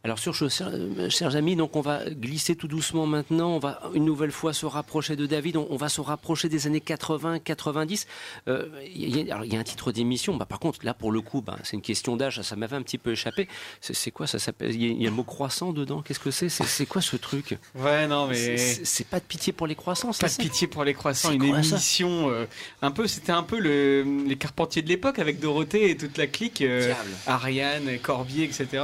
Alors 0.06 0.18
sur 0.18 0.34
chers, 0.34 0.70
euh, 0.74 1.10
chers 1.10 1.36
amis, 1.36 1.58
donc 1.58 1.76
on 1.76 1.82
va 1.82 2.10
glisser 2.10 2.56
tout 2.56 2.70
doucement 2.70 3.06
maintenant. 3.06 3.50
On 3.50 3.60
va 3.60 3.82
une 3.94 4.06
nouvelle 4.06 4.32
fois 4.32 4.54
se 4.54 4.66
rapprocher 4.66 5.18
de 5.18 5.26
David. 5.26 5.58
On, 5.58 5.68
on 5.70 5.76
va 5.76 5.90
se 5.90 6.00
rapprocher 6.00 6.48
des 6.48 6.68
années 6.68 6.80
80, 6.80 7.40
90. 7.40 8.08
Euh, 8.48 8.68
Il 8.96 9.14
y, 9.14 9.30
a- 9.30 9.44
y 9.46 9.58
un 9.58 9.64
titre 9.64 9.92
d'émission. 9.92 10.38
Bah, 10.38 10.46
par 10.46 10.60
contre, 10.60 10.86
là 10.86 10.94
pour 10.94 11.12
le 11.12 11.20
coup, 11.20 11.42
bah, 11.42 11.58
c'est 11.64 11.76
une 11.76 11.82
question 11.82 12.16
d'âge. 12.16 12.42
Ça 12.44 12.56
m'avait 12.56 12.78
un 12.78 12.82
petit 12.82 12.98
peu 12.98 13.12
échappé. 13.12 13.50
C'est 13.82 14.12
quoi 14.12 14.26
ça 14.26 14.40
s'appelle 14.40 14.74
Il 14.74 14.82
y, 14.82 14.86
a- 14.86 14.94
il 14.94 15.02
y 15.02 15.06
a 15.06 15.10
le 15.10 15.16
mot 15.16 15.26
croissant 15.26 15.74
dedans. 15.74 16.02
Qu'est-ce 16.02 16.20
que 16.22 16.32
c'est? 16.32 16.48
C'est 16.48 16.86
quoi 16.86 17.02
ce 17.02 17.18
truc? 17.18 17.58
Ouais, 17.76 18.08
non, 18.08 18.28
mais. 18.28 18.56
C'est- 18.58 19.06
pas 19.10 19.20
de 19.20 19.26
pitié 19.26 19.52
pour 19.52 19.68
les 19.68 19.76
croissants. 19.76 20.14
Pas 20.14 20.30
ça, 20.30 20.30
de 20.30 20.42
pitié 20.48 20.68
pour 20.68 20.86
les 20.86 20.94
croissants, 20.94 21.32
une 21.34 21.40
quoi, 21.50 21.60
émission 21.60 22.30
euh, 22.30 22.46
un 22.82 22.92
peu, 22.92 23.06
c'était 23.06 23.34
un 23.34 23.44
peu 23.44 23.60
le, 23.60 24.04
les 24.26 24.38
Carpentiers 24.38 24.82
de 24.82 24.88
l'époque 24.88 25.20
avec 25.20 25.40
Dorothée 25.42 25.90
et 25.90 25.98
toute 25.98 26.18
la 26.18 26.28
clique, 26.28 26.62
euh, 26.62 26.86
Diable. 26.86 27.10
Ariane, 27.28 28.00
Corbier, 28.02 28.46
etc., 28.46 28.84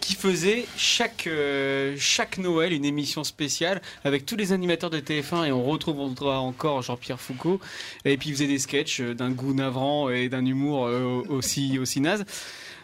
qui 0.00 0.14
faisait 0.14 0.53
chaque 0.76 1.26
euh, 1.26 1.96
chaque 1.98 2.38
Noël 2.38 2.72
une 2.72 2.84
émission 2.84 3.24
spéciale 3.24 3.80
avec 4.04 4.26
tous 4.26 4.36
les 4.36 4.52
animateurs 4.52 4.90
de 4.90 4.98
TF1 4.98 5.46
et 5.46 5.52
on 5.52 5.62
retrouvera 5.62 6.38
encore 6.40 6.82
Jean-Pierre 6.82 7.20
Foucault 7.20 7.60
et 8.04 8.16
puis 8.16 8.30
il 8.30 8.34
faisait 8.34 8.46
des 8.46 8.58
sketchs 8.58 9.00
euh, 9.00 9.14
d'un 9.14 9.30
goût 9.30 9.54
navrant 9.54 10.10
et 10.10 10.28
d'un 10.28 10.44
humour 10.44 10.86
euh, 10.86 11.22
aussi 11.28 11.78
aussi 11.78 12.00
naze. 12.00 12.24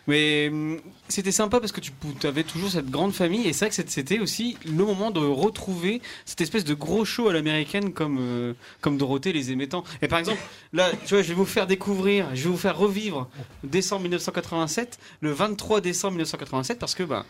Mais 0.07 0.49
hum, 0.51 0.81
c'était 1.09 1.33
sympa 1.33 1.61
parce 1.61 1.73
que 1.73 1.81
tu 1.81 1.93
avais 2.27 2.43
toujours 2.45 2.71
cette 2.71 2.91
grande 2.91 3.13
famille 3.13 3.47
et 3.47 3.53
c'est 3.53 3.67
vrai 3.67 3.69
que 3.85 3.91
c'était- 3.91 4.19
aussi 4.19 4.57
le 4.65 4.85
moment 4.85 5.11
de 5.11 5.21
retrouver 5.21 6.01
cette 6.25 6.41
espèce 6.41 6.65
de 6.65 6.75
gros 6.75 7.05
show 7.05 7.29
à 7.29 7.33
l'américaine 7.33 7.93
comme, 7.93 8.19
euh, 8.21 8.55
comme 8.81 8.97
Dorothée 8.99 9.33
les 9.33 9.51
émettants. 9.53 9.85
Et 10.03 10.09
par 10.09 10.19
exemple, 10.19 10.41
là, 10.73 10.91
tu 11.07 11.15
vois, 11.15 11.23
je 11.23 11.29
vais 11.29 11.35
vous 11.35 11.45
faire 11.47 11.67
découvrir, 11.67 12.27
je 12.35 12.45
vais 12.45 12.51
vous 12.51 12.57
faire 12.57 12.77
revivre 12.77 13.29
décembre 13.65 14.03
1987, 14.03 14.99
le 15.21 15.33
23 15.33 15.81
décembre 15.81 16.13
1987 16.13 16.79
parce 16.79 16.95
que, 16.95 17.03
bah, 17.03 17.25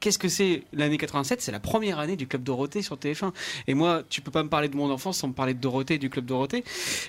Qu'est-ce 0.00 0.18
que 0.18 0.28
c'est 0.28 0.62
l'année 0.72 0.98
87 0.98 1.40
C'est 1.40 1.52
la 1.52 1.60
première 1.60 1.98
année 1.98 2.16
du 2.16 2.26
Club 2.26 2.42
Dorothée 2.42 2.82
sur 2.82 2.96
TF1. 2.96 3.32
Et 3.66 3.74
moi, 3.74 4.02
tu 4.08 4.20
peux 4.20 4.30
pas 4.30 4.42
me 4.42 4.48
parler 4.48 4.68
de 4.68 4.76
mon 4.76 4.90
enfance 4.90 5.18
sans 5.18 5.28
me 5.28 5.32
parler 5.32 5.54
de 5.54 5.60
Dorothée 5.60 5.98
du 5.98 6.10
Club 6.10 6.26
Dorothée. 6.26 6.64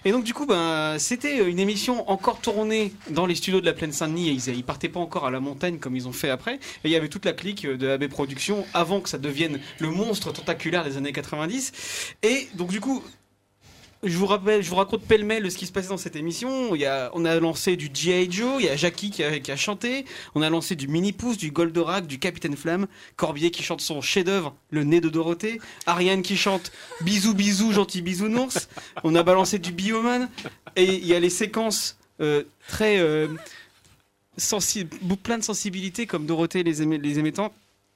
Et 0.05 0.11
donc, 0.11 0.23
du 0.23 0.33
coup, 0.33 0.45
ben, 0.45 0.97
c'était 0.97 1.47
une 1.49 1.59
émission 1.59 2.09
encore 2.09 2.39
tournée 2.39 2.93
dans 3.09 3.25
les 3.25 3.35
studios 3.35 3.61
de 3.61 3.65
la 3.65 3.73
Plaine 3.73 3.91
Saint-Denis. 3.91 4.29
Ils, 4.29 4.55
ils 4.55 4.63
partaient 4.63 4.89
pas 4.89 4.99
encore 4.99 5.25
à 5.25 5.31
la 5.31 5.39
montagne 5.39 5.79
comme 5.79 5.95
ils 5.95 6.07
ont 6.07 6.13
fait 6.13 6.29
après. 6.29 6.55
Et 6.55 6.85
il 6.85 6.91
y 6.91 6.95
avait 6.95 7.09
toute 7.09 7.25
la 7.25 7.33
clique 7.33 7.65
de 7.65 7.89
AB 7.89 8.07
Productions 8.07 8.65
avant 8.73 9.01
que 9.01 9.09
ça 9.09 9.17
devienne 9.17 9.59
le 9.79 9.89
monstre 9.89 10.31
tentaculaire 10.31 10.83
des 10.83 10.97
années 10.97 11.13
90. 11.13 12.13
Et 12.23 12.47
donc, 12.55 12.69
du 12.69 12.79
coup, 12.79 13.03
je 14.03 14.15
vous 14.17 14.25
rappelle, 14.27 14.61
je 14.61 14.69
vous 14.69 14.75
raconte 14.75 15.01
pêle-mêle 15.03 15.49
ce 15.51 15.57
qui 15.57 15.65
se 15.65 15.71
passait 15.71 15.89
dans 15.89 15.97
cette 15.97 16.15
émission. 16.15 16.71
On 16.71 17.25
a 17.25 17.39
lancé 17.39 17.75
du 17.75 17.89
G.I. 17.93 18.31
Joe, 18.31 18.55
il 18.59 18.65
y 18.65 18.69
a 18.69 18.75
Jackie 18.75 19.09
qui 19.11 19.23
a, 19.23 19.55
chanté, 19.55 20.05
on 20.35 20.41
a 20.41 20.49
lancé 20.49 20.75
du 20.75 20.87
Mini 20.87 21.13
Pouce, 21.13 21.37
du 21.37 21.51
Goldorak, 21.51 22.05
du 22.07 22.19
Capitaine 22.19 22.55
Flamme, 22.55 22.87
Corbier 23.15 23.51
qui 23.51 23.63
chante 23.63 23.81
son 23.81 24.01
chef-d'œuvre, 24.01 24.55
Le 24.69 24.83
nez 24.83 25.01
de 25.01 25.09
Dorothée, 25.09 25.59
Ariane 25.85 26.21
qui 26.21 26.37
chante 26.37 26.71
Bisous 27.01 27.33
bisous 27.33 27.71
gentil 27.73 28.01
bisounours, 28.01 28.69
on 29.03 29.15
a 29.15 29.23
balancé 29.23 29.57
du 29.59 29.71
Bioman, 29.71 30.29
et 30.75 30.85
il 30.95 31.05
y 31.05 31.13
a 31.15 31.19
les 31.19 31.29
séquences 31.31 31.97
euh, 32.21 32.43
très 32.67 32.99
euh, 32.99 33.27
sensi- 34.37 34.85
plein 35.23 35.37
de 35.37 35.43
sensibilité 35.43 36.05
comme 36.05 36.25
Dorothée 36.25 36.63
les, 36.63 36.85
les 36.85 37.19
émettants. 37.19 37.53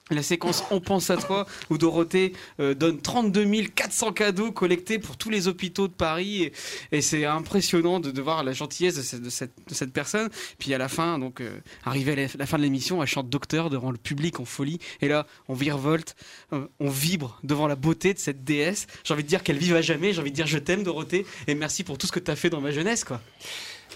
La 0.10 0.24
séquence 0.24 0.64
On 0.72 0.82
pense 0.82 1.10
à 1.10 1.18
toi, 1.18 1.46
où 1.70 1.78
Dorothée 1.78 2.34
euh, 2.60 2.74
donne 2.74 3.00
32 3.00 3.46
400 3.74 4.12
cadeaux 4.12 4.52
collectés 4.52 5.00
pour 5.00 5.16
tous 5.16 5.30
les 5.30 5.48
hôpitaux 5.48 5.88
de 5.88 5.94
Paris. 5.94 6.52
Et, 6.92 7.02
c'est 7.02 7.26
impressionnant 7.26 8.00
de, 8.00 8.22
voir 8.22 8.44
la 8.44 8.52
gentillesse 8.52 8.96
de 9.14 9.30
cette, 9.30 9.94
personne. 9.94 10.30
Puis 10.60 10.74
à 10.74 10.78
la 10.78 10.90
fin, 10.90 11.18
donc, 11.18 11.40
euh, 11.40 11.60
à 11.86 11.96
la, 11.96 12.28
la 12.38 12.46
fin 12.46 12.58
de 12.58 12.64
l'émission, 12.64 13.02
elle 13.02 13.08
chante 13.08 13.30
Docteur 13.30 13.70
devant 13.70 13.92
le 13.92 13.98
public 13.98 14.40
en 14.40 14.46
folie. 14.46 14.80
Et 15.02 15.08
là, 15.08 15.26
on 15.48 15.54
virevolte, 15.54 16.16
euh, 16.52 16.68
on 16.80 16.90
vibre 16.90 17.40
devant 17.44 17.68
la 17.68 17.76
beauté 17.76 18.14
de 18.14 18.20
cette 18.20 18.44
déesse. 18.44 18.88
J'ai 19.04 19.14
envie 19.14 19.24
de 19.24 19.30
dire 19.30 19.44
qu'elle 19.44 19.58
vive 19.58 19.76
à 19.76 19.82
jamais. 19.82 20.14
J'ai 20.14 20.20
envie 20.20 20.32
de 20.32 20.36
dire 20.36 20.48
je 20.48 20.58
t'aime, 20.58 20.84
Dorothée. 20.84 21.26
Et 21.48 21.56
merci 21.56 21.84
pour 21.84 21.98
tout 21.98 22.08
ce 22.08 22.12
que 22.12 22.20
tu 22.20 22.32
as 22.32 22.36
fait 22.36 22.50
dans 22.50 22.62
ma 22.62 22.72
jeunesse, 22.72 23.04
quoi. 23.04 23.22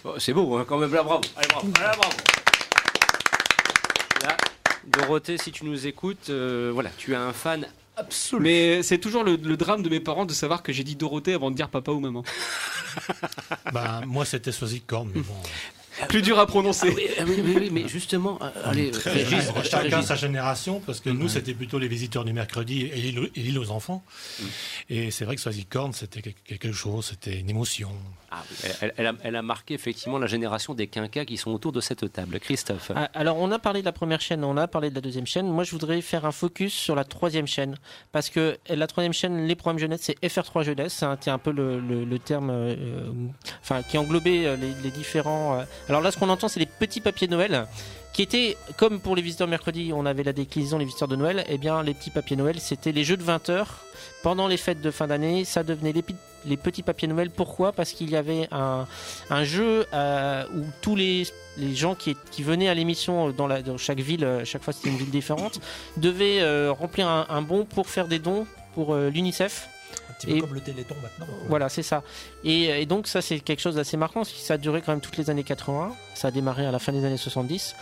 Oh, 0.06 0.14
c'est 0.18 0.34
beau, 0.34 0.56
hein, 0.56 0.66
quand 0.68 0.78
même. 0.78 0.94
Là, 0.94 1.04
bravo. 1.04 1.22
Allez, 1.36 1.48
bravo. 1.50 1.68
Allez, 1.76 1.98
bravo. 1.98 2.45
Dorothée, 4.88 5.38
si 5.38 5.52
tu 5.52 5.66
nous 5.66 5.88
écoutes, 5.88 6.30
euh, 6.30 6.72
voilà, 6.74 6.90
tu 6.98 7.16
as 7.16 7.22
un 7.22 7.34
fan 7.34 7.68
absolu. 7.98 8.42
Mais 8.44 8.84
c'est 8.84 8.98
toujours 8.98 9.24
le, 9.24 9.36
le 9.36 9.58
drame 9.58 9.82
de 9.84 9.90
mes 9.90 10.00
parents 10.00 10.26
de 10.26 10.34
savoir 10.34 10.64
que 10.64 10.72
j'ai 10.74 10.84
dit 10.84 10.96
Dorothée 10.96 11.34
avant 11.34 11.52
de 11.52 11.56
dire 11.56 11.70
papa 11.70 11.92
ou 11.92 12.00
maman. 12.00 12.24
Bah, 13.74 14.02
moi, 14.06 14.24
c'était 14.26 14.52
Sosie 14.54 14.82
Corne, 14.82 15.12
mais 15.14 15.22
bon. 15.22 15.34
Plus 16.10 16.22
dur 16.22 16.40
à 16.40 16.46
prononcer. 16.46 16.90
Ah 16.90 16.94
oui, 16.96 17.08
ah 17.20 17.24
oui, 17.26 17.42
oui, 17.44 17.54
oui, 17.58 17.70
mais 17.72 17.88
justement, 17.88 18.38
euh, 18.42 18.50
allez, 18.66 18.92
Régis, 19.06 19.46
chacun 19.70 20.02
sa 20.02 20.16
génération, 20.16 20.82
parce 20.86 21.00
que 21.00 21.10
nous, 21.10 21.30
c'était 21.30 21.54
plutôt 21.54 21.80
les 21.80 21.88
visiteurs 21.88 22.26
du 22.26 22.34
mercredi 22.34 22.82
et 22.84 23.12
l'île 23.42 23.60
aux 23.60 23.72
enfants. 23.72 24.04
Et 24.90 25.10
c'est 25.12 25.24
vrai 25.24 25.36
que 25.36 25.42
Sosie 25.42 25.66
Corne, 25.66 25.94
c'était 25.94 26.22
quel- 26.22 26.34
quelque 26.60 26.74
chose, 26.74 27.06
c'était 27.12 27.40
une 27.40 27.50
émotion. 27.50 27.92
Ah 28.38 28.44
oui, 28.84 28.90
elle, 28.98 29.08
a, 29.08 29.14
elle 29.24 29.36
a 29.36 29.42
marqué 29.42 29.74
effectivement 29.74 30.18
la 30.18 30.28
génération 30.28 30.74
des 30.74 30.88
quinquas 30.88 31.24
qui 31.26 31.38
sont 31.38 31.52
autour 31.52 31.72
de 31.72 31.80
cette 31.80 32.12
table. 32.12 32.40
Christophe. 32.40 32.92
Ah, 32.96 33.10
Alors, 33.14 33.38
on 33.38 33.52
a 33.52 33.60
parlé 33.60 33.80
de 33.80 33.86
la 33.86 33.92
première 33.94 34.20
chaîne, 34.20 34.44
on 34.44 34.58
a 34.58 34.68
parlé 34.68 34.90
de 34.90 34.96
la 34.96 35.02
deuxième 35.02 35.26
chaîne. 35.26 35.48
Moi, 35.48 35.64
je 35.64 35.72
voudrais 35.72 36.02
faire 36.02 36.26
un 36.26 36.32
focus 36.32 36.74
sur 36.74 36.96
la 36.96 37.04
troisième 37.06 37.48
chaîne. 37.48 37.76
Parce 38.12 38.30
que 38.30 38.58
la 38.70 38.88
troisième 38.88 39.14
chaîne, 39.14 39.48
les 39.48 39.56
programmes 39.56 39.80
jeunesse, 39.80 40.02
c'est 40.04 40.20
FR3 40.22 40.64
Jeunesse. 40.64 41.02
hein, 41.04 41.18
qui 41.20 41.30
est 41.30 41.32
un 41.32 41.38
peu 41.38 41.52
le, 41.52 41.80
le- 41.80 42.04
le 42.04 42.20
terme 42.20 42.50
euh, 42.52 43.04
enfin, 43.62 43.82
qui 43.84 43.98
englobait 43.98 44.46
euh, 44.46 44.56
les, 44.58 44.74
les 44.84 44.92
différents. 44.92 45.60
euh, 45.60 45.64
Alors 45.90 46.02
là, 46.02 46.12
ce 46.12 46.18
qu'on 46.18 46.30
entend, 46.30 46.48
c'est 46.48 46.60
les 46.60 46.66
petits 46.66 47.02
papiers 47.02 47.28
Noël. 47.28 47.68
Qui 48.14 48.22
étaient, 48.22 48.56
comme 48.78 49.02
pour 49.02 49.16
les 49.18 49.22
visiteurs 49.22 49.48
mercredi, 49.48 49.92
on 49.94 50.06
avait 50.06 50.24
la 50.24 50.32
déclinaison, 50.32 50.78
les 50.78 50.86
visiteurs 50.86 51.10
de 51.10 51.18
Noël, 51.18 51.44
et 51.50 51.58
bien 51.58 51.84
les 51.84 51.94
petits 51.94 52.12
papiers 52.12 52.38
Noël, 52.38 52.62
c'était 52.62 52.94
les 52.94 53.04
jeux 53.04 53.18
de 53.18 53.24
20 53.24 53.50
heures. 53.50 53.84
Pendant 54.26 54.48
les 54.48 54.58
fêtes 54.58 54.82
de 54.82 54.90
fin 54.90 55.06
d'année, 55.06 55.46
ça 55.46 55.62
devenait 55.62 55.94
les, 55.94 56.58
petits 56.58 56.82
papiers 56.82 57.08
Noël. 57.08 57.30
Pourquoi? 57.30 57.72
Parce 57.74 57.92
qu'il 57.92 58.10
y 58.10 58.16
avait 58.16 58.50
un, 58.52 59.44
jeu 59.44 59.86
euh, 59.94 60.44
où 60.52 60.64
tous 60.82 60.96
les, 60.96 61.28
gens 61.76 61.94
qui, 61.94 62.16
venaient 62.42 62.68
à 62.68 62.74
l'émission 62.74 63.30
dans, 63.30 63.46
la- 63.46 63.62
dans 63.62 63.78
chaque 63.78 64.00
ville, 64.00 64.26
euh, 64.26 64.44
chaque 64.44 64.64
fois 64.64 64.74
c'était 64.74 64.90
une 64.90 64.98
ville 64.98 65.12
différente, 65.12 65.60
devaient 65.98 66.42
euh, 66.42 66.72
remplir 66.72 67.08
un, 67.08 67.42
bon 67.44 67.66
pour 67.66 67.88
faire 67.88 68.08
des 68.08 68.18
dons 68.18 68.48
pour 68.74 68.96
euh, 68.96 69.12
l'UNICEF. 69.12 69.70
Un 70.10 70.14
petit 70.14 70.28
peu 70.28 70.40
comme 70.42 70.54
le 70.54 70.62
Téléthon 70.62 70.96
maintenant. 71.02 71.26
Voilà, 71.48 71.70
c'est 71.70 71.84
ça. 71.84 72.04
Et, 72.44 72.82
et 72.82 72.86
donc 72.86 73.08
ça, 73.08 73.22
c'est 73.22 73.40
quelque 73.40 73.60
chose 73.62 73.76
d'assez 73.76 73.98
marquant, 73.98 74.22
parce 74.22 74.32
que 74.32 74.40
ça 74.40 74.56
a 74.56 74.58
duré 74.58 74.82
quand 74.82 74.92
même 74.92 75.02
toutes 75.02 75.18
les 75.18 75.30
années 75.30 75.44
80. 75.44 75.94
Ça 76.14 76.30
a 76.30 76.32
démarré 76.32 76.66
à 76.66 76.72
la 76.72 76.80
fin 76.80 76.92
des 76.92 77.04
années 77.06 77.18
70. 77.18 77.76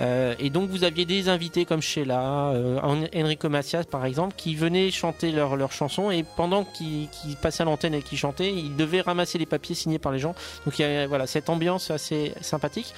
Euh, 0.00 0.34
et 0.40 0.50
donc 0.50 0.70
vous 0.70 0.82
aviez 0.82 1.04
des 1.04 1.28
invités 1.28 1.64
comme 1.64 1.80
Sheila, 1.80 2.48
euh, 2.48 2.80
En- 2.80 3.04
Enrico 3.16 3.48
Macias 3.48 3.84
par 3.84 4.04
exemple, 4.06 4.34
qui 4.36 4.56
venaient 4.56 4.90
chanter 4.90 5.30
leurs 5.30 5.54
leurs 5.54 5.70
chansons 5.70 6.10
et 6.10 6.24
pendant 6.36 6.64
qu'ils 6.64 7.08
qu'ils 7.10 7.36
passaient 7.36 7.62
à 7.62 7.66
l'antenne 7.66 7.94
et 7.94 8.02
qu'ils 8.02 8.18
chantaient, 8.18 8.52
ils 8.52 8.74
devaient 8.74 9.02
ramasser 9.02 9.38
les 9.38 9.46
papiers 9.46 9.76
signés 9.76 10.00
par 10.00 10.10
les 10.10 10.18
gens. 10.18 10.34
Donc 10.64 10.80
il 10.80 10.82
y 10.82 10.84
a 10.84 11.06
voilà, 11.06 11.28
cette 11.28 11.48
ambiance 11.48 11.92
assez 11.92 12.32
sympathique. 12.40 12.92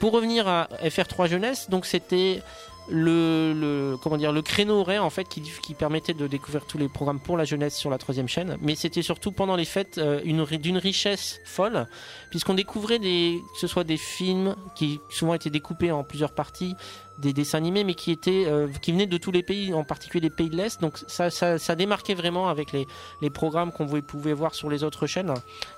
Pour 0.00 0.12
revenir 0.12 0.46
à 0.46 0.68
FR3 0.84 1.28
Jeunesse, 1.28 1.70
donc 1.70 1.86
c'était 1.86 2.42
le, 2.88 3.52
le- 3.54 3.96
comment 4.02 4.16
dire 4.16 4.32
le 4.32 4.42
créneau 4.42 4.80
horaire 4.80 5.04
en 5.04 5.10
fait 5.10 5.28
qui, 5.28 5.40
qui 5.40 5.74
permettait 5.74 6.14
de 6.14 6.26
découvrir 6.26 6.64
tous 6.66 6.78
les 6.78 6.88
programmes 6.88 7.20
pour 7.20 7.36
la 7.36 7.44
jeunesse 7.44 7.76
sur 7.76 7.90
la 7.90 7.98
troisième 7.98 8.28
chaîne. 8.28 8.56
Mais 8.60 8.74
c'était 8.74 9.02
surtout 9.02 9.32
pendant 9.32 9.56
les 9.56 9.64
fêtes 9.64 9.98
euh, 9.98 10.20
une 10.24 10.44
d'une 10.44 10.78
richesse 10.78 11.40
folle 11.44 11.86
puisqu'on 12.30 12.54
découvrait 12.54 12.98
des 12.98 13.40
que 13.54 13.58
ce 13.60 13.66
soit 13.66 13.84
des 13.84 13.96
films 13.96 14.54
qui 14.74 15.00
souvent 15.08 15.34
étaient 15.34 15.50
découpés 15.50 15.90
en 15.90 16.04
plusieurs 16.04 16.34
parties 16.34 16.74
des 17.18 17.32
dessins 17.32 17.58
animés 17.58 17.84
mais 17.84 17.94
qui 17.94 18.10
étaient 18.10 18.44
euh, 18.46 18.66
qui 18.82 18.90
venaient 18.92 19.06
de 19.06 19.16
tous 19.18 19.30
les 19.30 19.42
pays 19.42 19.72
en 19.72 19.84
particulier 19.84 20.20
des 20.20 20.30
pays 20.34 20.50
de 20.50 20.56
l'est. 20.56 20.80
Donc 20.80 20.98
ça, 21.06 21.30
ça, 21.30 21.58
démarquait 21.76 22.14
vraiment 22.14 22.48
avec 22.48 22.72
les, 22.72 22.86
les 23.22 23.30
programmes 23.30 23.70
qu'on 23.72 23.86
pouvait- 23.86 24.32
voir 24.32 24.54
sur 24.54 24.68
les 24.70 24.82
autres 24.84 25.06
chaînes. 25.06 25.32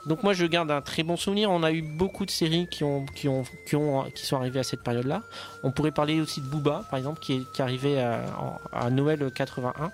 Donc 0.06 0.22
moi 0.22 0.32
je 0.32 0.46
garde 0.46 0.70
un 0.70 0.80
très 0.80 1.02
bon 1.02 1.16
souvenir. 1.16 1.50
On 1.50 1.62
a 1.62 1.72
eu 1.72 1.82
beaucoup 1.82 2.24
de 2.24 2.30
séries 2.30 2.68
qui 2.70 2.84
ont 2.84 3.04
qui 3.06 3.28
ont 3.28 3.44
qui 3.66 3.76
ont 3.76 4.04
qui 4.14 4.24
sont 4.24 4.36
arrivées 4.36 4.60
à 4.60 4.64
cette 4.64 4.82
période 4.82 5.06
là 5.06 5.22
on 5.62 5.70
pourrait 5.72 5.90
parler 5.90 6.20
aussi 6.20 6.40
de 6.40 6.46
Booba 6.46 6.84
par 6.90 6.98
exemple 6.98 7.20
qui 7.20 7.34
est 7.34 7.52
qui 7.52 7.60
arrivé 7.62 8.00
à, 8.00 8.22
en- 8.40 8.58
à 8.72 8.90
Noël 8.90 9.30
81 9.34 9.92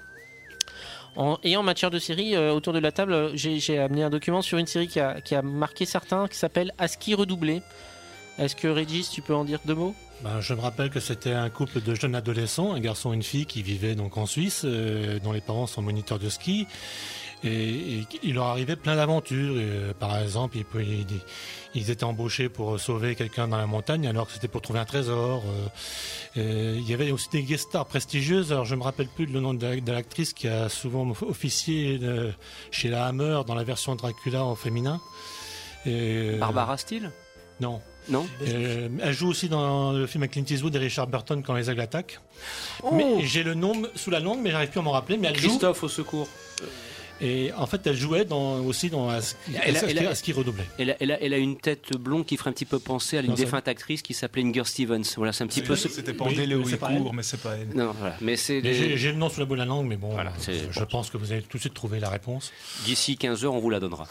en- 1.17 1.39
et 1.43 1.57
en 1.57 1.63
matière 1.63 1.91
de 1.91 1.99
série, 1.99 2.35
euh, 2.37 2.53
autour 2.55 2.73
de 2.73 2.79
la 2.79 2.91
table, 2.91 3.13
euh, 3.13 3.31
j'ai 3.35 3.79
amené 3.79 4.03
un 4.03 4.09
document 4.11 4.41
sur 4.41 4.57
une 4.57 4.67
série 4.67 4.89
qui 4.89 4.99
a, 4.99 5.21
qui 5.21 5.35
a 5.35 5.43
marqué 5.43 5.85
certains, 5.85 6.27
qui 6.27 6.39
s'appelle 6.39 6.73
Aski 6.79 7.15
redoublé. 7.15 7.61
Est-ce 8.39 8.57
que 8.57 8.67
Régis, 8.67 9.11
tu 9.11 9.21
peux 9.21 9.35
en 9.35 9.45
dire 9.45 9.61
deux 9.67 9.75
mots? 9.75 9.95
Ben, 10.23 10.41
je 10.41 10.55
me 10.55 10.61
rappelle 10.61 10.89
que 10.91 11.01
c'était 11.01 11.33
un 11.33 11.51
couple 11.51 11.81
de 11.81 11.95
jeunes 11.97 12.15
adolescents, 12.15 12.73
un 12.75 12.81
garçon 12.81 13.13
et 13.13 13.17
une 13.17 13.25
fille 13.25 13.45
qui 13.47 13.63
vivaient 13.63 13.97
donc 13.97 14.17
en 14.17 14.27
Suisse, 14.27 14.63
euh, 14.65 15.19
dont 15.19 15.33
les 15.33 15.41
parents 15.41 15.67
sont 15.67 15.83
moniteurs 15.83 16.21
de 16.21 16.29
ski. 16.29 16.67
Et, 17.43 17.49
et 17.99 18.07
il 18.23 18.35
leur 18.35 18.45
arrivait 18.47 18.77
plein 18.77 18.95
d'aventures. 18.95 19.55
Euh, 19.57 19.93
par 19.99 20.17
exemple, 20.21 20.59
ils, 20.59 20.65
ils- 20.81 21.07
ils 21.75 21.91
étaient 21.91 22.05
embauchés 22.05 22.49
pour 22.49 22.79
sauver 22.79 23.17
quelqu'un 23.17 23.49
dans 23.49 23.57
la 23.57 23.67
montagne, 23.67 24.07
alors 24.07 24.27
que 24.29 24.33
c'était 24.33 24.47
pour 24.47 24.61
trouver 24.63 24.79
un 24.79 24.85
trésor. 24.85 25.43
Euh, 26.37 26.77
il 26.79 26.89
y 26.89 26.95
avait 26.95 27.11
aussi 27.11 27.29
des 27.33 27.43
guest 27.43 27.71
stars 27.71 27.87
prestigieuses. 27.87 28.53
Alors, 28.53 28.65
je 28.67 28.77
me 28.77 28.83
rappelle 28.85 29.09
plus 29.09 29.27
le 29.27 29.41
nom 29.41 29.55
de 29.55 29.67
la- 29.67 29.81
de 29.81 29.93
l'actrice 29.93 30.35
qui 30.35 30.47
a 30.47 30.69
souvent 30.69 31.11
officié 31.23 31.99
chez 32.71 32.91
la 32.91 33.07
Hammer 33.07 33.41
dans 33.45 33.55
la 33.57 33.65
version 33.65 33.97
Dracula 33.97 34.45
en 34.45 34.55
féminin. 34.55 35.01
Et, 35.85 36.37
Barbara 36.39 36.77
Steele? 36.77 37.11
Non. 37.61 37.81
Non 38.13 38.27
Euh, 38.47 38.89
Elle 39.03 39.13
joue 39.15 39.29
aussi 39.29 39.49
dans 39.49 39.93
le 39.93 40.07
film 40.07 40.23
avec 40.23 40.33
Clint 40.33 40.45
Eastwood 40.49 40.75
et 40.77 40.79
Richard 40.79 41.07
Burton 41.09 41.43
quand 41.43 41.55
les 41.55 41.71
aigles 41.71 41.81
attaquent. 41.81 42.21
Oh 42.83 42.91
Mais 42.93 43.25
j'ai 43.27 43.43
le 43.43 43.55
nom 43.55 43.73
sous 43.97 44.11
la 44.11 44.21
langue, 44.21 44.41
mais 44.43 44.51
j'arrive 44.51 44.69
plus 44.71 44.81
à 44.81 44.83
m'en 44.83 44.93
rappeler. 44.93 45.17
Mais 45.17 45.29
elle 45.29 45.39
joue. 45.39 45.49
Christophe 45.49 45.83
au 45.83 45.89
secours. 45.89 46.29
Et 47.25 47.53
en 47.57 47.67
fait, 47.69 47.87
elle 47.87 47.95
jouait 47.95 48.25
dans, 48.25 48.57
aussi 48.65 48.91
dans 48.91 49.09
Elle 49.09 49.15
a- 49.17 49.21
Aski- 49.21 49.45
elle 49.91 49.99
a-. 50.07 50.13
Elle 50.79 50.91
a, 50.91 50.97
elle, 50.99 51.11
a, 51.13 51.23
elle 51.23 51.35
a 51.35 51.37
une 51.39 51.57
tête 51.57 51.97
blonde 51.97 52.27
qui 52.27 52.37
ferait 52.37 52.51
un 52.51 52.53
petit 52.53 52.65
peu 52.65 52.81
penser 52.81 53.17
à 53.17 53.21
une 53.21 53.29
Non, 53.29 53.35
défunte 53.35 53.69
actrice 53.69 54.03
qui 54.03 54.13
s'appelait 54.13 54.43
Inger 54.43 54.65
Stevens. 54.65 55.05
Voilà, 55.17 55.33
c'est 55.33 55.45
un 55.45 55.47
petit 55.47 55.63
peu. 55.63 55.77
ce- 55.77 55.89
c'était 55.89 56.15
pas 56.15 56.25
Oui, 56.25 56.33
Andélé 56.33 56.57
mais 56.57 56.65
ou 56.65 56.69
c'est 56.69 56.79
pas 56.79 56.91
Icourt, 56.91 57.09
elle. 57.11 57.17
mais 57.17 57.23
c'est 57.23 57.41
pas 57.41 57.55
elle. 57.55 57.69
Non, 57.77 57.95
voilà. 57.97 58.17
Mais 58.21 58.35
c'est. 58.37 58.61
Mais 58.61 58.97
J'ai 58.97 59.13
le 59.13 59.19
nom 59.19 59.29
sous 59.29 59.39
la 59.39 59.47
bout 59.47 59.55
de 59.55 59.61
la 59.61 59.67
langue, 59.67 59.87
mais 59.87 59.97
bon, 59.97 60.09
Voilà, 60.09 60.33
je 60.71 60.83
pense 60.85 61.11
que 61.11 61.17
vous 61.17 61.31
allez 61.31 61.43
tout 61.43 61.59
de 61.59 61.63
suite 61.63 61.75
trouver 61.75 62.01
la 62.01 62.09
réponse. 62.11 62.51
D'ici 62.87 63.17
15 63.17 63.45
heures, 63.45 63.55
on 63.55 63.61
vous 63.61 63.71
la 63.71 63.79
donnera. 63.79 64.09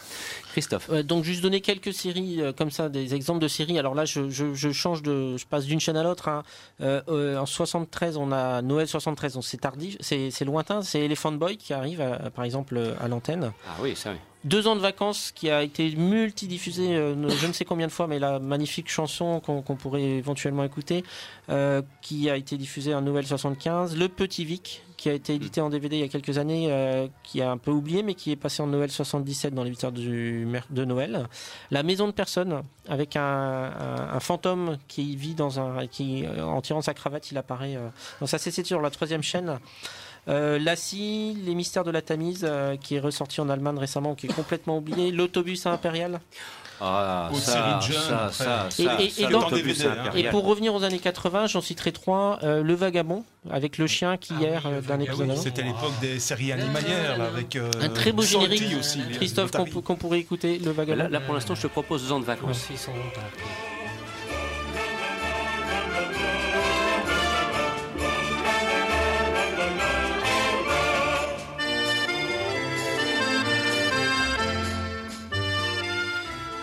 Christophe. 0.52 0.88
Euh, 0.90 1.02
donc 1.02 1.24
juste 1.24 1.42
donner 1.42 1.60
quelques 1.60 1.92
séries 1.92 2.40
euh, 2.40 2.52
comme 2.52 2.70
ça, 2.70 2.88
des 2.88 3.14
exemples 3.14 3.40
de 3.40 3.48
séries. 3.48 3.78
Alors 3.78 3.94
là, 3.94 4.04
je, 4.04 4.30
je- 4.30 4.54
je 4.54 4.70
change 4.72 5.02
de, 5.02 5.36
je 5.36 5.44
passe 5.46 5.64
d'une 5.64 5.80
chaîne 5.80 5.96
à 5.96 6.02
l'autre. 6.04 6.28
hein. 6.28 6.42
Euh, 6.80 7.36
en 7.36 7.46
73, 7.46 8.16
on 8.16 8.30
a 8.32 8.62
Noël 8.62 8.86
73, 8.86 9.34
donc 9.34 9.44
c'est 9.44 9.56
tardif, 9.58 9.96
c'est 10.00 10.44
lointain. 10.44 10.82
C'est 10.82 11.00
Elephant 11.00 11.32
Boy 11.32 11.56
qui 11.56 11.72
arrive, 11.72 12.02
par 12.34 12.44
exemple, 12.44 12.80
à 13.00 13.08
l'antenne. 13.08 13.52
Ah 13.66 13.76
oui, 13.82 13.94
ça 13.96 14.10
oui. 14.12 14.18
Deux 14.44 14.66
ans 14.66 14.74
de 14.74 14.80
vacances 14.80 15.30
qui 15.32 15.50
a 15.50 15.62
été 15.62 15.94
multidiffusé 15.94 16.96
euh, 16.96 17.28
je 17.28 17.46
ne 17.46 17.52
sais 17.52 17.64
combien 17.64 17.86
de 17.86 17.92
fois, 17.92 18.08
mais 18.08 18.18
la 18.18 18.40
magnifique 18.40 18.88
chanson 18.90 19.40
qu'on 19.40 19.62
pourrait 19.76 20.02
éventuellement 20.02 20.64
écouter, 20.64 21.04
euh, 21.48 21.80
qui 22.00 22.28
a 22.28 22.36
été 22.36 22.56
diffusée 22.56 22.92
en 22.94 23.02
Noël 23.02 23.24
75. 23.26 23.96
Le 23.96 24.08
Petit 24.08 24.44
Vic, 24.44 24.82
qui 24.96 25.08
a 25.08 25.12
été 25.12 25.34
édité 25.34 25.60
en 25.60 25.68
DVD 25.70 25.96
il 25.96 26.00
y 26.00 26.04
a 26.04 26.08
quelques 26.08 26.38
années, 26.38 26.66
euh, 26.72 27.06
qui 27.22 27.40
a 27.40 27.50
un 27.52 27.56
peu 27.56 27.70
oublié, 27.70 28.02
mais 28.02 28.14
qui 28.14 28.32
est 28.32 28.36
passé 28.36 28.62
en 28.62 28.66
Noël 28.66 28.90
77 28.90 29.54
dans 29.54 29.62
les 29.62 29.70
8 29.70 29.84
heures 29.84 29.92
du, 29.92 30.44
mer- 30.46 30.66
de 30.70 30.84
Noël. 30.84 31.28
La 31.70 31.82
Maison 31.84 32.06
de 32.08 32.12
personne, 32.12 32.62
avec 32.88 33.14
un, 33.14 33.22
un- 33.22 34.14
un 34.14 34.20
fantôme 34.20 34.76
qui 34.88 35.14
vit 35.14 35.34
dans 35.34 35.60
un. 35.60 35.86
qui, 35.86 36.24
euh, 36.26 36.44
en 36.44 36.60
tirant 36.62 36.82
sa 36.82 36.94
cravate, 36.94 37.30
il 37.30 37.38
apparaît. 37.38 37.78
donc 38.20 38.28
ça, 38.28 38.38
c'est 38.38 38.64
sur 38.66 38.80
la 38.80 38.90
troisième 38.90 39.22
chaîne. 39.22 39.58
Euh, 40.28 40.58
Lassie, 40.58 41.36
Les 41.44 41.54
Mystères 41.54 41.84
de 41.84 41.90
la 41.90 42.02
Tamise, 42.02 42.46
euh, 42.48 42.76
qui 42.76 42.94
est 42.94 43.00
ressorti 43.00 43.40
en 43.40 43.48
Allemagne 43.48 43.78
récemment, 43.78 44.14
qui 44.14 44.26
est 44.26 44.32
complètement 44.32 44.78
oublié. 44.78 45.10
L'autobus 45.12 45.66
à 45.66 45.72
Impérial. 45.72 46.20
Ah, 46.84 47.30
ça, 47.32 48.68
Et, 48.78 49.26
donc- 49.26 49.52
pour 50.30 50.44
revenir 50.44 50.74
aux 50.74 50.82
années 50.82 50.98
80, 50.98 51.46
j'en 51.46 51.60
citerai 51.60 51.92
trois. 51.92 52.40
Euh, 52.42 52.62
le 52.62 52.74
Vagabond, 52.74 53.24
avec 53.50 53.78
le 53.78 53.86
chien 53.86 54.16
qui 54.16 54.34
hier, 54.34 54.66
euh, 54.66 54.80
d'un 54.80 54.98
Ah 54.98 55.02
épisode 55.04 55.28
oui. 55.30 55.36
C'était 55.36 55.62
l'époque 55.62 55.92
des 56.00 56.18
séries 56.18 56.50
animalières 56.50 57.18
là, 57.18 57.26
avec 57.26 57.54
euh, 57.54 57.70
Un 57.80 57.88
très 57.88 58.10
beau 58.10 58.22
générique, 58.22 58.76
aussi, 58.78 59.00
Christophe, 59.14 59.52
qu'on 59.52 59.96
pourrait 59.96 60.18
écouter, 60.18 60.58
Le 60.58 60.72
Vagabond. 60.72 61.04
Là, 61.04 61.08
là, 61.08 61.20
pour 61.20 61.34
l'instant, 61.34 61.54
je 61.54 61.62
te 61.62 61.66
propose 61.68 62.04
deux 62.04 62.12
ans 62.12 62.20
de 62.20 62.24
vacances. 62.24 62.68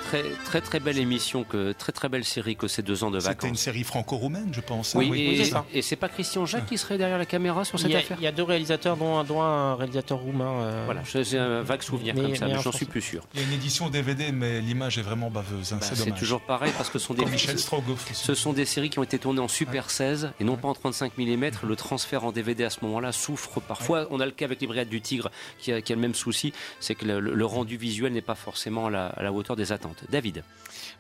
Très, 0.09 0.23
très, 0.43 0.61
très 0.61 0.79
belle 0.79 0.97
émission, 0.97 1.43
que, 1.43 1.71
très, 1.71 1.91
très 1.91 2.09
belle 2.09 2.25
série 2.25 2.55
que 2.55 2.67
ces 2.67 2.81
deux 2.81 3.03
ans 3.03 3.11
de 3.11 3.19
C'était 3.19 3.33
une 3.33 3.41
vacances. 3.49 3.59
série 3.59 3.83
franco-roumaine, 3.83 4.49
je 4.51 4.59
pense. 4.61 4.95
Oui, 4.95 5.07
hein, 5.07 5.13
et, 5.33 5.37
c'est 5.43 5.51
ça. 5.51 5.65
et 5.71 5.81
c'est 5.83 5.95
pas 5.95 6.09
Christian 6.09 6.47
Jacques 6.47 6.65
qui 6.65 6.79
serait 6.79 6.97
derrière 6.97 7.19
la 7.19 7.27
caméra 7.27 7.63
sur 7.63 7.77
cette 7.79 7.89
il, 7.89 7.93
y 7.93 7.95
a, 7.95 7.99
affaire 7.99 8.17
il 8.19 8.23
y 8.23 8.27
a 8.27 8.31
deux 8.31 8.41
réalisateurs, 8.41 8.97
dont 8.97 9.17
un, 9.19 9.23
dont 9.23 9.43
un 9.43 9.75
réalisateur 9.75 10.17
roumain. 10.17 10.61
euh, 10.63 10.81
Voilà, 10.85 11.03
j'ai 11.03 11.37
un 11.37 11.61
vague 11.61 11.83
souvenir 11.83 12.15
Mais- 12.15 12.21
comme 12.23 12.35
ça, 12.35 12.45
mais 12.47 12.53
mais, 12.53 12.57
en 12.57 12.61
j'en 12.63 12.71
suis 12.71 12.87
plus 12.87 13.01
sûr. 13.03 13.21
Il 13.35 13.41
y 13.41 13.43
a 13.43 13.47
une 13.47 13.53
édition 13.53 13.87
DVD, 13.89 14.31
mais 14.31 14.61
l'image 14.61 14.97
est 14.97 15.03
vraiment 15.03 15.29
baveuse. 15.29 15.73
hein, 15.73 15.77
Bah, 15.79 15.85
c'est 15.93 16.15
toujours 16.15 16.41
pareil 16.41 16.71
parce 16.75 16.89
que 16.89 16.97
ce 16.97 17.05
sont 17.05 17.13
des 17.13 17.25
Michel. 17.25 17.59
Ce 18.13 18.33
sont 18.33 18.53
des 18.53 18.65
séries 18.65 18.89
qui 18.89 18.97
ont 18.97 19.03
été 19.03 19.19
tournées 19.19 19.41
en 19.41 19.47
Super 19.47 19.91
16 19.91 20.31
et 20.39 20.43
non 20.43 20.57
pas 20.57 20.69
en 20.69 20.73
35 20.73 21.19
mm. 21.19 21.51
Le 21.67 21.75
transfert 21.75 22.25
en 22.25 22.31
DVD 22.31 22.63
à 22.63 22.71
ce 22.71 22.79
moment-là 22.81 23.11
souffre 23.11 23.59
parfois. 23.59 24.07
On 24.09 24.19
a 24.19 24.25
le 24.25 24.31
cas 24.31 24.45
avec 24.45 24.59
les 24.59 24.65
Brigades 24.65 24.89
du 24.89 25.01
Tigre 25.01 25.29
qui 25.59 25.71
a, 25.71 25.81
qui 25.83 25.91
a 25.91 25.95
le 25.95 26.01
même 26.01 26.15
souci, 26.15 26.51
c'est 26.79 26.95
que 26.95 27.05
le, 27.05 27.19
le 27.19 27.45
rendu 27.45 27.77
visuel 27.77 28.11
n'est 28.13 28.21
pas 28.23 28.33
forcément 28.33 28.87
à 28.87 28.89
la, 28.89 29.05
à 29.07 29.21
la 29.21 29.31
hauteur 29.31 29.55
des 29.55 29.71
attentes. 29.71 29.97
David. 30.09 30.43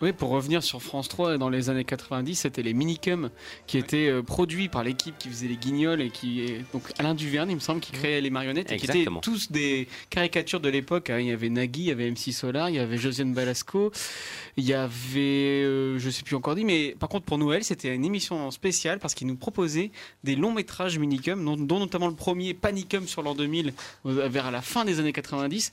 Oui, 0.01 0.13
pour 0.13 0.29
revenir 0.29 0.63
sur 0.63 0.81
France 0.81 1.09
3, 1.09 1.37
dans 1.37 1.49
les 1.49 1.69
années 1.69 1.83
90, 1.83 2.35
c'était 2.35 2.63
les 2.63 2.73
Minicums 2.73 3.29
qui 3.67 3.77
étaient 3.77 4.07
euh, 4.09 4.23
produits 4.23 4.69
par 4.69 4.83
l'équipe 4.83 5.17
qui 5.17 5.27
faisait 5.29 5.47
les 5.47 5.57
guignols 5.57 6.01
et 6.01 6.09
qui 6.09 6.41
est 6.41 6.63
donc 6.73 6.83
Alain 6.97 7.13
Duverne, 7.13 7.49
il 7.51 7.55
me 7.55 7.59
semble, 7.59 7.81
qui 7.81 7.91
créait 7.91 8.21
les 8.21 8.29
marionnettes 8.29 8.71
et 8.71 8.77
qui 8.77 8.85
étaient 8.99 9.05
tous 9.21 9.51
des 9.51 9.87
caricatures 10.09 10.59
de 10.61 10.69
l'époque. 10.69 11.09
hein. 11.09 11.19
Il 11.19 11.27
y 11.27 11.31
avait 11.31 11.49
Nagui, 11.49 11.81
il 11.81 11.85
y 11.87 11.91
avait 11.91 12.09
MC 12.09 12.31
Solar, 12.33 12.69
il 12.69 12.75
y 12.77 12.79
avait 12.79 12.97
Josiane 12.97 13.33
Balasco, 13.33 13.91
il 14.57 14.63
y 14.63 14.73
avait, 14.73 15.63
euh, 15.65 15.99
je 15.99 16.09
sais 16.09 16.23
plus 16.23 16.35
encore 16.35 16.55
dit, 16.55 16.63
mais 16.65 16.95
par 16.97 17.09
contre 17.09 17.25
pour 17.25 17.37
Noël, 17.37 17.63
c'était 17.63 17.93
une 17.93 18.05
émission 18.05 18.49
spéciale 18.51 18.99
parce 18.99 19.13
qu'ils 19.13 19.27
nous 19.27 19.35
proposaient 19.35 19.91
des 20.23 20.35
longs 20.35 20.53
métrages 20.53 20.97
Minicum, 20.97 21.43
dont, 21.43 21.57
dont 21.57 21.79
notamment 21.79 22.07
le 22.07 22.15
premier 22.15 22.53
Panicum 22.53 23.07
sur 23.07 23.21
l'an 23.21 23.35
2000, 23.35 23.73
euh, 24.05 24.27
vers 24.29 24.49
la 24.51 24.61
fin 24.61 24.85
des 24.85 24.99
années 24.99 25.13
90. 25.13 25.71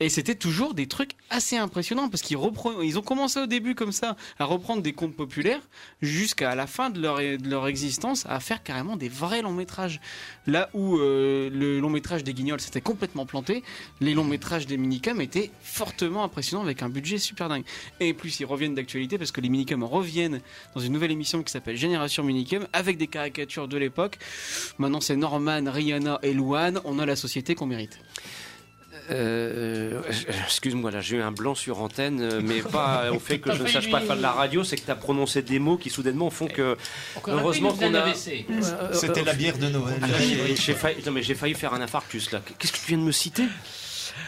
Et 0.00 0.08
c'était 0.08 0.34
toujours 0.34 0.74
des 0.74 0.86
trucs 0.86 1.12
assez 1.30 1.56
impressionnants 1.56 2.08
parce 2.08 2.22
qu'ils 2.22 2.36
repre- 2.36 2.67
ils 2.82 2.98
ont 2.98 3.02
commencé 3.02 3.40
au 3.40 3.46
début 3.46 3.74
comme 3.74 3.92
ça 3.92 4.16
à 4.38 4.44
reprendre 4.44 4.82
des 4.82 4.92
contes 4.92 5.14
populaires 5.14 5.60
jusqu'à 6.02 6.54
la 6.54 6.66
fin 6.66 6.90
de 6.90 7.00
leur, 7.00 7.66
existence 7.68 8.24
à 8.28 8.40
faire 8.40 8.62
carrément 8.62 8.96
des 8.96 9.08
vrais 9.08 9.42
longs 9.42 9.52
métrages. 9.52 10.00
Là 10.46 10.70
où 10.74 10.96
euh, 10.96 11.50
le 11.50 11.80
long 11.80 11.90
métrage 11.90 12.24
des 12.24 12.34
Guignols 12.34 12.60
s'était 12.60 12.80
complètement 12.80 13.26
planté, 13.26 13.62
les 14.00 14.14
longs 14.14 14.24
métrages 14.24 14.66
des 14.66 14.76
Minicums 14.76 15.20
étaient 15.20 15.50
fortement 15.62 16.24
impressionnants 16.24 16.62
avec 16.62 16.82
un 16.82 16.88
budget 16.88 17.18
super 17.18 17.48
dingue. 17.48 17.64
Et 18.00 18.14
plus 18.14 18.40
ils 18.40 18.46
reviennent 18.46 18.74
d'actualité 18.74 19.18
parce 19.18 19.32
que 19.32 19.40
les 19.40 19.48
Minicums 19.48 19.84
reviennent 19.84 20.40
dans 20.74 20.80
une 20.80 20.92
nouvelle 20.92 21.10
émission 21.10 21.42
qui 21.42 21.52
s'appelle 21.52 21.76
Génération 21.76 22.22
Minicum 22.24 22.66
avec 22.72 22.96
des 22.96 23.06
caricatures 23.06 23.68
de 23.68 23.76
l'époque. 23.76 24.18
Maintenant 24.78 25.00
c'est 25.00 25.16
Norman, 25.16 25.62
Rihanna 25.66 26.18
et 26.22 26.32
Louane. 26.32 26.80
On 26.84 26.98
a 26.98 27.06
la 27.06 27.16
société 27.16 27.54
qu'on 27.54 27.66
mérite. 27.66 27.98
Euh, 29.10 30.02
euh, 30.06 30.32
Excuse-moi, 30.44 30.90
là 30.90 31.00
j'ai 31.00 31.16
eu 31.16 31.22
un 31.22 31.32
blanc 31.32 31.54
sur 31.54 31.80
antenne, 31.80 32.20
euh, 32.20 32.40
mais 32.42 32.60
pas 32.60 33.10
au 33.12 33.18
fait 33.18 33.38
que 33.38 33.54
je 33.54 33.62
ne 33.62 33.68
sache 33.68 33.90
pas 33.90 34.00
faire 34.00 34.16
de 34.16 34.22
la 34.22 34.32
radio, 34.32 34.64
c'est 34.64 34.76
que 34.76 34.84
tu 34.84 34.90
as 34.90 34.96
prononcé 34.96 35.42
des 35.42 35.58
mots 35.58 35.76
qui 35.76 35.90
soudainement 35.90 36.30
font 36.30 36.46
que. 36.46 36.76
Heureusement 37.26 37.72
qu'on 37.72 37.94
a. 37.94 38.14
C'était 38.92 39.24
la 39.24 39.34
bière 39.34 39.58
de 39.58 39.68
Noël. 39.68 39.98
Ah, 40.02 40.06
failli, 40.08 41.22
j'ai 41.22 41.34
failli 41.34 41.54
faire 41.54 41.74
un 41.74 41.80
infarctus 41.80 42.30
là. 42.32 42.40
Qu'est-ce 42.58 42.72
que 42.72 42.78
tu 42.78 42.86
viens 42.86 42.98
de 42.98 43.02
me 43.02 43.12
citer? 43.12 43.44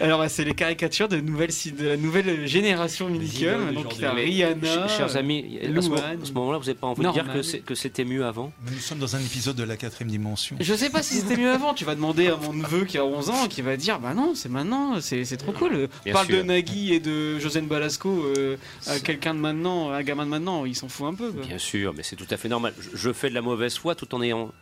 Alors, 0.00 0.24
c'est 0.28 0.44
les 0.44 0.54
caricatures 0.54 1.08
de, 1.08 1.16
nouvelles, 1.20 1.50
de 1.78 1.86
la 1.88 1.96
nouvelle 1.96 2.46
génération 2.46 3.08
Minicum. 3.08 3.72
Donc, 3.74 3.96
il 3.96 4.02
y 4.02 4.04
a 4.04 4.12
Rihanna. 4.12 4.88
Ch- 4.88 4.96
Chers 4.96 5.16
amis, 5.16 5.58
à 5.62 5.66
ce, 5.66 5.88
Louane. 5.88 6.22
à 6.22 6.24
ce 6.26 6.32
moment-là, 6.32 6.58
vous 6.58 6.64
n'avez 6.64 6.78
pas 6.78 6.86
envie 6.86 7.02
de 7.02 7.10
dire 7.12 7.26
que 7.64 7.74
c'était 7.74 8.04
mieux 8.04 8.24
avant? 8.24 8.52
Mais 8.64 8.72
nous 8.72 8.78
sommes 8.78 8.98
dans 8.98 9.16
un 9.16 9.20
épisode 9.20 9.56
de 9.56 9.62
la 9.64 9.76
quatrième 9.76 10.10
dimension. 10.10 10.56
Je 10.60 10.74
sais 10.74 10.90
pas 10.90 11.02
si 11.02 11.14
c'était 11.14 11.36
mieux 11.36 11.50
avant. 11.50 11.74
Tu 11.74 11.84
vas 11.84 11.94
demander 11.94 12.28
à 12.28 12.36
mon 12.36 12.52
neveu 12.52 12.84
qui 12.84 12.98
a 12.98 13.04
11 13.04 13.30
ans 13.30 13.48
qui 13.48 13.62
va 13.62 13.76
dire 13.76 13.98
Bah 14.00 14.14
non, 14.14 14.34
c'est 14.34 14.48
maintenant, 14.48 15.00
c'est 15.00 15.24
trop 15.36 15.52
cool. 15.52 15.88
Bien 16.04 16.12
Parle 16.12 16.26
sûr. 16.26 16.36
de 16.38 16.42
Nagui 16.42 16.92
et 16.94 17.00
de 17.00 17.38
Josène 17.38 17.66
Balasco 17.66 18.08
euh, 18.36 18.56
à 18.86 18.98
quelqu'un 19.00 19.34
de 19.34 19.40
maintenant, 19.40 19.90
à 19.90 19.96
un 19.96 20.02
gamin 20.02 20.24
de 20.24 20.30
maintenant, 20.30 20.64
il 20.66 20.74
s'en 20.76 20.88
fout 20.88 21.06
un 21.06 21.14
peu. 21.14 21.30
quoi. 21.32 21.44
Bien 21.46 21.58
sûr, 21.58 21.92
mais 21.96 22.02
c'est 22.02 22.16
tout 22.16 22.26
à 22.30 22.36
fait 22.36 22.48
normal. 22.48 22.72
Je, 22.80 22.96
je 22.96 23.12
fais 23.12 23.28
de 23.30 23.34
la 23.34 23.42
mauvaise 23.42 23.76
foi 23.76 23.94
tout 23.94 24.14
en 24.14 24.22
ayant. 24.22 24.52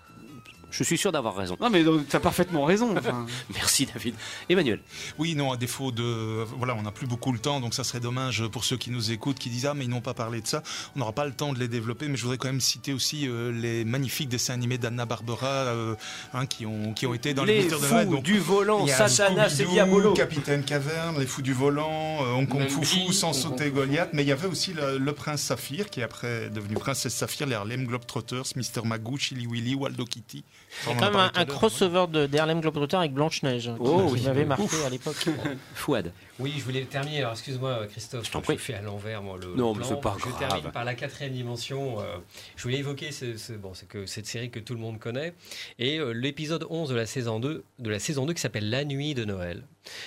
Je 0.70 0.84
suis 0.84 0.98
sûr 0.98 1.12
d'avoir 1.12 1.34
raison. 1.34 1.56
Non, 1.60 1.70
mais 1.70 1.82
donc, 1.82 2.06
t'as 2.08 2.20
parfaitement 2.20 2.64
raison. 2.64 2.94
enfin. 2.96 3.26
Merci 3.54 3.86
David. 3.86 4.14
Emmanuel. 4.48 4.80
Oui, 5.18 5.34
non, 5.34 5.52
à 5.52 5.56
défaut 5.56 5.90
de. 5.92 6.44
Voilà, 6.56 6.74
on 6.74 6.82
n'a 6.82 6.90
plus 6.92 7.06
beaucoup 7.06 7.32
le 7.32 7.38
temps, 7.38 7.60
donc 7.60 7.74
ça 7.74 7.84
serait 7.84 8.00
dommage 8.00 8.46
pour 8.48 8.64
ceux 8.64 8.76
qui 8.76 8.90
nous 8.90 9.10
écoutent, 9.10 9.38
qui 9.38 9.50
disent 9.50 9.66
Ah, 9.66 9.74
mais 9.74 9.84
ils 9.84 9.90
n'ont 9.90 10.00
pas 10.00 10.14
parlé 10.14 10.40
de 10.40 10.46
ça. 10.46 10.62
On 10.94 10.98
n'aura 11.00 11.12
pas 11.12 11.24
le 11.24 11.32
temps 11.32 11.52
de 11.52 11.58
les 11.58 11.68
développer, 11.68 12.08
mais 12.08 12.16
je 12.16 12.22
voudrais 12.22 12.38
quand 12.38 12.48
même 12.48 12.60
citer 12.60 12.92
aussi 12.92 13.26
euh, 13.28 13.50
les 13.52 13.84
magnifiques 13.84 14.28
dessins 14.28 14.54
animés 14.54 14.78
d'Anna 14.78 15.06
Barbera 15.06 15.46
euh, 15.46 15.94
hein, 16.34 16.46
qui, 16.46 16.66
ont, 16.66 16.92
qui 16.92 17.06
ont 17.06 17.14
été 17.14 17.34
dans 17.34 17.44
les, 17.44 17.54
Les 17.54 17.58
visiteurs 17.60 17.80
de 17.80 17.86
fous 17.86 17.94
Noël. 17.94 18.08
Donc, 18.10 18.22
du 18.22 18.38
volant, 18.38 18.80
il 18.82 18.88
y 18.88 18.92
a 18.92 19.08
Satanas 19.08 19.56
et 19.60 19.64
Diabolo. 19.64 20.12
Capitaine 20.14 20.62
Caverne, 20.64 21.18
Les 21.18 21.26
Fous 21.26 21.42
du 21.42 21.52
Volant, 21.52 22.22
euh, 22.22 22.32
Hong 22.32 22.48
Kong 22.48 22.60
Même 22.60 22.68
Foufou, 22.68 23.12
Sans 23.12 23.32
sauter. 23.32 23.70
Goliath, 23.70 24.10
mais 24.12 24.22
il 24.22 24.28
y 24.28 24.32
avait 24.32 24.48
aussi 24.48 24.72
le, 24.72 24.98
le 24.98 25.12
Prince 25.12 25.42
Saphir, 25.42 25.90
qui 25.90 26.00
est 26.00 26.02
après 26.02 26.50
devenu 26.50 26.74
Princesse 26.74 27.14
Saphir, 27.14 27.46
les 27.46 27.54
Harlem 27.54 27.86
Globetrotters, 27.86 28.52
Mr. 28.56 28.84
Magoo, 28.84 29.16
Chili 29.18 29.46
Willy, 29.46 29.74
Waldo 29.74 30.04
Kitty. 30.04 30.44
Il 30.86 30.90
y 30.90 30.92
a 30.92 30.96
quand 30.96 31.10
même 31.10 31.30
un, 31.34 31.44
crossover 31.44 32.06
de, 32.08 32.26
des 32.26 32.38
Harlem 32.38 32.60
Globetrotters 32.60 33.00
avec 33.00 33.12
Blanche-Neige, 33.12 33.64
qui, 33.64 33.70
Oh 33.80 34.06
qui 34.08 34.12
oui. 34.14 34.22
m'avait 34.24 34.44
marqué 34.44 34.64
Ouf. 34.64 34.86
à 34.86 34.90
l'époque. 34.90 35.16
Fouad. 35.74 36.12
Oui, 36.40 36.54
je 36.56 36.62
voulais 36.62 36.84
terminer. 36.84 37.18
Alors, 37.18 37.32
excuse-moi, 37.32 37.86
Christophe, 37.88 38.30
je, 38.32 38.38
prie. 38.38 38.58
fais 38.58 38.74
à 38.74 38.80
l'envers, 38.82 39.22
moi, 39.22 39.36
le. 39.38 39.54
Non, 39.56 39.72
le 39.72 39.80
mais 39.80 39.86
plan. 39.86 39.96
c'est 39.96 40.00
pas 40.00 40.16
Je 40.18 40.28
grave. 40.28 40.38
termine 40.38 40.70
par 40.70 40.84
la 40.84 40.94
quatrième 40.94 41.32
dimension. 41.32 42.00
euh, 42.00 42.18
je 42.56 42.62
voulais 42.62 42.78
évoquer 42.78 43.10
ce, 43.10 43.36
ce- 43.36 43.54
bon, 43.54 43.74
c'est 43.74 43.88
que 43.88 44.06
cette 44.06 44.26
série 44.26 44.48
que 44.50 44.60
tout 44.60 44.74
le 44.74 44.80
monde 44.80 44.98
connaît 45.00 45.34
et 45.80 45.98
euh, 45.98 46.12
l'épisode 46.12 46.64
11 46.70 46.90
de 46.90 46.94
la 46.94 47.06
saison 47.06 47.40
2 47.40 47.64
de 47.80 47.90
la 47.90 47.98
saison 47.98 48.24
2 48.26 48.34
qui 48.34 48.40
s'appelle 48.40 48.70
La 48.70 48.84
nuit 48.84 49.14
de 49.14 49.24
Noël. 49.24 49.64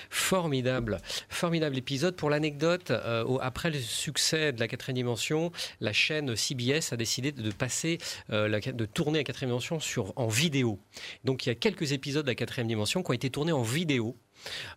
Formidable, 0.09 0.99
formidable 1.29 1.77
épisode. 1.77 2.15
Pour 2.15 2.29
l'anecdote, 2.29 2.91
euh, 2.91 3.37
après 3.41 3.69
le 3.71 3.79
succès 3.79 4.53
de 4.53 4.59
la 4.59 4.67
quatrième 4.67 4.95
dimension, 4.95 5.51
la 5.79 5.91
chaîne 5.91 6.35
CBS 6.35 6.93
a 6.93 6.97
décidé 6.97 7.31
de 7.31 7.51
passer, 7.51 7.97
la- 8.29 8.59
de 8.59 8.85
tourner 8.85 9.19
la 9.19 9.23
quatrième 9.23 9.49
dimension 9.49 9.79
sur 9.79 10.13
en 10.15 10.27
vidéo. 10.27 10.79
Donc 11.25 11.45
il 11.45 11.49
y 11.49 11.51
a 11.51 11.55
quelques 11.55 11.91
épisodes 11.91 12.23
de 12.25 12.29
la 12.31 12.35
quatrième 12.35 12.67
dimension 12.67 13.01
qui 13.03 13.09
ont 13.09 13.13
été 13.13 13.29
tournés 13.29 13.51
en 13.51 13.63
vidéo 13.63 14.15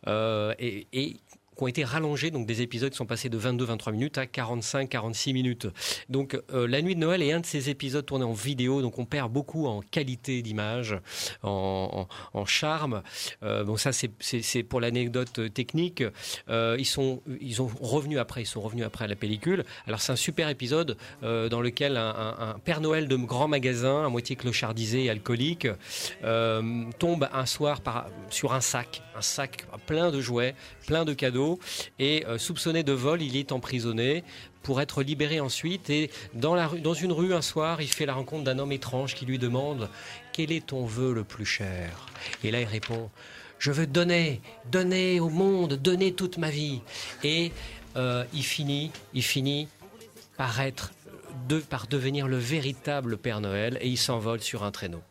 et, 0.08 0.86
et 0.92 1.16
qui 1.56 1.62
ont 1.62 1.66
été 1.68 1.84
rallongés, 1.84 2.30
donc 2.30 2.46
des 2.46 2.62
épisodes 2.62 2.90
qui 2.90 2.96
sont 2.96 3.06
passés 3.06 3.28
de 3.28 3.38
22-23 3.38 3.92
minutes 3.92 4.18
à 4.18 4.24
45-46 4.24 5.32
minutes. 5.32 5.66
Donc 6.08 6.40
euh, 6.52 6.66
La 6.66 6.82
Nuit 6.82 6.94
de 6.94 7.00
Noël 7.00 7.22
est 7.22 7.32
un 7.32 7.40
de 7.40 7.46
ces 7.46 7.70
épisodes 7.70 8.04
tournés 8.04 8.24
en 8.24 8.32
vidéo, 8.32 8.82
donc 8.82 8.98
on 8.98 9.04
perd 9.04 9.32
beaucoup 9.32 9.66
en 9.66 9.80
qualité 9.80 10.42
d'image, 10.42 10.96
en, 11.42 12.06
charme. 12.46 13.02
Euh, 13.42 13.64
bon 13.64 13.76
ça 13.76 13.90
c'est- 13.92 14.62
pour 14.64 14.80
l'anecdote 14.80 15.38
euh, 15.38 15.48
technique. 15.48 16.04
Euh, 16.48 16.76
ils 16.78 16.84
sont 16.84 17.22
ils 17.40 17.62
ont 17.62 17.70
revenu 17.80 18.18
après, 18.18 18.42
ils 18.42 18.46
sont 18.46 18.60
revenus 18.60 18.84
après 18.84 19.08
la 19.08 19.16
pellicule. 19.16 19.64
Alors 19.86 20.00
c'est 20.00 20.12
un 20.12 20.16
super 20.16 20.48
épisode 20.48 20.96
dans 21.22 21.60
lequel 21.60 21.96
un, 21.96 22.56
Père 22.64 22.80
Noël 22.80 23.08
de 23.08 23.16
grand 23.16 23.48
magasin, 23.48 24.04
à 24.04 24.08
moitié 24.08 24.36
clochardisé 24.36 25.04
et 25.04 25.10
alcoolique, 25.10 25.68
tombe 26.22 27.28
un 27.32 27.46
soir 27.46 27.80
sur 28.30 28.52
un 28.52 28.60
sac, 28.60 29.02
un 29.16 29.22
sac 29.22 29.66
plein 29.86 30.10
de 30.10 30.20
jouets, 30.20 30.54
plein 30.86 31.04
de 31.04 31.14
cadeaux, 31.14 31.43
et 31.98 32.24
euh, 32.26 32.38
soupçonné 32.38 32.82
de 32.82 32.92
vol, 32.92 33.22
il 33.22 33.36
est 33.36 33.52
emprisonné 33.52 34.24
pour 34.62 34.80
être 34.80 35.02
libéré 35.02 35.40
ensuite. 35.40 35.90
Et 35.90 36.10
dans, 36.34 36.94
une 36.94 37.12
rue 37.12 37.34
un 37.34 37.42
soir, 37.42 37.80
il 37.80 37.88
fait 37.88 38.06
la 38.06 38.14
rencontre 38.14 38.44
d'un 38.44 38.58
homme 38.58 38.72
étrange 38.72 39.14
qui 39.14 39.26
lui 39.26 39.38
demande 39.38 39.88
quel 40.32 40.50
est 40.52 40.66
ton 40.66 40.84
vœu 40.84 41.12
le 41.12 41.24
plus 41.24 41.46
cher? 41.46 42.06
Et 42.42 42.50
là, 42.50 42.60
il 42.60 42.66
répond 42.66 43.10
je 43.60 43.70
veux 43.70 43.86
donner, 43.86 44.42
donner 44.70 45.20
au 45.20 45.30
monde, 45.30 45.74
donner 45.74 46.12
toute 46.12 46.36
ma 46.36 46.50
vie. 46.50 46.82
Et 47.22 47.50
euh, 47.96 48.24
il 48.34 48.42
finit, 48.42 48.90
par 50.36 50.60
être, 50.60 50.92
par 51.70 51.86
devenir 51.86 52.28
le 52.28 52.36
véritable 52.36 53.16
Père 53.16 53.40
Noël 53.40 53.78
et 53.80 53.88
il 53.88 53.96
s'envole 53.96 54.42
sur 54.42 54.64
un 54.64 54.70
traîneau. 54.70 55.02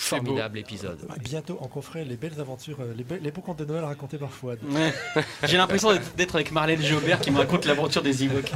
Formidable 0.00 0.58
épisode. 0.58 0.98
Bientôt, 1.24 1.58
on 1.60 1.66
confère 1.66 2.04
les 2.04 2.16
belles 2.16 2.38
aventures, 2.40 2.78
euh, 2.80 2.94
les, 2.96 3.02
be- 3.02 3.20
les 3.20 3.30
beaux 3.32 3.40
contes 3.40 3.58
de 3.58 3.64
Noël 3.64 3.82
racontés 3.84 4.16
par 4.16 4.30
Fouad. 4.30 4.58
Ouais. 4.70 4.94
J'ai 5.42 5.56
l'impression 5.56 5.92
d'être- 6.16 6.34
avec 6.36 6.52
Marlène 6.52 6.80
Jobert 6.82 7.20
qui 7.20 7.30
me 7.32 7.38
raconte 7.38 7.64
l'aventure 7.66 8.00
des 8.02 8.22
Ewoks. 8.24 8.52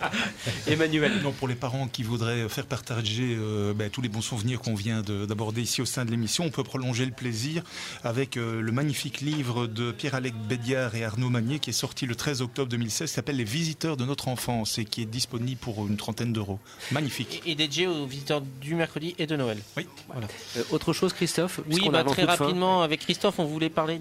Emmanuel. 0.68 1.20
Non, 1.22 1.32
pour 1.32 1.48
les 1.48 1.54
parents 1.54 1.88
qui 1.88 2.02
voudraient 2.02 2.48
faire 2.48 2.66
partager 2.66 3.34
euh, 3.38 3.74
ben, 3.74 3.90
tous 3.90 4.00
les 4.00 4.08
bons 4.08 4.20
souvenirs 4.20 4.60
qu'on 4.60 4.74
vient 4.74 5.02
de- 5.02 5.26
d'aborder 5.26 5.62
ici 5.62 5.82
au 5.82 5.86
sein 5.86 6.04
de 6.04 6.10
l'émission, 6.10 6.44
on 6.44 6.50
peut 6.50 6.64
prolonger 6.64 7.04
le 7.04 7.12
plaisir 7.12 7.62
avec 8.04 8.36
euh, 8.36 8.60
le 8.60 8.72
magnifique 8.72 9.20
livre 9.20 9.66
de 9.66 9.92
Pierre-Alec 9.92 10.34
Bédiard 10.48 10.94
et 10.94 11.04
Arnaud 11.04 11.30
Magnier 11.30 11.58
qui 11.58 11.70
est 11.70 11.74
sorti 11.74 12.06
le 12.06 12.14
13 12.14 12.42
octobre 12.42 12.68
2016, 12.70 13.08
qui 13.10 13.14
s'appelle 13.14 13.36
Les 13.36 13.44
visiteurs 13.44 13.96
de 13.96 14.04
notre 14.04 14.28
enfance 14.28 14.78
et 14.78 14.84
qui 14.84 15.02
est 15.02 15.06
disponible 15.06 15.58
pour 15.60 15.86
une 15.86 15.96
trentaine 15.96 16.32
d'euros. 16.32 16.58
Magnifique. 16.92 17.42
Et 17.46 17.54
dédié 17.54 17.86
aux 17.86 18.06
visiteurs 18.06 18.40
du 18.60 18.74
mercredi 18.74 19.14
et 19.18 19.26
de 19.26 19.36
Noël. 19.36 19.58
Oui. 19.76 19.86
Voilà. 20.12 20.28
Euh, 20.56 20.62
autre 20.76 20.92
chose, 20.92 21.12
Christophe 21.12 21.60
Oui, 21.68 21.88
bah, 21.90 22.04
très 22.04 22.24
rapidement, 22.24 22.82
avec 22.82 23.00
Christophe, 23.00 23.38
on 23.38 23.44
voulait 23.44 23.70
parler 23.70 23.98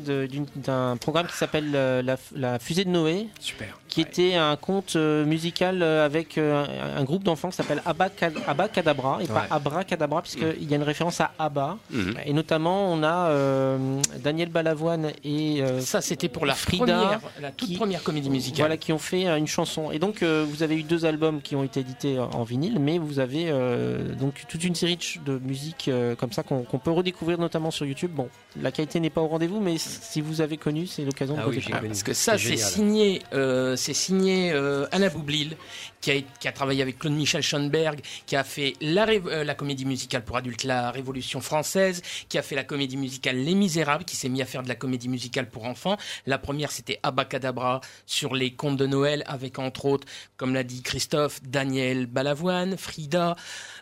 d'un 0.55 0.97
programme 0.97 1.27
qui 1.27 1.35
s'appelle 1.35 1.71
euh, 1.73 2.01
la, 2.01 2.17
la 2.35 2.59
Fusée 2.59 2.85
de 2.85 2.89
Noé. 2.89 3.27
Super. 3.39 3.79
Qui 3.95 4.01
était 4.01 4.35
un 4.35 4.57
conte 4.57 4.97
euh, 4.97 5.23
musical 5.25 5.81
euh, 5.81 6.05
avec 6.05 6.37
euh, 6.37 6.65
un, 6.97 7.03
groupe 7.05 7.23
d'enfants 7.23 7.49
qui 7.49 7.55
s'appelle 7.55 7.81
Abba, 7.85 8.09
Cad- 8.09 8.33
Abba 8.45 8.67
Cadabra, 8.67 9.19
et 9.21 9.25
pas 9.27 9.33
Ouais. 9.35 9.47
Abra 9.49 9.83
Cadabra, 9.85 10.21
puisqu'il 10.21 10.69
y 10.69 10.73
a 10.73 10.75
une 10.75 10.83
référence 10.83 11.21
à 11.21 11.31
Abba. 11.39 11.77
Mhm. 11.91 12.15
Et 12.25 12.33
notamment, 12.33 12.91
on 12.91 13.03
a 13.03 13.29
euh, 13.29 14.01
Daniel 14.21 14.49
Balavoine 14.49 15.11
et. 15.23 15.61
euh, 15.61 15.79
Ça, 15.79 16.01
c'était 16.01 16.27
pour 16.27 16.45
la 16.45 16.55
Frida, 16.55 16.83
première, 16.85 17.19
la 17.41 17.51
toute 17.51 17.69
qui- 17.69 17.75
première 17.77 18.03
comédie 18.03 18.29
musicale. 18.29 18.65
Voilà, 18.65 18.75
qui 18.77 18.91
ont 18.91 18.97
fait 18.99 19.25
une 19.37 19.47
chanson. 19.47 19.91
Et 19.91 19.99
donc, 19.99 20.23
euh, 20.23 20.45
vous 20.47 20.61
avez 20.61 20.75
eu 20.75 20.83
deux 20.83 21.05
albums 21.05 21.41
qui 21.41 21.55
ont 21.55 21.63
été 21.63 21.79
édités 21.79 22.19
en 22.19 22.43
vinyle, 22.43 22.79
mais 22.79 22.97
vous 22.97 23.19
avez 23.19 23.45
euh, 23.47 24.13
donc 24.15 24.43
toute 24.49 24.63
une 24.65 24.75
série 24.75 24.99
de, 25.25 25.39
musique 25.39 25.87
euh, 25.87 26.15
comme 26.15 26.33
ça 26.33 26.43
qu'on 26.43 26.63
peut 26.79 26.91
redécouvrir 26.91 27.37
notamment 27.39 27.71
sur 27.71 27.85
YouTube. 27.85 28.11
Bon, 28.13 28.27
la 28.61 28.71
qualité 28.71 28.99
n'est 28.99 29.09
pas 29.09 29.21
au 29.21 29.27
rendez-vous, 29.27 29.61
mais 29.61 29.77
si 29.77 30.19
vous 30.19 30.41
avez 30.41 30.57
connu, 30.57 30.85
c'est 30.85 31.05
l'occasion 31.05 31.35
Ah 31.37 31.45
de 31.45 31.45
connu. 31.49 31.87
Parce 31.87 32.03
que 32.03 32.13
ça, 32.13 32.37
C'est 32.37 32.57
signé, 32.57 33.21
euh, 33.33 33.75
c'est 33.85 33.93
signé 33.93 34.51
euh, 34.51 34.87
Alain 34.91 35.09
Boublil, 35.09 35.57
qui 36.05 36.47
a, 36.47 36.51
travaillé 36.51 36.81
avec 36.83 36.99
Claude 36.99 37.13
Michel 37.13 37.41
Schoenberg, 37.41 37.99
qui 38.27 38.35
a 38.35 38.43
fait 38.43 38.73
euh, 38.83 39.43
la 39.43 39.55
comédie 39.55 39.85
musicale 39.85 40.23
pour 40.23 40.37
adultes 40.37 40.63
La 40.63 40.91
Révolution 40.91 41.41
française, 41.41 42.01
qui 42.29 42.37
a 42.37 42.43
fait 42.43 42.55
la 42.55 42.63
comédie 42.63 42.97
musicale 42.97 43.37
Les 43.37 43.55
Misérables, 43.55 44.05
qui 44.05 44.15
s'est 44.15 44.29
mis 44.29 44.41
à 44.41 44.45
faire 44.45 44.61
de 44.61 44.67
la 44.67 44.75
comédie 44.75 45.09
musicale 45.09 45.49
pour 45.49 45.65
enfants. 45.65 45.97
La 46.27 46.37
première, 46.37 46.71
c'était 46.71 46.99
Abacadabra 47.01 47.81
sur 48.05 48.35
les 48.35 48.51
contes 48.51 48.77
de 48.77 48.85
Noël, 48.85 49.23
avec 49.25 49.57
entre 49.57 49.85
autres, 49.85 50.07
comme 50.37 50.53
l'a 50.53 50.63
dit 50.63 50.83
Christophe, 50.83 51.41
Daniel 51.43 52.05
Balavoine, 52.05 52.77
Frida. 52.77 53.35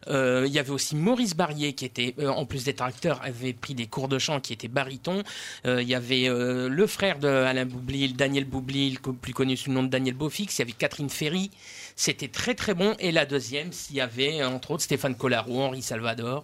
Euh, 0.08 0.46
il 0.48 0.54
y 0.54 0.60
avait 0.60 0.72
aussi 0.72 0.96
Maurice 0.96 1.36
Barrier, 1.36 1.74
qui 1.74 1.84
était, 1.84 2.16
euh, 2.20 2.30
en 2.30 2.46
plus 2.46 2.64
d'être 2.64 2.82
acteur, 2.82 3.22
avait 3.24 3.54
pris 3.54 3.76
des 3.76 3.88
cours 3.88 4.08
de 4.08 4.18
chant, 4.18 4.40
qui 4.40 4.54
était 4.54 4.68
baryton. 4.68 5.24
Il 5.66 5.88
y 5.88 5.96
avait 5.96 6.28
le 6.30 6.88
frère 6.88 7.20
de 7.20 7.28
Alain 7.28 7.66
Boublil, 7.66 8.16
Daniel 8.16 8.46
Boublil, 8.46 9.00
plus 9.00 9.34
connu 9.34 9.58
sous 9.58 9.70
le 9.70 9.76
nom 9.76 9.84
de 9.84 9.90
Daniel 9.90 10.16
Beaufix. 10.16 10.58
Il 10.58 10.60
y 10.60 10.62
avait 10.62 10.72
Catherine 10.72 11.10
Ferry. 11.10 11.52
C'était 11.96 12.28
très 12.28 12.56
très 12.56 12.74
bon. 12.74 12.96
Et 13.00 13.12
la 13.12 13.26
deuxième, 13.26 13.72
s'il 13.72 13.96
y 13.98 14.02
avait 14.02 14.44
entre 14.44 14.72
autres 14.72 14.84
Stéphane 14.84 15.16
Collaro, 15.16 15.62
Henri 15.62 15.82
Salvador. 15.82 16.44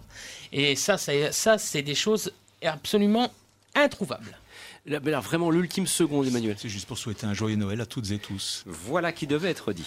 Et 0.52 0.76
ça, 0.76 0.96
c'est- 0.98 1.32
ça 1.32 1.58
c'est 1.58 1.82
des 1.82 1.94
choses 1.94 2.32
absolument 2.62 3.32
introuvables. 3.74 4.36
Là, 4.86 4.98
mais 5.02 5.10
là, 5.10 5.20
vraiment 5.20 5.50
l'ultime 5.50 5.86
seconde, 5.86 6.26
Emmanuel. 6.26 6.56
C'est 6.58 6.68
juste 6.68 6.86
pour 6.88 6.98
souhaiter 6.98 7.26
un 7.26 7.34
joyeux 7.34 7.56
Noël 7.56 7.80
à 7.80 7.86
toutes 7.86 8.10
et 8.10 8.18
tous. 8.18 8.62
Voilà 8.66 9.12
qui 9.12 9.26
devait 9.26 9.50
être 9.50 9.72
dit. 9.72 9.86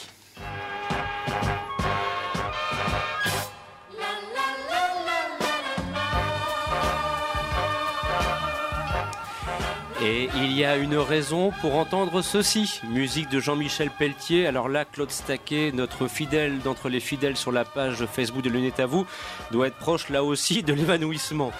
Et 10.05 10.27
il 10.35 10.51
y 10.51 10.65
a 10.65 10.75
une 10.75 10.97
raison 10.97 11.53
pour 11.61 11.75
entendre 11.75 12.21
ceci. 12.21 12.81
Musique 12.89 13.29
de 13.29 13.39
Jean-Michel 13.39 13.89
Pelletier. 13.89 14.47
Alors 14.47 14.67
là, 14.67 14.83
Claude 14.83 15.11
Staquet, 15.11 15.71
notre 15.73 16.09
fidèle 16.09 16.59
d'entre 16.59 16.89
les 16.89 16.99
fidèles 16.99 17.37
sur 17.37 17.53
la 17.53 17.63
page 17.63 18.05
Facebook 18.05 18.43
de 18.43 18.49
Lunette 18.49 18.81
à 18.81 18.85
vous, 18.85 19.05
doit 19.51 19.67
être 19.67 19.77
proche 19.77 20.09
là 20.09 20.21
aussi 20.21 20.61
de 20.61 20.73
l'évanouissement. 20.73 21.53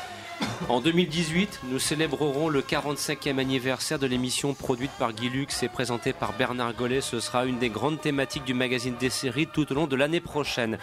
En 0.70 0.80
2018, 0.80 1.62
nous 1.70 1.80
célébrerons 1.80 2.48
le 2.48 2.62
45e 2.62 3.38
anniversaire 3.38 4.00
de 4.00 4.08
l'émission 4.08 4.54
produite 4.54 4.92
par 4.98 5.14
Guy 5.14 5.30
Lux 5.30 5.62
et 5.62 5.68
présentée 5.68 6.14
par 6.14 6.34
Bernard 6.34 6.74
Gollet. 6.74 7.02
Ce 7.02 7.20
sera 7.20 7.46
une 7.46 7.60
des 7.60 7.70
grandes 7.70 8.00
thématiques 8.00 8.46
du 8.46 8.54
magazine 8.54 8.96
des 9.00 9.10
séries 9.10 9.48
tout 9.48 9.72
au 9.72 9.76
long 9.76 9.88
de 9.88 9.96
l'année 9.96 10.22
prochaine. 10.22 10.78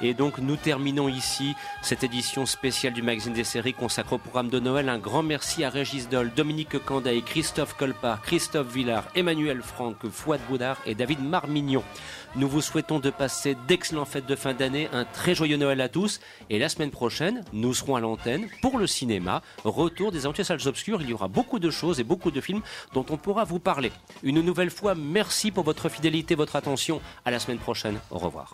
Et 0.00 0.14
donc 0.14 0.38
nous 0.38 0.56
terminons 0.56 1.08
ici 1.08 1.54
cette 1.82 2.04
édition 2.04 2.46
spéciale 2.46 2.92
du 2.92 3.02
magazine 3.02 3.32
des 3.32 3.44
séries 3.44 3.74
consacrée 3.74 4.16
au 4.16 4.18
programme 4.18 4.48
de 4.48 4.60
Noël. 4.60 4.88
Un 4.88 4.98
grand 4.98 5.22
merci 5.22 5.64
à 5.64 5.70
Régis 5.70 6.08
Doll, 6.08 6.32
Dominique 6.34 6.78
Canday, 6.84 7.22
Christophe 7.22 7.74
Colpart, 7.76 8.22
Christophe 8.22 8.72
Villard, 8.72 9.04
Emmanuel 9.14 9.62
Franck, 9.62 10.08
Fouad 10.10 10.40
Boudard 10.48 10.78
et 10.86 10.94
David 10.94 11.22
Marmignon. 11.22 11.82
Nous 12.36 12.48
vous 12.48 12.60
souhaitons 12.60 12.98
de 12.98 13.10
passer 13.10 13.56
d'excellentes 13.68 14.08
fêtes 14.08 14.26
de 14.26 14.34
fin 14.34 14.54
d'année, 14.54 14.88
un 14.92 15.04
très 15.04 15.36
joyeux 15.36 15.56
Noël 15.56 15.80
à 15.80 15.88
tous. 15.88 16.20
Et 16.50 16.58
la 16.58 16.68
semaine 16.68 16.90
prochaine, 16.90 17.44
nous 17.52 17.74
serons 17.74 17.94
à 17.94 18.00
l'antenne 18.00 18.48
pour 18.60 18.76
le 18.76 18.88
cinéma. 18.88 19.40
Retour 19.64 20.10
des 20.10 20.26
Entiers 20.26 20.42
Salles 20.42 20.66
Obscures. 20.66 21.00
Il 21.00 21.10
y 21.10 21.12
aura 21.12 21.28
beaucoup 21.28 21.60
de 21.60 21.70
choses 21.70 22.00
et 22.00 22.04
beaucoup 22.04 22.32
de 22.32 22.40
films 22.40 22.62
dont 22.92 23.06
on 23.10 23.16
pourra 23.16 23.44
vous 23.44 23.60
parler. 23.60 23.92
Une 24.24 24.40
nouvelle 24.40 24.70
fois, 24.70 24.96
merci 24.96 25.52
pour 25.52 25.62
votre 25.62 25.88
fidélité, 25.88 26.34
votre 26.34 26.56
attention. 26.56 27.00
À 27.24 27.30
la 27.30 27.38
semaine 27.38 27.58
prochaine. 27.58 28.00
Au 28.10 28.18
revoir. 28.18 28.52